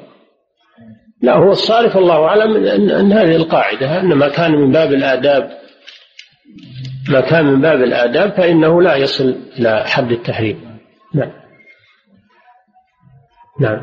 لا 1.23 1.37
هو 1.37 1.51
الصارف 1.51 1.97
الله 1.97 2.25
أعلم 2.25 2.67
أن 2.91 3.13
هذه 3.13 3.37
القاعدة 3.37 4.01
أن 4.01 4.15
ما 4.15 4.29
كان 4.29 4.53
من 4.53 4.73
باب 4.73 4.93
الآداب 4.93 5.51
ما 7.11 7.21
كان 7.21 7.47
من 7.47 7.61
باب 7.61 7.83
الآداب 7.83 8.31
فإنه 8.33 8.83
لا 8.83 8.97
يصل 8.97 9.37
إلى 9.59 9.85
حد 9.87 10.13
التحريم. 10.13 10.61
نعم. 11.15 11.31
نعم 13.61 13.81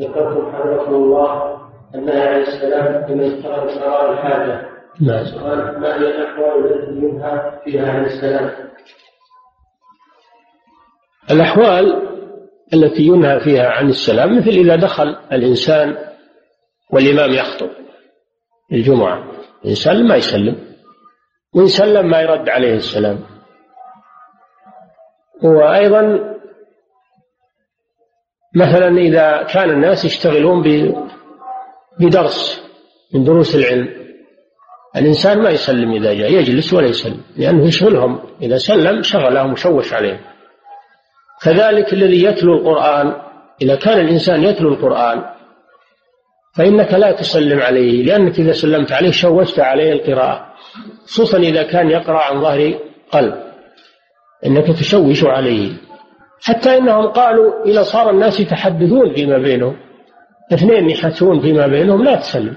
ذكرتم 0.00 0.52
حفظكم 0.52 0.94
الله 0.94 1.56
النهي 1.94 2.28
عليه 2.28 2.42
السلام 2.42 3.10
لمن 3.10 3.24
اشتغل 3.24 3.70
قضاء 3.70 4.12
الحاجة 4.12 4.68
نعم 5.00 5.24
سؤال 5.24 5.80
ما 5.80 5.94
هي 5.94 6.08
الأحوال 6.08 6.72
التي 6.72 7.06
ينهى 7.06 7.60
فيها 7.64 7.92
عن 7.92 8.04
السلام؟ 8.04 8.50
الأحوال 11.30 12.02
التي 12.74 13.02
ينهى 13.02 13.40
فيها 13.40 13.68
عن 13.68 13.88
السلام 13.88 14.38
مثل 14.38 14.50
إذا 14.50 14.76
دخل 14.76 15.16
الإنسان 15.32 15.96
والإمام 16.92 17.30
يخطب 17.30 17.70
الجمعة 18.72 19.24
الإنسان 19.64 20.08
ما 20.08 20.16
يسلم 20.16 20.56
وإن 21.54 21.66
سلم 21.66 22.10
ما 22.10 22.20
يرد 22.20 22.48
عليه 22.48 22.74
السلام 22.74 23.18
وأيضا 25.42 26.35
مثلا 28.56 28.98
إذا 28.98 29.42
كان 29.42 29.70
الناس 29.70 30.04
يشتغلون 30.04 30.62
بدرس 32.00 32.62
من 33.14 33.24
دروس 33.24 33.54
العلم 33.54 33.88
الإنسان 34.96 35.42
ما 35.42 35.50
يسلم 35.50 35.92
إذا 35.92 36.14
جاء 36.14 36.32
يجلس 36.32 36.74
ولا 36.74 36.86
يسلم 36.86 37.20
لأنه 37.36 37.66
يشغلهم. 37.66 38.20
إذا 38.42 38.56
سلم 38.56 39.02
شغلهم 39.02 39.52
وشوش 39.52 39.92
عليهم 39.92 40.20
كذلك 41.42 41.92
الذي 41.92 42.24
يتلو 42.24 42.54
القرآن 42.54 43.14
إذا 43.62 43.74
كان 43.74 44.00
الإنسان 44.00 44.42
يتلو 44.42 44.68
القرآن 44.68 45.24
فإنك 46.56 46.94
لا 46.94 47.12
تسلم 47.12 47.60
عليه 47.60 48.02
لأنك 48.02 48.38
إذا 48.38 48.52
سلمت 48.52 48.92
عليه 48.92 49.10
شوشت 49.10 49.60
عليه 49.60 49.92
القراءة. 49.92 50.46
خصوصا 51.06 51.38
إذا 51.38 51.62
كان 51.62 51.90
يقرأ 51.90 52.18
عن 52.18 52.40
ظهر 52.40 52.78
قلب 53.12 53.34
إنك 54.46 54.66
تشوش 54.66 55.24
عليه. 55.24 55.72
حتى 56.42 56.78
إنهم 56.78 57.06
قالوا 57.06 57.64
إذا 57.64 57.82
صار 57.82 58.10
الناس 58.10 58.40
يتحدثون 58.40 59.14
فيما 59.14 59.38
بينهم. 59.38 59.76
اثنين 60.52 60.90
يحدثون 60.90 61.40
فيما 61.40 61.66
بينهم 61.66 62.04
لا 62.04 62.16
تسلم. 62.16 62.56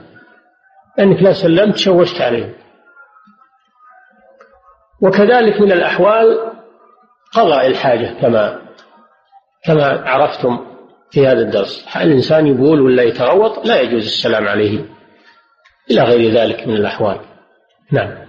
أنك 0.99 1.23
لا 1.23 1.33
سلمت 1.33 1.77
شوشت 1.77 2.21
عليهم. 2.21 2.53
وكذلك 5.01 5.61
من 5.61 5.71
الأحوال 5.71 6.51
قضاء 7.33 7.67
الحاجة 7.67 8.21
كما 8.21 8.61
كما 9.63 9.85
عرفتم 9.85 10.65
في 11.11 11.27
هذا 11.27 11.41
الدرس. 11.41 11.97
الإنسان 11.97 12.47
يقول 12.47 12.81
ولا 12.81 13.03
يتغوط؟ 13.03 13.65
لا 13.65 13.81
يجوز 13.81 14.03
السلام 14.03 14.47
عليه 14.47 14.85
إلى 15.91 16.01
غير 16.01 16.31
ذلك 16.31 16.67
من 16.67 16.75
الأحوال. 16.75 17.19
نعم. 17.91 18.28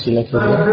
así 0.00 0.10
la. 0.12 0.69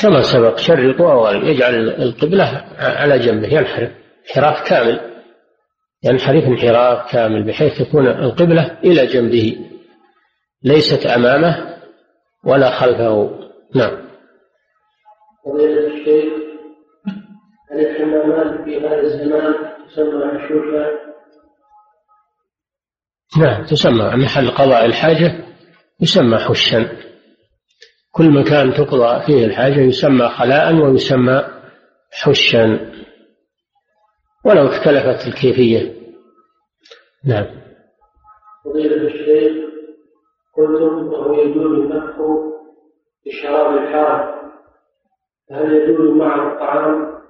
كما 0.00 0.22
سبق 0.22 0.58
شرطوا 0.58 1.12
أو 1.12 1.26
يجعل 1.26 1.74
القبلة 1.74 2.64
على 2.78 3.18
جنبه 3.18 3.48
ينحرف 3.48 3.90
انحراف 4.28 4.68
كامل. 4.68 5.00
ينحرف 6.04 6.44
انحراف 6.44 7.12
كامل 7.12 7.46
بحيث 7.46 7.82
تكون 7.82 8.08
القبلة 8.08 8.78
إلى 8.84 9.06
جنبه. 9.06 9.66
ليست 10.62 11.06
أمامه 11.06 11.76
ولا 12.44 12.70
خلفه. 12.70 13.30
نعم. 13.74 14.10
هل 17.72 17.80
الحمامات 17.80 18.64
في 18.64 18.80
هذا 18.80 19.00
الزمان 19.00 19.54
تسمى 19.88 20.40
حشوشا؟ 20.40 21.10
نعم 23.38 23.64
تسمى 23.64 24.24
محل 24.24 24.50
قضاء 24.50 24.84
الحاجة 24.84 25.44
يسمى 26.00 26.38
حشا. 26.38 27.09
كل 28.20 28.30
مكان 28.30 28.72
تقضى 28.72 29.26
فيه 29.26 29.46
الحاجة 29.46 29.80
يسمى 29.80 30.28
خلاء 30.28 30.74
ويسمى 30.74 31.42
حشا. 32.12 32.90
ولو 34.44 34.66
اختلفت 34.66 35.26
الكيفية. 35.26 35.94
نعم. 37.24 37.46
فضيلة 38.64 39.06
الشيخ 39.06 39.52
قلتم 40.56 40.98
انه 40.98 41.40
يجوز 41.40 41.78
النفخ 41.78 42.16
بشراب 43.26 43.76
الحار 43.76 44.50
هل 45.52 45.72
يجوز 45.72 46.16
مع 46.16 46.52
الطعام؟ 46.52 47.20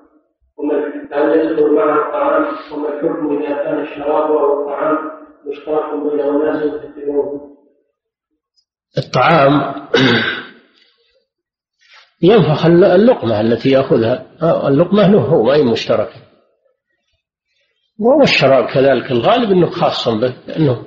هل 1.12 1.38
يدخل 1.38 1.72
مع 1.72 2.07
الطعام؟ 2.07 2.45
وما 2.72 2.88
الحكم 2.88 3.38
إذا 3.38 3.55
كان 3.55 3.80
الشراب 3.80 4.30
أو 4.30 4.61
الطعام 4.61 4.99
مشترك 5.47 5.95
بين 5.95 6.20
أناس 6.20 6.62
يتخذون 6.62 7.57
الطعام 8.99 9.74
ينفخ 12.23 12.66
اللقمة 12.66 13.41
التي 13.41 13.71
يأخذها. 13.71 14.27
اللقمة 14.68 15.12
له 15.12 15.18
هو 15.18 15.43
ما 15.43 15.55
هي 15.55 15.62
مشتركة. 15.62 16.16
والشراب 17.99 18.66
كذلك. 18.66 19.11
الغالب 19.11 19.51
أنه 19.51 19.71
خاص 19.71 20.09
به 20.09 20.35
أنه 20.57 20.83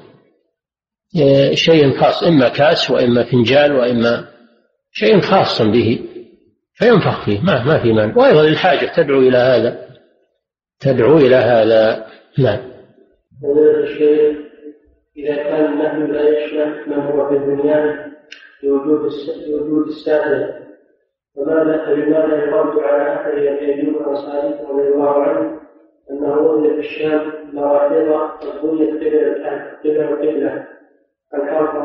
شيء 1.54 2.00
خاص 2.00 2.24
إما 2.24 2.50
كاس 2.50 2.92
وإما 2.92 3.24
فنجان 3.24 3.72
وإما 3.72 4.28
شيء 4.92 5.22
خاص 5.22 5.62
به 5.62 6.00
فينفخ 6.74 7.26
فيه. 7.26 7.40
ما 7.40 7.64
ما 7.64 7.84
في 7.84 7.94
مانع. 7.94 8.18
وأيضا 8.18 8.42
الحاجة 8.42 8.92
تدعو 8.96 9.20
إلى 9.20 9.38
هذا. 9.38 9.88
تدعو 10.80 11.18
إلى 11.18 11.36
هذا. 11.36 12.06
نعم. 12.40 12.74
إذا 15.18 15.36
كان 15.36 15.74
النهي 15.74 16.12
لا 16.12 16.30
يشمل 16.30 16.90
ما 16.90 17.06
هو 17.06 17.30
في 17.30 17.36
البنيان 17.36 18.12
لوجود 18.64 19.88
السادة 19.88 20.62
فماذا 21.36 21.94
لماذا 21.94 22.36
يرد 22.36 22.80
على 22.80 23.16
أحد 23.16 23.32
أيوب 23.32 24.02
الأنصاري 24.02 24.48
رضي 24.70 24.88
الله 24.88 25.24
عنه 25.24 25.60
أنه 26.12 26.38
وجد 26.38 26.74
في 26.74 26.80
الشام 26.80 27.22
مراحيض 27.54 28.08
بنيت 28.64 28.90
قبل 29.02 29.46
قبل 29.84 30.02
القبلة 30.02 30.68
فانحرف 31.32 31.76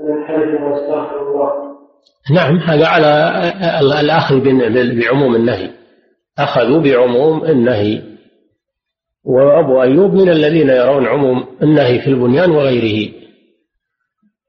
وننحرف 0.00 0.62
ونستغفر 0.62 1.30
الله. 1.30 1.70
نعم 2.34 2.56
هذا 2.58 2.86
على 2.86 4.00
الأخذ 4.00 4.40
بعموم 5.00 5.36
النهي. 5.36 5.70
أخذوا 6.38 6.80
بعموم 6.80 7.44
النهي. 7.44 8.02
وأبو 9.24 9.82
أيوب 9.82 10.14
من 10.14 10.28
الذين 10.28 10.68
يرون 10.68 11.06
عموم 11.06 11.46
النهي 11.62 12.00
في 12.00 12.10
البنيان 12.10 12.50
وغيره. 12.50 13.12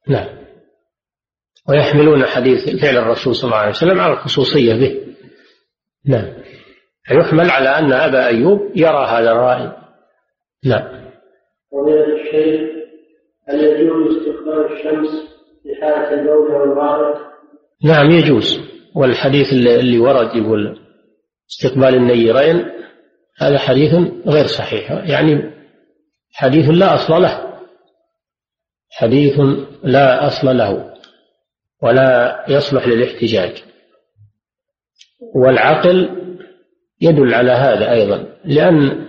نعم. 0.07 0.40
ويحملون 1.69 2.25
حديث 2.25 2.81
فعل 2.81 2.97
الرسول 2.97 3.35
صلى 3.35 3.47
الله 3.47 3.57
عليه 3.57 3.69
وسلم 3.69 3.99
على 3.99 4.13
الخصوصية 4.13 4.73
به. 4.73 5.01
نعم. 6.05 6.27
يحمل 7.11 7.49
على 7.49 7.69
أن 7.69 7.93
أبا 7.93 8.27
أيوب 8.27 8.59
يرى 8.75 9.05
هذا 9.05 9.31
الرأي. 9.31 9.71
نعم. 10.65 11.01
ومن 11.71 11.93
الشيخ 11.93 12.71
هل 13.49 13.63
يجوز 13.63 14.17
استقبال 14.17 14.77
الشمس 14.77 15.09
في 15.63 15.81
حالة 15.81 16.13
البول 16.13 16.51
والغائط؟ 16.51 17.17
نعم 17.83 18.11
يجوز. 18.11 18.59
والحديث 18.95 19.53
اللي 19.53 19.99
ورد 19.99 20.35
يقول 20.35 20.79
استقبال 21.49 21.95
النيرين 21.95 22.65
هذا 23.37 23.59
حديث 23.59 23.93
غير 24.27 24.45
صحيح. 24.45 24.91
يعني 24.91 25.51
حديث 26.33 26.69
لا 26.69 26.95
أصل 26.95 27.21
له. 27.21 27.53
حديث 28.91 29.39
لا 29.83 30.27
أصل 30.27 30.57
له. 30.57 30.90
ولا 31.83 32.45
يصلح 32.47 32.87
للاحتجاج. 32.87 33.63
والعقل 35.35 36.09
يدل 37.01 37.33
على 37.33 37.51
هذا 37.51 37.91
أيضا 37.91 38.25
لأن 38.45 39.05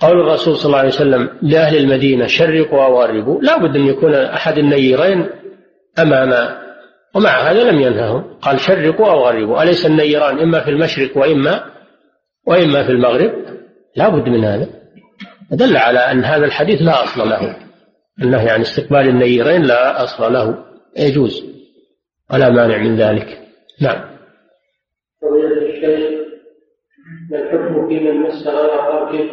قول 0.00 0.20
الرسول 0.20 0.56
صلى 0.56 0.66
الله 0.66 0.78
عليه 0.78 0.88
وسلم 0.88 1.28
لأهل 1.42 1.76
المدينة 1.76 2.26
شرقوا 2.26 2.86
وغربوا 2.86 3.40
لا 3.42 3.58
بد 3.58 3.76
أن 3.76 3.86
يكون 3.86 4.14
أحد 4.14 4.58
النيرين 4.58 5.28
أمام 5.98 6.58
ومع 7.14 7.50
هذا 7.50 7.70
لم 7.70 7.80
ينههم. 7.80 8.38
قال 8.42 8.60
شرقوا 8.60 9.10
أو 9.10 9.26
غربوا 9.26 9.62
أليس 9.62 9.86
النيران 9.86 10.38
إما 10.38 10.60
في 10.60 10.70
المشرق 10.70 11.16
وإما 11.16 11.64
وإما 12.46 12.84
في 12.84 12.92
المغرب؟ 12.92 13.32
لا 13.96 14.08
بد 14.08 14.28
من 14.28 14.44
هذا. 14.44 14.68
دل 15.50 15.76
على 15.76 15.98
أن 15.98 16.24
هذا 16.24 16.44
الحديث 16.44 16.82
لا 16.82 17.04
أصل 17.04 17.28
له. 17.28 17.56
النهي 18.22 18.50
عن 18.50 18.60
استقبال 18.60 19.08
النيرين 19.08 19.62
لا 19.62 20.04
أصل 20.04 20.32
له. 20.32 20.64
يجوز. 20.96 21.44
ولا 22.32 22.50
مانع 22.50 22.78
من 22.78 22.96
ذلك. 22.96 23.38
نعم. 23.80 24.12
فضيلة 25.22 25.62
الشيخ 25.62 26.22
ما 27.30 27.38
الحكم 27.38 27.88
في 27.88 28.00
من 28.00 28.20
مس 28.20 28.46
غير 28.46 28.82
فرجه 28.82 29.24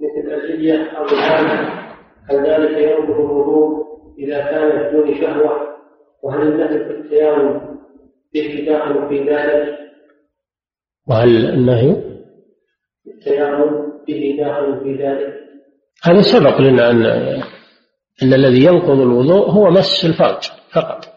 مثل 0.00 0.34
الفدية 0.34 0.82
أو 0.82 1.04
العامة؟ 1.04 1.84
هل 2.30 2.36
ذلك 2.36 2.78
ينقض 2.78 3.20
الوضوء 3.20 3.84
إذا 4.18 4.40
كان 4.40 4.88
بدون 4.88 5.20
شهوة؟ 5.20 5.74
وهل 6.22 6.42
النهي 6.42 6.84
في 6.84 6.90
التيامن 6.90 7.60
فيه 8.32 8.66
داخل 8.66 9.08
في 9.08 9.18
ذلك؟ 9.18 9.78
وهل 11.08 11.48
النهي؟ 11.48 11.96
التيامن 13.06 13.92
فيه 14.06 14.44
داخل 14.44 14.80
في 14.80 14.94
ذلك؟ 14.94 15.34
هذا 16.04 16.20
سبق 16.20 16.60
لنا 16.60 16.90
أن 16.90 17.06
أن 18.22 18.32
الذي 18.34 18.64
ينقض 18.64 19.00
الوضوء 19.00 19.50
هو 19.50 19.70
مس 19.70 20.04
الفرج 20.04 20.42
فقط. 20.72 21.13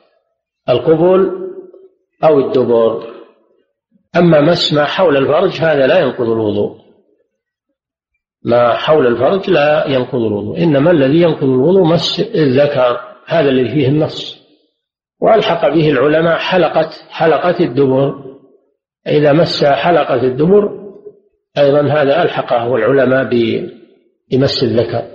القبول 0.70 1.52
أو 2.24 2.40
الدبر. 2.40 3.14
أما 4.16 4.42
مس 4.42 4.74
ما 4.74 4.86
حول 4.86 5.18
الفرج 5.18 5.62
هذا 5.62 5.88
لا 5.88 6.00
ينقض 6.00 6.30
الوضوء. 6.30 6.78
ما 8.46 8.74
حول 8.74 9.08
الفرج 9.08 9.50
لا 9.50 9.88
ينقض 9.88 10.22
الوضوء. 10.22 10.64
إنما 10.64 10.92
الذي 10.92 11.22
ينقض 11.22 11.44
الوضوء 11.44 11.84
مس 11.84 12.20
الذكر. 12.20 13.00
هذا 13.26 13.50
الذي 13.50 13.70
فيه 13.70 13.88
النص. 13.88 14.48
وألحق 15.22 15.70
به 15.70 15.90
العلماء 15.90 16.38
حلقة 16.38 16.90
حلقة 17.10 17.64
الدبر. 17.64 18.24
إذا 19.08 19.34
مس 19.34 19.64
حلقة 19.66 20.24
الدبر 20.24 20.88
أيضا 21.58 21.82
هذا 21.82 22.24
ألحقه 22.24 22.76
العلماء 22.76 23.24
بمس 24.32 24.64
الذكر. 24.64 25.08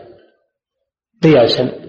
قياسا. 1.22 1.81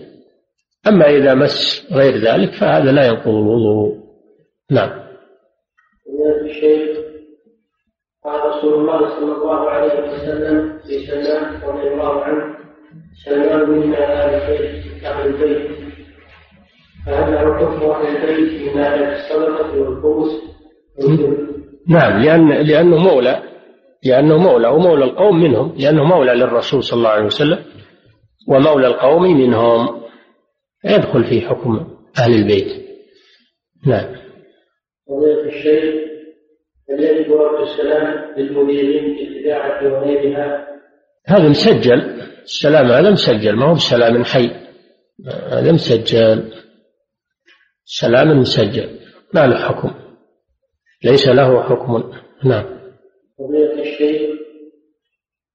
أما 0.87 1.09
إذا 1.09 1.33
مس 1.33 1.87
غير 1.91 2.17
ذلك 2.17 2.53
فهذا 2.53 2.91
لا 2.91 3.07
ينقض 3.07 3.27
الوضوء. 3.27 3.97
نعم. 4.71 5.03
قال 8.23 8.49
رسول 8.49 8.73
الله 8.73 9.09
صلى 9.19 9.35
الله 9.35 9.69
عليه 9.69 10.13
وسلم 10.13 10.79
لسلمان 10.85 11.61
رضي 11.63 11.87
الله 11.87 12.23
عنه 12.23 12.55
سلمان 13.25 13.69
منا 13.69 13.97
أهل 13.97 14.33
البيت 14.33 15.03
أهل 15.05 15.27
البيت. 15.27 15.71
فهل 17.05 17.33
له 17.33 17.57
حكم 17.57 17.89
أهل 17.89 18.17
البيت 18.17 18.61
من 18.61 18.81
ناحيه 18.81 19.15
الصدقة 19.15 19.81
والخمس. 19.81 20.31
نعم 21.87 22.23
لأن 22.23 22.49
لأنه 22.49 22.97
مولى 22.97 23.43
لأنه 24.05 24.37
مولى 24.37 24.67
ومولى 24.67 25.05
القوم 25.05 25.43
منهم 25.43 25.75
لأنه 25.77 26.03
مولى 26.03 26.33
للرسول 26.33 26.83
صلى 26.83 26.97
الله 26.97 27.09
عليه 27.09 27.25
وسلم 27.25 27.59
ومولى 28.47 28.87
القوم 28.87 29.23
منهم. 29.23 30.02
يدخل 30.85 31.23
في 31.23 31.41
حكم 31.41 31.97
أهل 32.19 32.33
البيت. 32.33 32.83
نعم. 33.87 34.15
فضيلة 35.07 35.45
الشيخ 35.45 36.03
هل 36.89 37.03
يجب 37.03 37.31
رد 37.31 37.61
السلام 37.61 38.35
للمذيعين 38.37 39.15
في 39.15 39.23
الإذاعة 39.23 39.93
وغيرها؟ 39.93 40.67
هذا 41.27 41.49
مسجل. 41.49 42.21
السلام 42.43 42.85
هذا 42.85 43.09
مسجل 43.11 43.55
ما 43.55 43.65
هو 43.65 43.73
بسلام 43.73 44.23
حي. 44.23 44.51
هذا 45.51 45.71
مسجل. 45.71 46.53
سلام 47.85 48.39
مسجل. 48.39 48.99
ما 49.33 49.47
له 49.47 49.55
حكم. 49.55 49.93
ليس 51.03 51.27
له 51.27 51.63
حكم. 51.63 52.11
نعم. 52.43 52.65
فضيلة 53.39 53.81
الشيخ 53.81 54.39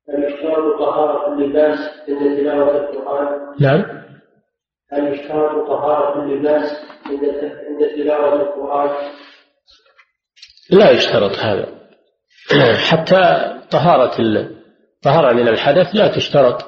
هل 0.09 0.25
يشترط 0.25 0.79
طهارة 0.79 1.35
اللباس 1.35 1.79
عند 2.09 2.41
تلاوة 2.41 2.77
القرآن؟ 2.77 3.55
نعم. 3.61 3.98
هل 4.93 5.15
يشترط 5.15 5.69
طهارة 5.69 6.23
اللباس 6.23 6.73
عند 7.07 7.25
عند 7.69 7.91
تلاوة 7.97 8.35
القرآن؟ 8.35 8.91
لا 10.71 10.91
يشترط 10.91 11.39
هذا. 11.39 11.67
حتى 12.91 13.55
طهارة 13.71 14.21
الطهارة 14.21 15.33
من 15.33 15.49
الحدث 15.49 15.87
لا 15.95 16.09
تشترط. 16.17 16.65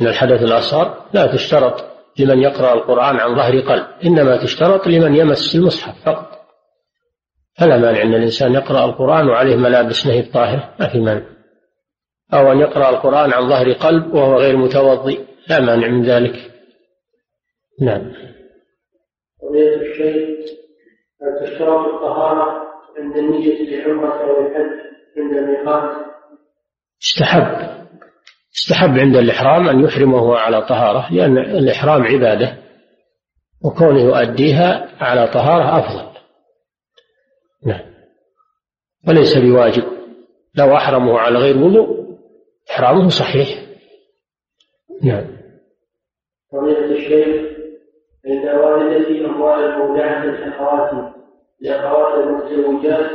من 0.00 0.06
الحدث 0.06 0.42
الأصغر 0.42 1.04
لا 1.12 1.34
تشترط 1.34 1.84
لمن 2.18 2.38
يقرأ 2.38 2.72
القرآن 2.74 3.16
عن 3.16 3.36
ظهر 3.36 3.60
قلب. 3.60 3.86
إنما 4.04 4.36
تشترط 4.36 4.86
لمن 4.86 5.16
يمس 5.16 5.54
المصحف 5.54 6.04
فقط. 6.04 6.38
فلا 7.58 7.76
مانع 7.76 8.02
أن 8.02 8.14
الإنسان 8.14 8.54
يقرأ 8.54 8.84
القرآن 8.84 9.28
وعليه 9.28 9.56
ملابس 9.56 10.06
نهي 10.06 10.22
طاهر 10.22 10.74
ما 10.80 10.88
في 10.88 11.00
مانع. 11.00 11.26
أو 12.32 12.52
أن 12.52 12.60
يقرأ 12.60 12.90
القرآن 12.90 13.32
عن 13.32 13.48
ظهر 13.48 13.72
قلب 13.72 14.14
وهو 14.14 14.36
غير 14.38 14.56
متوضئ. 14.56 15.20
لا 15.48 15.60
مانع 15.60 15.88
من 15.88 16.02
ذلك. 16.02 16.57
نعم. 17.80 18.12
قضية 19.42 19.74
الشيء 19.76 20.38
هل 21.22 21.46
تشترط 21.46 21.94
الطهارة 21.94 22.68
عند 22.98 23.16
النية 23.16 23.62
للعمرة 23.62 24.22
أو 24.22 24.46
الحج 24.46 24.88
عند 25.18 25.36
الميقات؟ 25.36 26.06
استحب. 27.02 27.78
استحب 28.56 28.98
عند 28.98 29.16
الإحرام 29.16 29.68
أن 29.68 29.84
يحرم 29.84 30.14
وهو 30.14 30.34
على 30.34 30.66
طهارة 30.66 31.12
لأن 31.14 31.38
الإحرام 31.38 32.02
عبادة 32.02 32.56
وكونه 33.64 34.00
يؤديها 34.00 34.88
على 35.00 35.26
طهارة 35.26 35.78
أفضل. 35.78 36.18
نعم. 37.66 37.94
وليس 39.08 39.38
بواجب. 39.38 39.84
لو 40.54 40.76
أحرمه 40.76 41.18
على 41.18 41.38
غير 41.38 41.58
وضوء 41.58 42.18
إحرامه 42.70 43.08
صحيح. 43.08 43.48
نعم. 45.02 45.38
فضيلة 46.52 46.84
الشيخ 46.84 47.57
عند 48.28 48.60
والدتي 48.60 49.26
أموال 49.26 49.64
المودعة 49.64 50.24
لأخواتي 50.24 51.12
لأخوات 51.60 52.24
المتزوجات 52.24 53.10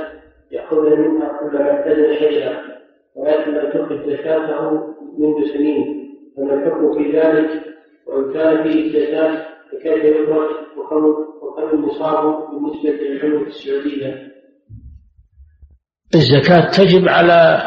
يأخذن 0.52 1.00
منها 1.00 1.40
كل 1.40 1.58
ما 1.58 1.72
اعتدى 1.72 2.18
شيئا 2.20 2.58
ولكن 3.16 3.52
لم 3.52 3.70
تخرج 3.70 4.10
زكاته 4.10 4.72
منذ 5.18 5.54
سنين. 5.54 6.04
فما 6.38 6.54
الحكم 6.54 6.94
في 6.98 7.18
ذلك؟ 7.18 7.64
وإن 8.08 8.34
كان 8.34 8.64
فيه 8.64 8.90
زكاة 9.00 9.46
فكيف 9.72 10.04
يخرج؟ 10.04 10.50
وكم 11.42 11.78
النصاب 11.78 12.50
بالنسبة 12.50 12.90
للعملة 12.90 13.48
السعودية؟ 13.48 14.34
الزكاة 16.16 16.72
تجب 16.72 17.08
على 17.08 17.64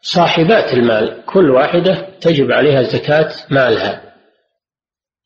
صاحبات 0.00 0.74
المال. 0.74 1.24
كل 1.26 1.50
واحدة 1.50 2.08
تجب 2.20 2.52
عليها 2.52 2.82
زكاة 2.82 3.28
مالها. 3.50 4.02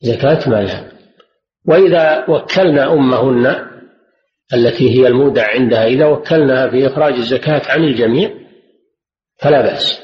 زكاة 0.01 0.51
مالها. 0.51 1.00
وإذا 1.67 2.25
وكلنا 2.29 2.93
أمهن 2.93 3.71
التي 4.55 4.99
هي 4.99 5.07
المودع 5.07 5.49
عندها 5.49 5.87
إذا 5.87 6.07
وكلناها 6.07 6.71
في 6.71 6.87
إخراج 6.87 7.15
الزكاة 7.15 7.63
عن 7.67 7.85
الجميع 7.85 8.35
فلا 9.39 9.63
بأس. 9.63 10.03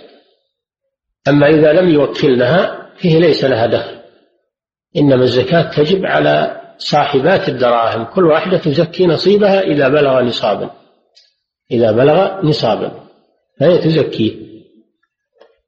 أما 1.28 1.48
إذا 1.48 1.72
لم 1.72 1.88
يوكلنها 1.88 2.88
فيه 2.96 3.18
ليس 3.18 3.44
لها 3.44 3.66
دخل. 3.66 3.96
إنما 4.96 5.22
الزكاة 5.22 5.70
تجب 5.70 6.06
على 6.06 6.60
صاحبات 6.78 7.48
الدراهم. 7.48 8.04
كل 8.04 8.24
واحدة 8.24 8.58
تزكي 8.58 9.06
نصيبها 9.06 9.60
إذا 9.60 9.88
بلغ 9.88 10.20
نصابا. 10.20 10.70
إذا 11.70 11.92
بلغ 11.92 12.46
نصابا. 12.46 13.06
فهي 13.60 13.78
تزكيه 13.78 14.46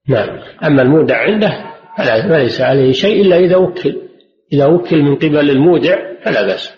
نعم. 0.08 0.40
أما 0.64 0.82
المودع 0.82 1.16
عنده 1.16 1.64
فليس 1.96 2.60
عليه 2.60 2.92
شيء 2.92 3.22
إلا 3.22 3.36
إذا 3.36 3.56
وكل. 3.56 4.07
إذا 4.52 4.66
وكل 4.66 5.02
من 5.02 5.16
قبل 5.16 5.50
المودع 5.50 6.20
فلا 6.24 6.46
بأس. 6.46 6.74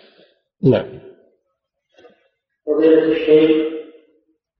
نعم. 0.63 1.01
فضيلة 2.67 3.03
الشيخ 3.13 3.51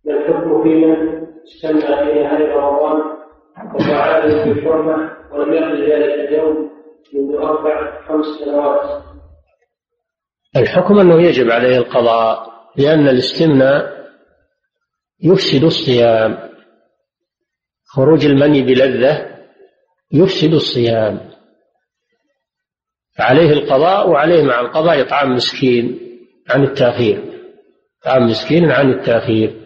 ما 0.05 0.13
الحكم 0.13 0.63
في 0.63 0.69
من 0.69 1.27
استمع 1.45 2.05
في 2.05 2.21
نهاية 2.23 2.55
رمضان 2.55 3.01
وفعل 3.75 4.45
بالحرمة 4.45 5.17
ولم 5.33 5.53
يقل 5.53 5.93
ذلك 5.93 6.29
اليوم 6.29 6.71
منذ 7.15 7.37
أربع 7.37 8.07
خمس 8.09 8.27
سنوات؟ 8.45 9.03
الحكم 10.57 10.99
أنه 10.99 11.23
يجب 11.23 11.51
عليه 11.51 11.79
القضاء 11.79 12.51
لأن 12.77 13.09
الاستمناء 13.09 14.01
يفسد 15.23 15.65
الصيام. 15.65 16.51
خروج 17.85 18.27
المني 18.27 18.63
بلذة 18.63 19.37
يفسد 20.13 20.53
الصيام. 20.53 21.30
فعليه 23.21 23.53
القضاء 23.53 24.11
وعليه 24.11 24.43
مع 24.43 24.61
القضاء 24.61 25.01
إطعام 25.01 25.35
مسكين 25.35 25.99
عن 26.51 26.65
التأخير. 26.65 27.25
إطعام 28.03 28.27
مسكين 28.27 28.71
عن 28.71 28.91
التأخير. 28.91 29.57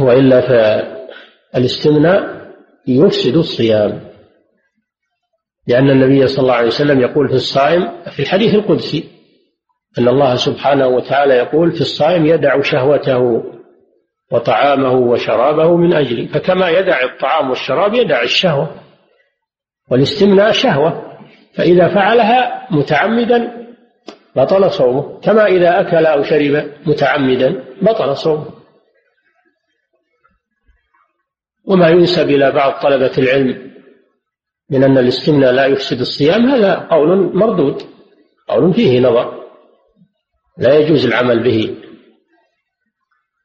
وإلا 0.00 0.40
فالاستمناء 1.52 2.50
يفسد 2.88 3.36
الصيام. 3.36 4.10
لأن 5.66 5.90
النبي 5.90 6.26
صلى 6.26 6.42
الله 6.42 6.54
عليه 6.54 6.66
وسلم 6.66 7.00
يقول 7.00 7.28
في 7.28 7.34
الصائم 7.34 8.02
في 8.10 8.22
الحديث 8.22 8.54
القدسي 8.54 9.04
أن 9.98 10.08
الله 10.08 10.36
سبحانه 10.36 10.86
وتعالى 10.86 11.34
يقول 11.34 11.72
في 11.72 11.80
الصائم 11.80 12.26
يدع 12.26 12.62
شهوته 12.62 13.42
وطعامه 14.32 14.92
وشرابه 14.92 15.76
من 15.76 15.92
أجلي 15.92 16.28
فكما 16.28 16.68
يدع 16.70 17.02
الطعام 17.02 17.50
والشراب 17.50 17.94
يدع 17.94 18.22
الشهوة. 18.22 18.89
والاستمناء 19.90 20.52
شهوة 20.52 21.16
فإذا 21.54 21.94
فعلها 21.94 22.68
متعمدا 22.70 23.66
بطل 24.36 24.70
صومه 24.70 25.20
كما 25.20 25.46
إذا 25.46 25.80
أكل 25.80 26.06
أو 26.06 26.22
شرب 26.22 26.70
متعمدا 26.86 27.64
بطل 27.82 28.16
صومه. 28.16 28.46
وما 31.64 31.88
ينسب 31.88 32.30
إلى 32.30 32.50
بعض 32.50 32.82
طلبة 32.82 33.12
العلم 33.18 33.70
من 34.70 34.84
أن 34.84 34.98
الاستمناء 34.98 35.52
لا 35.52 35.66
يفسد 35.66 36.00
الصيام 36.00 36.46
هذا 36.46 36.74
قول 36.90 37.36
مردود 37.36 37.82
قول 38.48 38.74
فيه 38.74 39.00
نظر. 39.00 39.40
لا 40.58 40.78
يجوز 40.78 41.06
العمل 41.06 41.42
به 41.42 41.76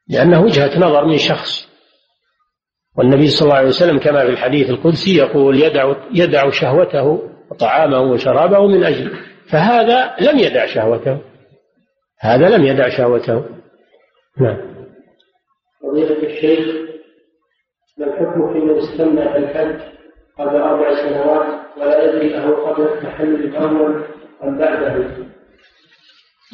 لأنه 0.08 0.40
وجهة 0.40 0.78
نظر 0.78 1.04
من 1.04 1.18
شخص. 1.18 1.65
والنبي 2.98 3.26
صلى 3.26 3.46
الله 3.46 3.56
عليه 3.56 3.68
وسلم 3.68 3.98
كما 3.98 4.24
في 4.24 4.30
الحديث 4.30 4.70
القدسي 4.70 5.16
يقول 5.16 5.62
يدع 5.62 5.94
يدع 6.14 6.50
شهوته 6.50 7.22
وطعامه 7.50 8.00
وشرابه 8.00 8.66
من 8.66 8.84
أجل 8.84 9.12
فهذا 9.52 10.14
لم 10.20 10.38
يدع 10.38 10.66
شهوته. 10.66 11.18
هذا 12.20 12.48
لم 12.48 12.66
يدع 12.66 12.88
شهوته. 12.88 13.44
نعم. 14.40 14.76
فضيلة 15.82 16.22
الشيخ 16.22 16.76
ما 17.98 18.06
الحكم 18.06 18.52
في 18.52 18.58
من 18.58 18.78
استمنى 18.78 19.32
في 19.32 19.38
الحج 19.38 19.80
قبل 20.38 20.56
أربع 20.56 20.94
سنوات 20.94 21.46
ولا 21.76 22.04
يدري 22.04 22.38
أهو 22.38 22.66
قبل 22.66 22.82
التحلل 22.82 23.44
الأول 23.44 24.04
أم 24.44 24.58
بعده؟ 24.58 25.26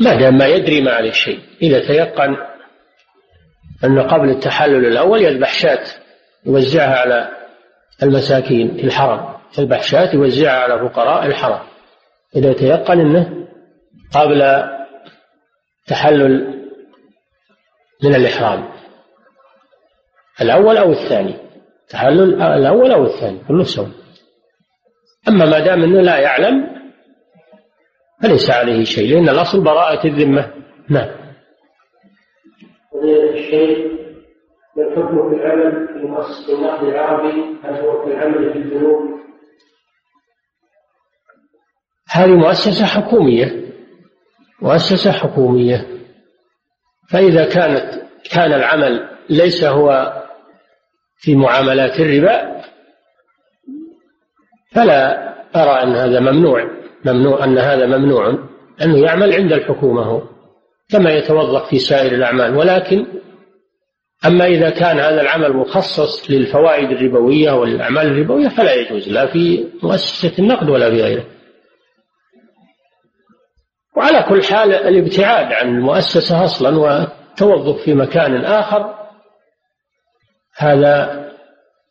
ما 0.04 0.20
دام 0.20 0.38
ما 0.38 0.46
يدري 0.46 0.80
ما 0.80 0.92
عليه 0.92 1.10
شيء. 1.10 1.38
إذا 1.62 1.86
تيقن 1.86 2.36
أن 3.84 3.98
قبل 4.00 4.30
التحلل 4.30 4.86
الأول 4.86 5.22
يذبح 5.22 5.52
شاة. 5.52 6.01
يوزعها 6.46 6.96
على 6.96 7.28
المساكين 8.02 8.76
في 8.76 8.84
الحرم 8.84 9.34
يذبح 9.58 9.82
شاة 9.82 10.14
يوزعها 10.14 10.58
على 10.58 10.88
فقراء 10.88 11.26
الحرم. 11.26 11.60
إذا 12.36 12.52
تيقن 12.52 13.00
أنه 13.00 13.46
قبل 14.14 14.64
تحلل 15.86 16.62
من 18.02 18.14
الإحرام 18.14 18.68
الأول 20.40 20.76
أو 20.76 20.90
الثاني 20.90 21.34
تحلل 21.88 22.42
الأول 22.42 22.92
أو 22.92 23.04
الثاني 23.04 23.38
كله 23.48 23.64
سوا 23.64 23.86
أما 25.28 25.44
ما 25.44 25.58
دام 25.58 25.82
أنه 25.82 26.00
لا 26.00 26.18
يعلم 26.18 26.72
فليس 28.22 28.50
عليه 28.50 28.84
شيء 28.84 29.14
لأن 29.14 29.28
الأصل 29.28 29.64
براءة 29.64 30.06
الذمة. 30.06 30.50
نعم. 30.88 31.10
الشيخ 33.34 33.78
ما 34.76 34.82
الحكم 34.82 35.30
في 35.30 35.36
العمل 35.36 35.88
في 35.88 36.06
مؤسسة 36.06 36.58
النقد 36.58 36.84
العربي 36.84 37.56
هل 37.64 37.74
هو 37.74 38.04
في 38.04 38.12
العمل 38.12 38.52
في 38.52 38.58
البنوك؟ 38.58 39.20
هذه 42.10 42.30
مؤسسة 42.30 42.86
حكومية. 42.86 43.72
مؤسسة 44.62 45.12
حكومية. 45.12 45.86
فإذا 47.10 47.44
كانت 47.44 48.02
كان 48.30 48.52
العمل 48.52 49.08
ليس 49.30 49.64
هو 49.64 50.12
في 51.16 51.36
معاملات 51.36 52.00
الربا 52.00 52.62
فلا 54.72 55.32
أرى 55.56 55.82
أن 55.82 55.92
هذا 55.92 56.20
ممنوع. 56.20 56.70
ممنوع 57.04 57.44
أن 57.44 57.58
هذا 57.58 57.86
ممنوع. 57.86 58.28
أنه 58.82 58.98
يعمل 58.98 59.32
عند 59.32 59.52
الحكومة 59.52 60.02
هو 60.02 60.22
كما 60.90 61.10
يتوظف 61.10 61.68
في 61.68 61.78
سائر 61.78 62.12
الأعمال. 62.12 62.56
ولكن 62.56 63.06
أما 64.26 64.46
إذا 64.46 64.70
كان 64.70 64.98
هذا 64.98 65.20
العمل 65.20 65.52
مخصص 65.52 66.30
للفوائد 66.30 66.90
الربوية 66.90 67.52
والأعمال 67.52 68.06
الربوية 68.06 68.48
فلا 68.48 68.74
يجوز 68.74 69.08
لا 69.08 69.26
في 69.26 69.68
مؤسسة 69.82 70.32
النقد 70.38 70.68
ولا 70.68 70.90
في 70.90 71.02
غيره. 71.02 71.24
وعلى 73.96 74.22
كل 74.28 74.44
حال 74.44 74.72
الابتعاد 74.72 75.52
عن 75.52 75.68
المؤسسة 75.68 76.44
أصلا 76.44 76.78
والتوظف 76.78 77.82
في 77.84 77.94
مكان 77.94 78.44
آخر 78.44 78.94
هذا 80.56 81.22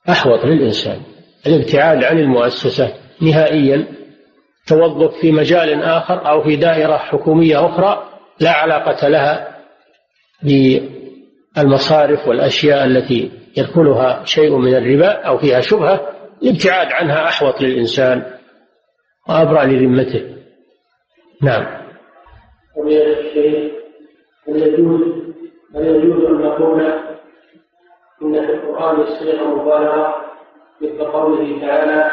أحوط 0.09 0.45
للإنسان. 0.45 1.01
الابتعاد 1.47 2.03
عن 2.03 2.19
المؤسسة 2.19 2.93
نهائيا 3.21 3.87
توظف 4.67 5.13
في 5.21 5.31
مجال 5.31 5.83
آخر 5.83 6.29
أو 6.29 6.43
في 6.43 6.55
دائرة 6.55 6.97
حكومية 6.97 7.65
أخرى 7.65 8.09
لا 8.39 8.51
علاقة 8.51 9.07
لها 9.07 9.57
بالمصارف 11.55 12.27
والأشياء 12.27 12.85
التي 12.85 13.31
يدخلها 13.57 14.25
شيء 14.25 14.57
من 14.57 14.75
الربا 14.75 15.11
أو 15.11 15.37
فيها 15.37 15.61
شبهة 15.61 16.01
الابتعاد 16.43 16.87
عنها 16.91 17.27
أحوط 17.27 17.61
للإنسان 17.61 18.23
وأبرأ 19.29 19.65
لذمته. 19.65 20.35
نعم. 21.41 21.81
فضيلة 22.75 23.19
الشيخ 23.19 23.71
هل 24.47 24.61
يجوز 24.61 25.01
هل 25.75 25.85
يجوز 25.85 26.25
أن 26.25 26.41
نقول 26.41 26.81
إن 28.21 28.45
في 28.45 28.53
القرآن 28.53 29.05
صيغة 29.05 29.43
مبالغة 29.43 30.15
مثل 30.81 31.03
قوله 31.03 31.61
تعالى 31.61 32.11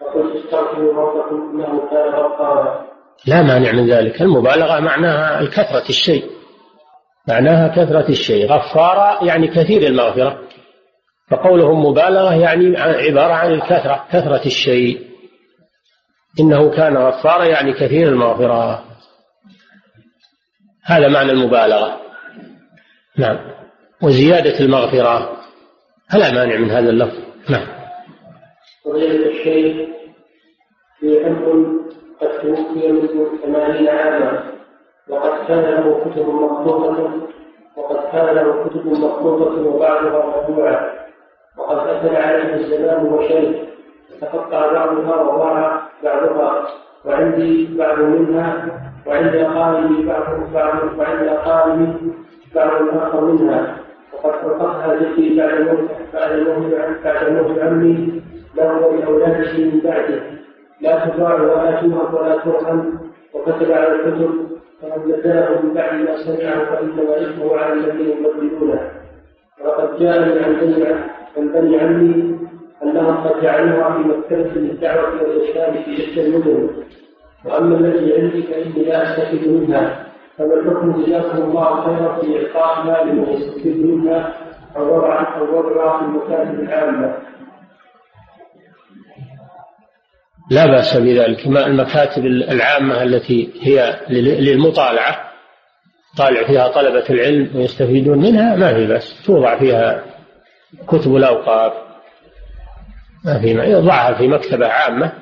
وقل 0.00 0.38
استغفروا 0.38 0.94
ربكم 0.94 1.50
إنه 1.50 1.90
كان 1.90 2.08
غفارا 2.08 2.86
لا 3.26 3.42
مانع 3.42 3.72
من 3.72 3.90
ذلك. 3.90 4.22
المبالغة 4.22 4.80
معناها 4.80 5.40
الكثرة 5.40 5.88
الشيء. 5.88 6.39
معناها 7.30 7.68
كثرة 7.68 8.08
الشيء 8.08 8.46
غفارا 8.46 9.24
يعني 9.24 9.48
كثير 9.48 9.82
المغفرة. 9.82 10.38
فقولهم 11.30 11.86
مبالغة 11.86 12.34
يعني 12.34 12.76
عبارة 12.78 13.32
عن 13.32 13.52
الكثرة 13.52 14.06
كثرة 14.12 14.46
الشيء. 14.46 15.10
إنه 16.40 16.70
كان 16.70 16.96
غفارا 16.96 17.44
يعني 17.44 17.72
كثير 17.72 18.08
المغفرة. 18.08 18.84
هذا 20.84 21.08
معنى 21.08 21.32
المبالغة. 21.32 22.00
نعم. 23.18 23.38
وزيادة 24.02 24.60
المغفرة. 24.60 25.36
فلا 26.12 26.32
مانع 26.32 26.56
من 26.56 26.70
هذا 26.70 26.90
اللفظ. 26.90 27.18
نعم. 27.48 27.66
فضيلة 28.84 29.26
الشيخ 29.30 29.88
في 31.00 31.26
أب 31.26 31.70
قد 32.20 32.28
توفي 32.42 32.92
منذ 32.92 33.42
ثمانين 33.42 33.88
عاما. 33.88 34.49
وقد 35.10 35.46
كان 35.48 35.64
له 35.64 36.00
كتب 36.04 36.28
مخطوطة 36.28 37.10
وقد 37.76 37.96
كان 38.12 38.34
له 38.36 38.64
كتب 38.64 38.86
مخطوطة 38.86 39.66
وبعضها 39.66 40.26
مطبوعة. 40.26 40.92
وقد 41.58 41.78
أثر 41.78 42.16
عليه 42.16 42.54
الزمان 42.54 43.12
وشيخ. 43.12 43.56
تقطع 44.20 44.72
بعضها 44.72 45.22
وضاع 45.22 45.82
بعضها. 46.04 46.66
وعندي 47.04 47.76
بعض 47.78 47.98
منها 47.98 48.66
وعند 49.06 49.36
قائمي 49.36 50.04
بعض 50.06 50.24
بعض 50.54 50.98
وعند 50.98 51.28
قائمي 51.28 52.12
بعض 52.54 52.98
آخر 52.98 53.20
منها. 53.20 53.76
وقد 54.12 54.30
فرقتها 54.30 54.94
ذكري 54.94 55.36
بعد 55.36 55.60
موت 55.60 55.90
بعد 56.14 56.32
موت 56.38 56.72
بعد 57.04 57.32
موت 57.32 57.58
عمي 57.58 58.22
له 58.56 58.86
ولأولاده 58.86 59.52
من 59.58 59.80
بعده. 59.84 60.22
لا 60.80 61.06
تباع 61.06 61.34
ولا 61.34 61.80
توهب 61.80 62.14
ولا 62.14 62.36
ترحم. 62.36 62.80
وكتب 63.34 63.72
على 63.72 63.94
الكتب 63.94 64.50
فمن 64.82 65.12
بدله 65.12 65.60
من 65.62 65.74
بعد 65.74 65.94
ما 65.94 66.16
سمعه 66.16 66.64
فإنما 66.64 67.16
إثمه 67.20 67.56
على 67.56 67.72
الذين 67.72 68.08
يبدلونه 68.10 68.90
ولقد 69.64 69.98
جاءني 69.98 70.44
عن 70.44 70.52
بني 70.60 70.84
عن 71.36 71.48
بني 71.52 71.80
عمي 71.80 72.38
أنهم 72.82 73.16
قد 73.16 73.42
جعلوها 73.42 73.92
في 73.92 74.08
مكتبة 74.08 74.60
للدعوة 74.60 75.22
والإرشاد 75.22 75.72
في 75.84 76.04
إحدى 76.04 76.26
المدن. 76.26 76.68
وأما 77.44 77.76
التي 77.76 78.20
عندي 78.20 78.42
فإني 78.42 78.84
لا 78.84 79.02
أستفيد 79.02 79.48
منها. 79.48 80.06
فما 80.38 80.54
الحكم 80.54 81.02
جزاكم 81.02 81.42
الله 81.42 81.84
خيرا 81.84 82.18
في 82.20 82.46
اعطاء 82.46 82.86
مال 82.86 83.16
من 83.16 83.28
يستفيد 83.28 83.86
منها 83.86 84.34
أو 84.76 84.96
وضع 84.96 85.38
أو 85.38 85.58
وضعها 85.58 85.98
في 85.98 86.04
المكاتب 86.04 86.60
العامة. 86.60 87.14
لا 90.50 90.66
بأس 90.66 90.96
بذلك. 90.96 91.46
المكاتب 91.46 92.26
العامة 92.26 93.02
التي 93.02 93.50
هي 93.62 94.00
للمطالعة 94.10 95.30
طالع 96.18 96.46
فيها 96.46 96.68
طلبة 96.68 97.04
العلم 97.10 97.56
ويستفيدون 97.56 98.18
منها 98.18 98.56
ما 98.56 98.74
في 98.74 98.86
بأس. 98.86 99.22
توضع 99.26 99.58
فيها 99.58 100.04
كتب 100.88 101.16
الأوقاف 101.16 101.72
ما 103.24 103.40
في 103.40 103.48
يضعها 103.48 104.18
في 104.18 104.28
مكتبة 104.28 104.66
عامة. 104.66 105.12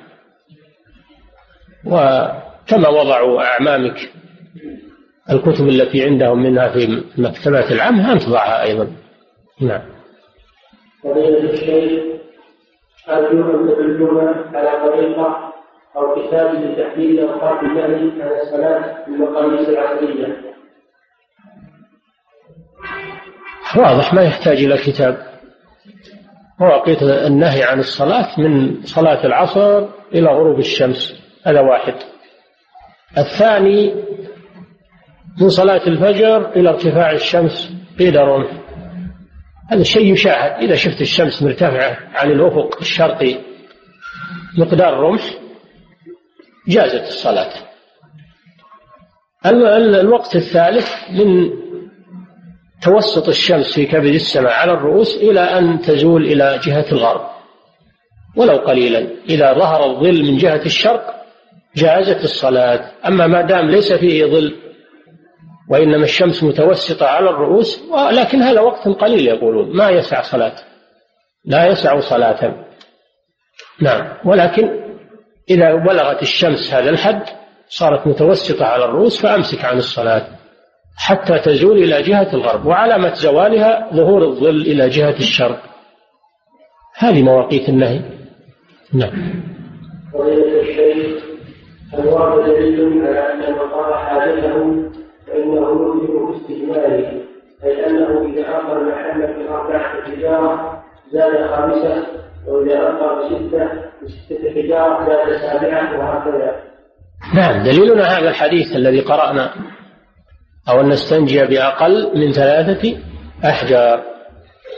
وكما 1.85 2.89
وضعوا 2.89 3.43
أعمامك 3.43 4.11
الكتب 5.31 5.69
التي 5.69 6.05
عندهم 6.05 6.43
منها 6.43 6.69
في 6.69 7.03
المكتبات 7.19 7.73
العامة 7.73 8.13
أن 8.13 8.19
تضعها 8.19 8.63
أيضا. 8.63 8.93
نعم. 9.61 9.83
أرجو 13.11 14.21
أن 14.21 14.55
على 14.55 14.91
طريقة 14.91 15.53
أو 15.97 16.15
كتاب 16.15 16.55
لتحديد 16.55 17.19
أوقات 17.19 17.63
النهي 17.63 18.23
عن 18.23 18.41
الصلاة 18.41 19.05
في 19.05 19.11
المقاييس 19.11 19.69
العصرية. 19.69 20.49
واضح 23.77 24.15
ما 24.15 24.23
يحتاج 24.23 24.65
إلى 24.65 24.77
كتاب. 24.77 25.17
مواقيت 26.61 27.03
النهي 27.03 27.63
عن 27.63 27.79
الصلاة 27.79 28.41
من 28.41 28.83
صلاة 28.83 29.27
العصر 29.27 29.87
إلى 30.15 30.29
غروب 30.29 30.59
الشمس. 30.59 31.23
هذا 31.47 31.61
واحد. 31.61 31.95
الثاني 33.19 33.95
من 35.41 35.49
صلاة 35.49 35.87
الفجر 35.87 36.51
إلى 36.57 36.69
ارتفاع 36.69 37.13
الشمس. 37.13 37.73
قيد 37.99 38.17
رمح 38.17 38.68
هذا 39.69 39.81
الشيء 39.81 40.13
يشاهد. 40.13 40.63
إذا 40.63 40.75
شفت 40.75 41.01
الشمس 41.01 41.43
مرتفعة 41.43 41.99
عن 42.15 42.31
الأفق 42.31 42.79
الشرقي 42.81 43.39
مقدار 44.59 44.95
رمح 44.95 45.23
جازت 46.69 47.09
الصلاة. 47.09 47.51
الوقت 49.47 50.37
الثالث 50.37 51.11
من 51.11 51.51
توسط 52.83 53.29
الشمس 53.29 53.75
في 53.75 53.87
كبد 53.87 54.15
السماء 54.15 54.53
على 54.53 54.73
الرؤوس 54.73 55.17
إلى 55.17 55.41
أن 55.41 55.81
تزول 55.81 56.25
إلى 56.25 56.61
جهة 56.65 56.87
الغرب. 56.93 57.29
ولو 58.37 58.57
قليلا. 58.57 59.07
إذا 59.29 59.53
ظهر 59.53 59.91
الظل 59.91 60.23
من 60.23 60.37
جهة 60.37 60.63
الشرق 60.67 61.15
جازت 61.77 62.25
الصلاة. 62.25 62.91
أما 63.07 63.27
ما 63.27 63.43
دام 63.43 63.71
ليس 63.71 63.93
فيه 63.93 64.25
ظل 64.25 64.68
وإنما 65.71 66.05
الشمس 66.05 66.45
متوسطة 66.45 67.07
على 67.07 67.31
الرؤوس 67.31 67.83
لكن 68.13 68.43
هذا 68.43 68.61
وقت 68.61 68.89
قليل 68.89 69.27
يقولون 69.27 69.77
ما 69.77 69.91
يسع 69.91 70.23
صلاة 70.23 70.55
لا 71.45 71.67
يسع 71.67 72.01
صلاة. 72.01 72.65
نعم 73.81 74.17
ولكن 74.25 74.89
إذا 75.51 75.75
بلغت 75.75 76.23
الشمس 76.23 76.75
هذا 76.75 76.91
الحد 76.91 77.23
صارت 77.69 78.07
متوسطة 78.07 78.65
على 78.65 78.85
الرؤوس 78.85 79.23
فأمسك 79.23 79.65
عن 79.65 79.77
الصلاة 79.77 80.27
حتى 80.97 81.39
تزول 81.39 81.79
إلى 81.79 82.03
جهة 82.03 82.35
الغرب 82.35 82.67
وعلامة 82.67 83.15
زوالها 83.15 83.91
ظهور 83.95 84.23
الظل 84.23 84.61
إلى 84.61 84.89
جهة 84.89 85.17
الشرق. 85.17 85.63
هذه 86.97 87.23
مواقيت 87.23 87.69
النهي. 87.69 88.01
نعم. 88.95 89.43
هل 91.93 92.07
ورد 92.07 92.45
دليل 92.45 93.07
على 93.07 93.33
أن 93.33 93.53
من 93.53 93.59
قضى 93.59 93.95
حاجته 93.95 94.98
فإنه 95.29 96.03
يجب 96.03 96.27
باستجماله 96.27 97.23
أي 97.65 97.87
أنه 97.87 98.33
إذا 98.33 98.49
اقر 98.49 98.85
محلا 98.85 99.27
في 99.27 99.49
أربعة 99.49 100.03
حجارة 100.03 100.83
زاد 101.13 101.47
خامسة 101.47 102.07
وإذا 102.47 102.81
اقر 102.81 103.25
بستة 103.25 103.71
بستة 104.03 104.51
حجارة 104.55 105.07
زاد 105.07 105.37
سابعة 105.37 105.99
وهكذا. 105.99 106.63
نعم 107.35 107.63
دليلنا 107.63 108.05
هذا 108.05 108.29
الحديث 108.29 108.77
الذي 108.77 109.01
قرأنا 109.01 109.51
أو 110.69 110.81
أن 110.81 110.89
نستنجي 110.89 111.45
بأقل 111.45 112.19
من 112.19 112.33
ثلاثة 112.33 112.99
أحجار 113.45 114.03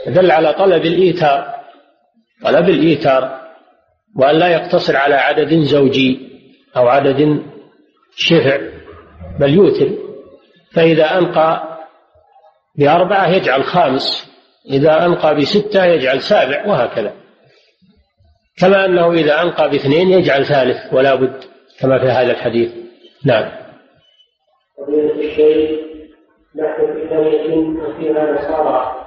دل 0.07 0.31
على 0.31 0.53
طلب 0.53 0.85
الإيثار 0.85 1.45
طلب 2.43 2.69
الإيثار 2.69 3.41
وأن 4.15 4.35
لا 4.35 4.47
يقتصر 4.47 4.97
على 4.97 5.15
عدد 5.15 5.59
زوجي 5.59 6.19
أو 6.77 6.87
عدد 6.87 7.41
شفع 8.15 8.57
بل 9.39 9.53
يوتر 9.53 10.10
فإذا 10.75 11.17
أنقى 11.17 11.77
بأربعة 12.75 13.27
يجعل 13.27 13.63
خامس 13.63 14.31
إذا 14.69 15.05
أنقى 15.05 15.35
بستة 15.35 15.85
يجعل 15.85 16.21
سابع 16.21 16.67
وهكذا. 16.67 17.13
كما 18.57 18.85
أنه 18.85 19.11
إذا 19.11 19.41
أنقى 19.41 19.69
باثنين 19.69 20.09
يجعل 20.09 20.45
ثالث 20.45 20.93
ولا 20.93 21.15
بد 21.15 21.43
كما 21.79 21.99
في 21.99 22.05
هذا 22.05 22.31
الحديث. 22.31 22.71
نعم. 23.25 23.51
الشيخ 25.19 25.79
نحن 26.55 26.93
في 26.93 27.15
قرية 27.15 27.55
وفيها 27.57 28.31
نصارى. 28.31 29.05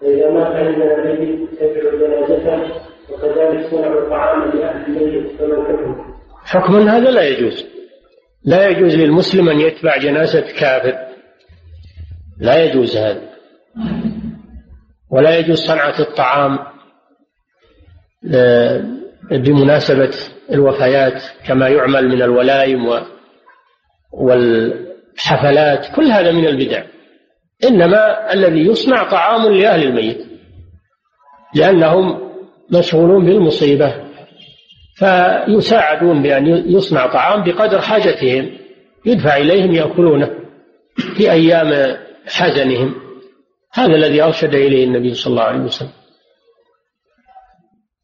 فإذا 0.00 0.30
مات 0.30 0.46
عندنا 0.46 0.94
الميت 0.94 1.50
تتبع 1.50 1.90
جنازته 1.90 2.82
وكذلك 3.10 3.70
صنع 3.70 3.86
الطعام 3.86 4.50
لأهل 4.50 4.86
الميت 4.86 5.38
فمن 5.38 5.64
حكمه؟ 5.64 6.04
حكم 6.44 6.88
هذا 6.88 7.10
لا 7.10 7.28
يجوز. 7.28 7.71
لا 8.44 8.68
يجوز 8.68 8.94
للمسلم 8.94 9.48
أن 9.48 9.60
يتبع 9.60 9.96
جنازة 9.96 10.40
كافر. 10.40 10.98
لا 12.38 12.64
يجوز 12.64 12.96
هذا. 12.96 13.32
ولا 15.10 15.38
يجوز 15.38 15.58
صنعة 15.58 16.00
الطعام 16.00 16.58
آه، 18.34 18.84
بمناسبة 19.30 20.14
الوفيات 20.50 21.22
كما 21.46 21.68
يعمل 21.68 22.08
من 22.08 22.22
الولائم 22.22 23.02
والحفلات 24.12 25.86
كل 25.96 26.04
هذا 26.10 26.32
من 26.32 26.46
البدع. 26.46 26.82
إنما 27.64 28.32
الذي 28.32 28.60
يصنع 28.60 29.10
طعام 29.10 29.52
لأهل 29.52 29.82
الميت 29.82 30.26
لأنهم 31.54 32.32
مشغولون 32.70 33.24
بالمصيبة. 33.24 34.11
فيساعدون 34.94 36.22
بأن 36.22 36.46
يصنع 36.46 37.06
طعام 37.06 37.44
بقدر 37.44 37.80
حاجتهم 37.80 38.58
يدفع 39.06 39.36
إليهم 39.36 39.72
يأكلونه 39.72 40.30
في 41.16 41.32
أيام 41.32 41.96
حزنهم. 42.26 42.94
هذا 43.72 43.94
الذي 43.94 44.22
أرشد 44.22 44.54
إليه 44.54 44.84
النبي 44.84 45.14
صلى 45.14 45.30
الله 45.30 45.42
عليه 45.42 45.60
وسلم. 45.60 45.90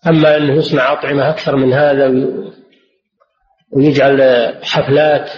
أما 0.07 0.37
أنه 0.37 0.55
يصنع 0.55 0.93
أطعمة 0.93 1.31
أكثر 1.31 1.57
من 1.57 1.73
هذا 1.73 2.15
ويجعل 3.73 4.23
حفلات 4.63 5.31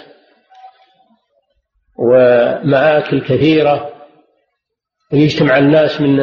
ومآكل 1.98 3.20
كثيرة 3.20 3.90
ويجتمع 5.12 5.58
الناس 5.58 6.00
من 6.00 6.16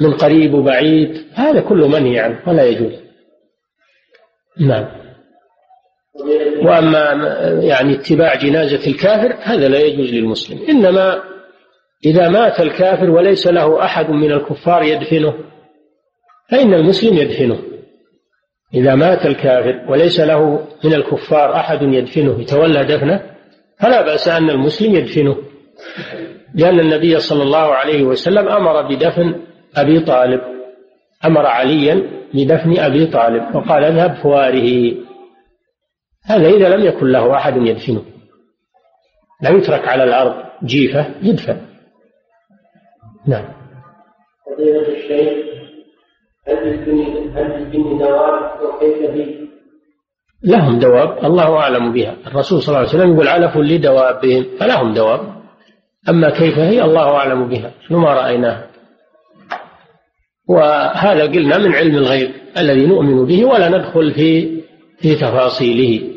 من 0.00 0.14
قريب 0.14 0.54
وبعيد 0.54 1.26
هذا 1.34 1.60
كله 1.60 1.88
منهي 1.88 2.18
عنه 2.18 2.42
ولا 2.46 2.64
يجوز. 2.64 3.07
نعم. 4.60 4.86
وأما 6.62 7.12
يعني 7.62 7.94
اتباع 7.94 8.34
جنازة 8.34 8.90
الكافر 8.90 9.36
هذا 9.42 9.68
لا 9.68 9.78
يجوز 9.78 10.14
للمسلم. 10.14 10.58
إنما 10.68 11.22
إذا 12.06 12.28
مات 12.28 12.60
الكافر 12.60 13.10
وليس 13.10 13.46
له 13.46 13.84
أحد 13.84 14.10
من 14.10 14.32
الكفار 14.32 14.82
يدفنه 14.82 15.34
فإن 16.50 16.74
المسلم 16.74 17.16
يدفنه. 17.16 17.58
إذا 18.74 18.94
مات 18.94 19.26
الكافر 19.26 19.84
وليس 19.88 20.20
له 20.20 20.66
من 20.84 20.94
الكفار 20.94 21.56
أحد 21.56 21.82
يدفنه 21.82 22.40
يتولى 22.40 22.84
دفنه 22.84 23.22
فلا 23.80 24.02
بأس 24.02 24.28
أن 24.28 24.50
المسلم 24.50 24.94
يدفنه. 24.94 25.36
لأن 26.54 26.80
النبي 26.80 27.18
صلى 27.18 27.42
الله 27.42 27.74
عليه 27.74 28.02
وسلم 28.02 28.48
أمر 28.48 28.82
بدفن 28.82 29.40
أبي 29.76 30.00
طالب. 30.00 30.57
أمر 31.24 31.46
عليا 31.46 32.02
بدفن 32.34 32.78
أبي 32.78 33.06
طالب 33.06 33.54
وقال 33.54 33.84
اذهب 33.84 34.14
فواره. 34.22 34.94
هذا 36.24 36.48
إذا 36.48 36.76
لم 36.76 36.86
يكن 36.86 37.06
له 37.06 37.34
أحد 37.34 37.56
يدفنه. 37.56 38.02
لا 39.42 39.50
يترك 39.50 39.88
على 39.88 40.04
الأرض 40.04 40.34
جيفة 40.64 41.06
يدفن. 41.22 41.60
نعم. 43.26 43.44
فضيلة 44.46 44.88
الشيخ 44.88 45.48
هل 46.48 46.56
للجن 46.56 47.36
هل 47.36 47.44
للجن 47.44 47.98
دواب 47.98 48.62
وكيف 48.62 49.10
هي؟ 49.10 49.48
لهم 50.44 50.78
دواب 50.78 51.24
الله 51.24 51.56
أعلم 51.56 51.92
بها. 51.92 52.16
الرسول 52.26 52.62
صلى 52.62 52.68
الله 52.68 52.78
عليه 52.78 52.88
وسلم 52.88 53.14
يقول 53.14 53.28
علف 53.28 53.56
لدوابهم 53.56 54.46
فلهم 54.60 54.94
دواب. 54.94 55.20
أما 56.08 56.30
كيف 56.30 56.58
هي 56.58 56.82
الله 56.82 57.16
أعلم 57.16 57.48
بها. 57.48 57.72
ما 57.90 58.14
رأيناها 58.14 58.67
وهذا 60.48 61.22
قلنا 61.22 61.58
من 61.58 61.74
علم 61.74 61.94
الغيب 61.94 62.30
الذي 62.58 62.86
نؤمن 62.86 63.26
به 63.26 63.44
ولا 63.44 63.68
ندخل 63.68 64.12
في 64.12 64.60
في 64.98 65.14
تفاصيله. 65.14 66.14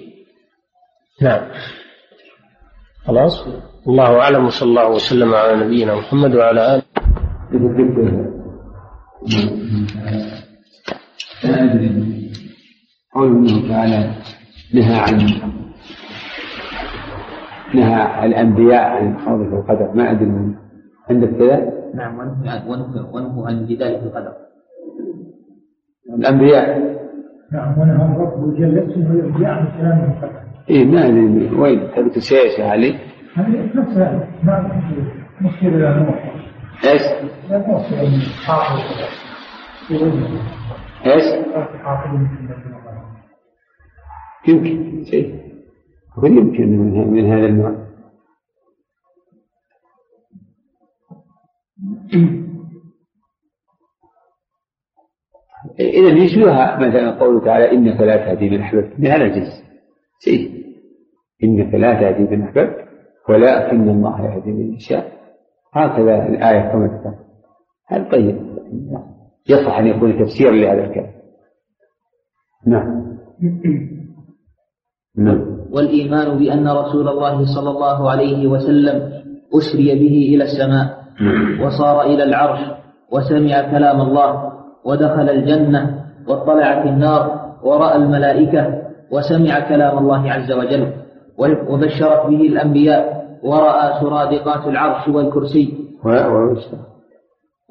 نعم. 1.22 1.42
خلاص. 3.06 3.48
الله 3.88 4.20
أعلم 4.20 4.46
وصلى 4.46 4.70
الله 4.70 4.90
وسلم 4.90 5.34
على 5.34 5.66
نبينا 5.66 5.96
محمد 5.96 6.36
وعلى 6.36 6.76
آله. 6.76 6.84
لا 11.44 11.64
أدري 11.64 12.32
قول 13.14 13.28
الله 13.28 13.70
تعالى 13.70 14.12
نهى 14.74 15.00
عن 15.00 15.18
نهى 17.74 18.26
الأنبياء 18.26 18.82
عن 18.82 19.18
في 19.18 19.56
القدر. 19.56 19.92
ما 19.96 20.12
أدري 20.12 20.32
عندك 21.12 21.30
كذا؟ 21.38 21.74
نعم 21.96 22.20
ونهوا 23.14 23.48
عن 23.48 23.58
الجدال 23.58 24.00
في 24.00 24.06
القدر 24.06 24.34
الأنبياء 26.20 26.92
نعم 27.52 27.80
ونهى 27.80 28.18
رب 28.18 28.56
جل 28.56 28.80
اسمه 28.80 29.48
عن 29.48 29.68
كلام 29.78 30.12
القدر 30.12 30.42
إيه 30.70 30.86
ما 30.86 31.08
أدري 31.08 31.56
وين 31.56 31.92
تبي 31.96 32.10
تسيس 32.10 32.60
علي؟ 32.60 32.96
هذه 33.36 33.70
نفس 33.76 33.98
هذا 33.98 34.28
ما 34.44 34.82
مصير 35.42 35.76
إلى 35.76 36.06
نوح 36.06 36.36
إيش؟ 36.86 37.02
إيش؟ 41.06 41.24
يمكن 44.48 45.04
شيء 45.04 45.42
يمكن 46.24 46.78
من, 46.78 47.14
من 47.14 47.32
هذا 47.32 47.46
النوع 47.46 47.91
إذا 55.80 56.10
يشبهها 56.24 56.78
مثلا 56.78 57.20
قوله 57.20 57.46
تعالى 57.46 57.72
إنك 57.72 58.02
لا 58.02 58.18
تهدي 58.18 58.50
من 58.50 58.62
أحببت. 58.62 59.00
من 59.00 59.08
هذا 59.08 59.24
الجنس. 59.24 59.64
شيء. 60.20 60.62
إنك 61.44 61.74
لا 61.74 61.94
تهدي 61.94 62.36
من 62.36 62.42
أحببت 62.42 62.76
ولكن 63.30 63.90
الله 63.90 64.26
يهدي 64.26 64.52
من 64.52 64.74
يشاء. 64.74 65.12
هكذا 65.74 66.28
الآية 66.28 66.72
كما 66.72 66.88
تقول. 66.88 67.16
هذا 67.88 68.12
طيب؟ 68.12 68.52
يصح 69.50 69.78
أن 69.78 69.88
يكون 69.88 70.26
تفسيرا 70.26 70.52
لهذا 70.52 70.86
الكلام. 70.86 71.12
نعم. 72.68 73.18
نعم. 75.18 75.62
والإيمان 75.72 76.40
بأن 76.40 76.68
رسول 76.68 77.08
الله 77.08 77.46
صلى 77.56 77.70
الله 77.70 78.10
عليه 78.12 78.48
وسلم 78.48 79.12
أسري 79.58 79.96
به 79.96 80.36
إلى 80.36 80.44
السماء. 80.44 81.01
وصار 81.66 82.02
إلى 82.02 82.24
العرش 82.24 82.60
وسمع 83.12 83.62
كلام 83.72 84.02
الله 84.02 84.52
ودخل 84.86 85.30
الجنة 85.30 86.04
واطلع 86.28 86.82
في 86.84 86.90
النار 86.90 87.42
ورأى 87.64 87.96
الملائكة 87.96 88.82
وسمع 89.12 89.60
كلام 89.60 89.98
الله 89.98 90.32
عز 90.32 90.52
وجل 90.52 90.92
وبشرت 91.70 92.26
به 92.28 92.42
الأنبياء 92.42 93.22
ورأى 93.44 94.00
سرادقات 94.02 94.68
العرش 94.68 95.08
والكرسي 95.08 95.74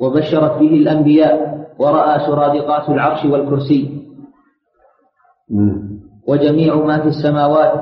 وبشرت 0.01 0.59
به 0.59 0.69
الأنبياء 0.75 1.61
ورأى 1.79 2.19
سرادقات 2.27 2.89
العرش 2.89 3.25
والكرسي 3.25 4.01
وجميع 6.29 6.75
ما 6.75 6.99
في 7.01 7.09
السماوات 7.09 7.73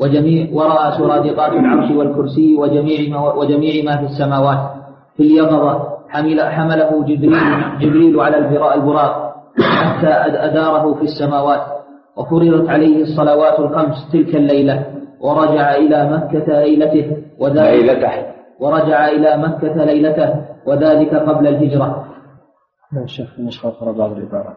وجميع 0.00 0.48
ورأى 0.52 0.92
سرادقات 0.98 1.52
العرش 1.52 1.90
والكرسي 1.90 2.56
وجميع 2.56 3.10
ما 3.10 3.32
وجميع 3.34 3.84
ما 3.84 3.96
في 3.96 4.04
السماوات 4.04 4.70
في 5.16 5.22
اليقظة 5.22 5.98
حمل 6.08 6.40
حمله 6.40 7.04
جبريل 7.04 7.32
جبريل 7.80 8.20
على 8.20 8.38
البراق 8.74 9.34
حتى 9.58 10.08
أداره 10.46 10.94
في 10.94 11.02
السماوات. 11.02 11.60
وفرضت 12.16 12.68
عليه 12.68 13.02
الصلوات 13.02 13.60
الخمس 13.60 14.12
تلك 14.12 14.36
الليلة. 14.36 14.86
ورجع 15.20 15.74
إلى 15.74 16.10
مكة 16.10 16.60
ليلته 16.60 17.16
وذلك 17.38 17.84
ليلته. 17.84 18.32
ورجع 18.60 19.08
إلى 19.08 19.36
مكة 19.36 19.84
ليلته 19.84 20.44
وذلك 20.66 21.14
قبل 21.14 21.46
الهجرة. 21.46 22.04
نعم 22.92 23.06
شيخ 23.06 23.38
النسخة 23.38 23.68
أخرى 23.68 23.92
بعض 23.92 24.12
العبارات. 24.12 24.56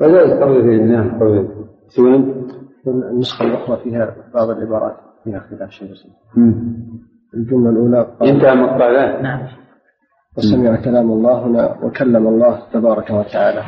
وذلك 0.00 0.42
قبل 0.42 0.56
الهجرة 0.56 1.14
قبل 1.14 1.48
سوين 1.88 2.46
النسخة 2.86 3.44
الأخرى 3.44 3.76
فيها 3.76 4.14
بعض 4.34 4.50
العبارات. 4.50 4.96
فيها 5.24 5.40
خلاف 5.40 5.70
شيء 5.70 5.88
بسيط. 5.92 6.12
الجملة 7.34 7.70
الأولى 7.70 8.06
انتهى 8.22 8.54
مقطع 8.54 9.20
نعم. 9.20 9.40
وسمع 10.38 10.76
كلام 10.76 11.10
الله 11.10 11.46
هنا 11.46 11.76
وكلم 11.82 12.26
الله 12.26 12.62
تبارك 12.72 13.10
وتعالى. 13.10 13.62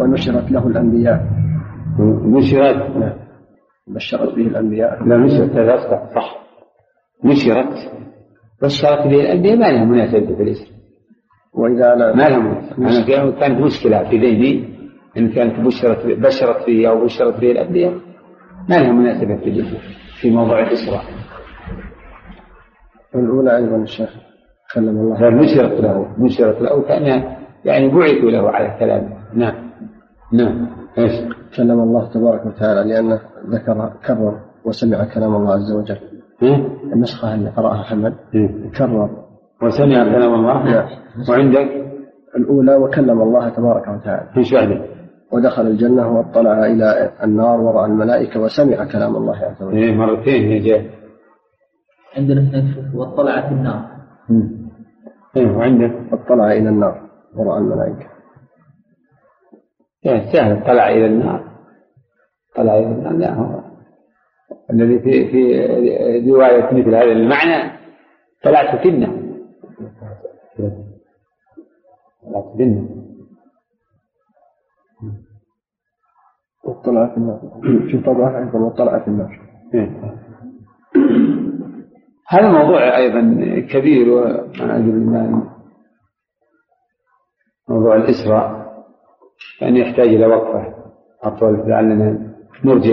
ونشرت 0.00 0.50
له 0.50 0.66
الأنبياء. 0.66 1.20
نشرت؟ 2.24 2.96
نعم. 2.96 3.12
بشرت 3.86 4.34
به 4.34 4.46
الأنبياء. 4.46 5.04
لا 5.08 5.16
نشرت. 5.16 5.50
هذا 5.50 5.74
أصدق. 5.74 6.14
صح. 6.14 6.36
نشرت. 7.24 7.74
بشرت 8.62 9.06
به 9.06 9.20
الأنبياء. 9.20 9.56
ما 9.56 9.64
لها 9.64 9.84
مناسبة 9.84 10.36
في 10.36 10.42
الاسم 10.42 10.72
وإذا 11.54 11.94
لا 11.94 12.16
ما 12.16 12.28
لها 12.28 12.38
مناسبة 12.78 13.30
كانت 13.40 13.60
مشكلة 13.60 14.10
في 14.10 14.16
ذهني. 14.18 14.72
إن 15.18 15.28
كانت 15.28 15.60
بشرت 15.60 16.06
بشرت 16.06 16.64
فيه 16.64 16.88
أو 16.90 17.04
بشرت 17.04 17.40
به 17.40 17.50
الأنبياء. 17.50 17.92
ما 18.68 18.74
لها 18.74 18.92
مناسبة 18.92 19.36
في 19.36 19.64
في 20.20 20.30
موضوع 20.30 20.58
الإسراء. 20.60 21.21
الأولى 23.14 23.56
أيضا 23.56 23.76
الشيخ 23.76 24.10
كلم 24.74 24.88
الله 24.88 25.30
نشرت 25.30 25.80
له 25.80 26.06
نشرت 26.18 26.62
له 26.62 26.82
كأنها 26.82 27.38
يعني 27.64 27.88
بعثوا 27.88 28.30
له 28.30 28.50
على 28.50 28.76
كلامه 28.80 29.08
نعم 29.34 29.54
نعم 30.32 30.66
إيش؟ 30.98 31.12
كلم 31.56 31.80
الله 31.80 32.12
تبارك 32.14 32.46
وتعالى 32.46 32.90
لأنه 32.90 33.20
ذكر 33.48 33.92
كرر 34.06 34.38
وسمع 34.64 35.04
كلام 35.14 35.36
الله 35.36 35.52
عز 35.52 35.72
وجل. 35.72 35.98
النسخة 36.92 37.34
اللي 37.34 37.50
قرأها 37.50 37.82
حمد 37.82 38.14
كرر. 38.78 39.10
وسمع 39.62 40.04
كلام 40.04 40.34
الله؟ 40.34 40.64
نعم. 40.64 40.88
وعندك؟ 41.28 41.68
الأولى 42.36 42.76
وكلم 42.76 43.22
الله 43.22 43.48
تبارك 43.48 43.88
وتعالى. 43.88 44.28
إيش 44.36 44.54
بعده؟ 44.54 44.84
ودخل 45.32 45.66
الجنة 45.66 46.16
واطلع 46.16 46.66
إلى 46.66 47.10
النار 47.24 47.60
ورأى 47.60 47.86
الملائكة 47.86 48.40
وسمع 48.40 48.84
كلام 48.92 49.16
الله 49.16 49.36
عز 49.36 49.62
وجل. 49.62 49.76
إيه 49.76 49.94
مرتين 49.94 50.42
هي 50.42 50.58
جاء 50.58 50.84
عندنا 52.16 52.40
هناك 52.40 52.94
واطلع 52.94 53.48
في 53.48 53.54
النار. 53.54 53.88
إيه 55.36 55.50
وعندك 55.56 56.12
واطلع 56.12 56.52
إلى 56.52 56.68
النار 56.68 57.10
ورأى 57.34 57.58
الملائكة. 57.58 58.06
يعني 60.02 60.32
سهل 60.32 60.64
طلع 60.64 60.88
إلى 60.88 61.06
النار. 61.06 61.52
طلع 62.56 62.78
إلى 62.78 62.86
النار 62.86 63.12
لا 63.12 63.34
هو 63.34 63.62
الذي 64.70 64.98
في 64.98 65.30
في 65.30 66.30
رواية 66.30 66.64
مثل 66.64 66.94
هذا 66.94 67.12
المعنى 67.12 67.78
طلعت 68.44 68.82
في 68.82 68.88
النار. 68.88 69.22
طلعت 72.22 72.56
في 72.56 72.62
النار. 72.62 73.02
واطلع 76.64 77.06
في 77.06 77.16
النار. 77.16 77.60
في 77.90 78.02
طبعا 78.06 78.38
أيضا 78.38 78.58
واطلع 78.58 78.98
في 78.98 79.08
النار. 79.08 79.40
إيه. 79.74 80.18
هذا 82.32 82.46
الموضوع 82.46 82.96
أيضا 82.96 83.20
كبير 83.72 84.08
وأنا 84.08 84.76
أدري 84.76 85.42
موضوع 87.68 87.96
الإسراء 87.96 88.72
يعني 89.60 89.80
يحتاج 89.80 90.08
إلى 90.08 90.26
وقفة. 90.26 90.74
أطول 91.22 91.68
لعلنا 91.68 92.32
نرجع 92.64 92.90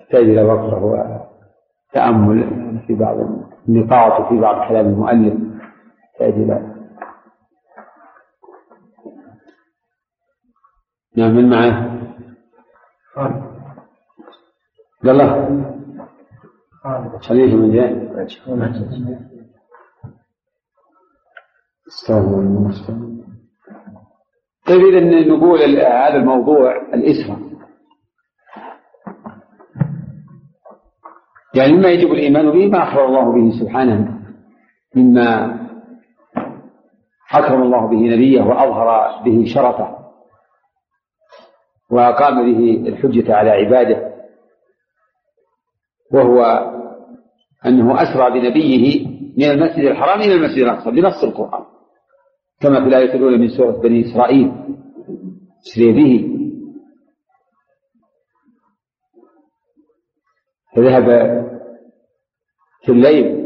يحتاج 0.00 0.22
إلى 0.22 0.42
وقفة 0.42 0.84
وتأمل 1.92 2.80
في 2.86 2.94
بعض 2.94 3.16
النقاط 3.68 4.20
وفي 4.20 4.40
بعض 4.40 4.68
كلام 4.68 4.86
المؤلف. 4.86 5.34
يحتاج 6.12 6.32
إلى 6.32 6.72
نعم 11.16 11.36
من 11.36 11.50
معه؟ 11.50 11.98
عبد 13.16 15.08
الله 15.08 15.81
خليفة 17.20 17.56
من 17.56 17.70
الله 17.70 19.18
طيب 24.66 24.80
إذا 24.80 25.28
نقول 25.28 25.58
هذا 25.80 26.16
الموضوع 26.16 26.76
الإسرة 26.94 27.38
يعني 31.54 31.72
مما 31.72 31.88
يجب 31.88 32.12
الإيمان 32.12 32.50
به 32.50 32.66
ما 32.68 32.82
أخبر 32.82 33.04
الله 33.04 33.32
به 33.32 33.60
سبحانه 33.60 34.18
مما 34.96 35.58
أكرم 37.32 37.62
الله 37.62 37.86
به 37.86 37.96
نبيه 37.96 38.42
وأظهر 38.42 39.22
به 39.24 39.44
شرفه 39.54 39.98
وأقام 41.90 42.52
به 42.52 42.88
الحجة 42.88 43.34
على 43.34 43.50
عباده. 43.50 44.11
وهو 46.14 46.42
أنه 47.66 48.02
أسرى 48.02 48.30
بنبيه 48.30 49.06
من 49.38 49.44
المسجد 49.44 49.84
الحرام 49.84 50.20
إلى 50.20 50.34
المسجد 50.34 50.62
الأقصى 50.62 50.90
بنص 50.90 51.24
القرآن. 51.24 51.64
كما 52.60 52.80
في 52.80 52.88
الآية 52.88 53.14
الأولى 53.14 53.38
من 53.38 53.48
سورة 53.48 53.80
بني 53.80 54.10
إسرائيل. 54.10 54.52
أسري 55.66 55.92
به. 55.92 56.28
فذهب 60.76 61.08
في 62.82 62.92
الليل 62.92 63.41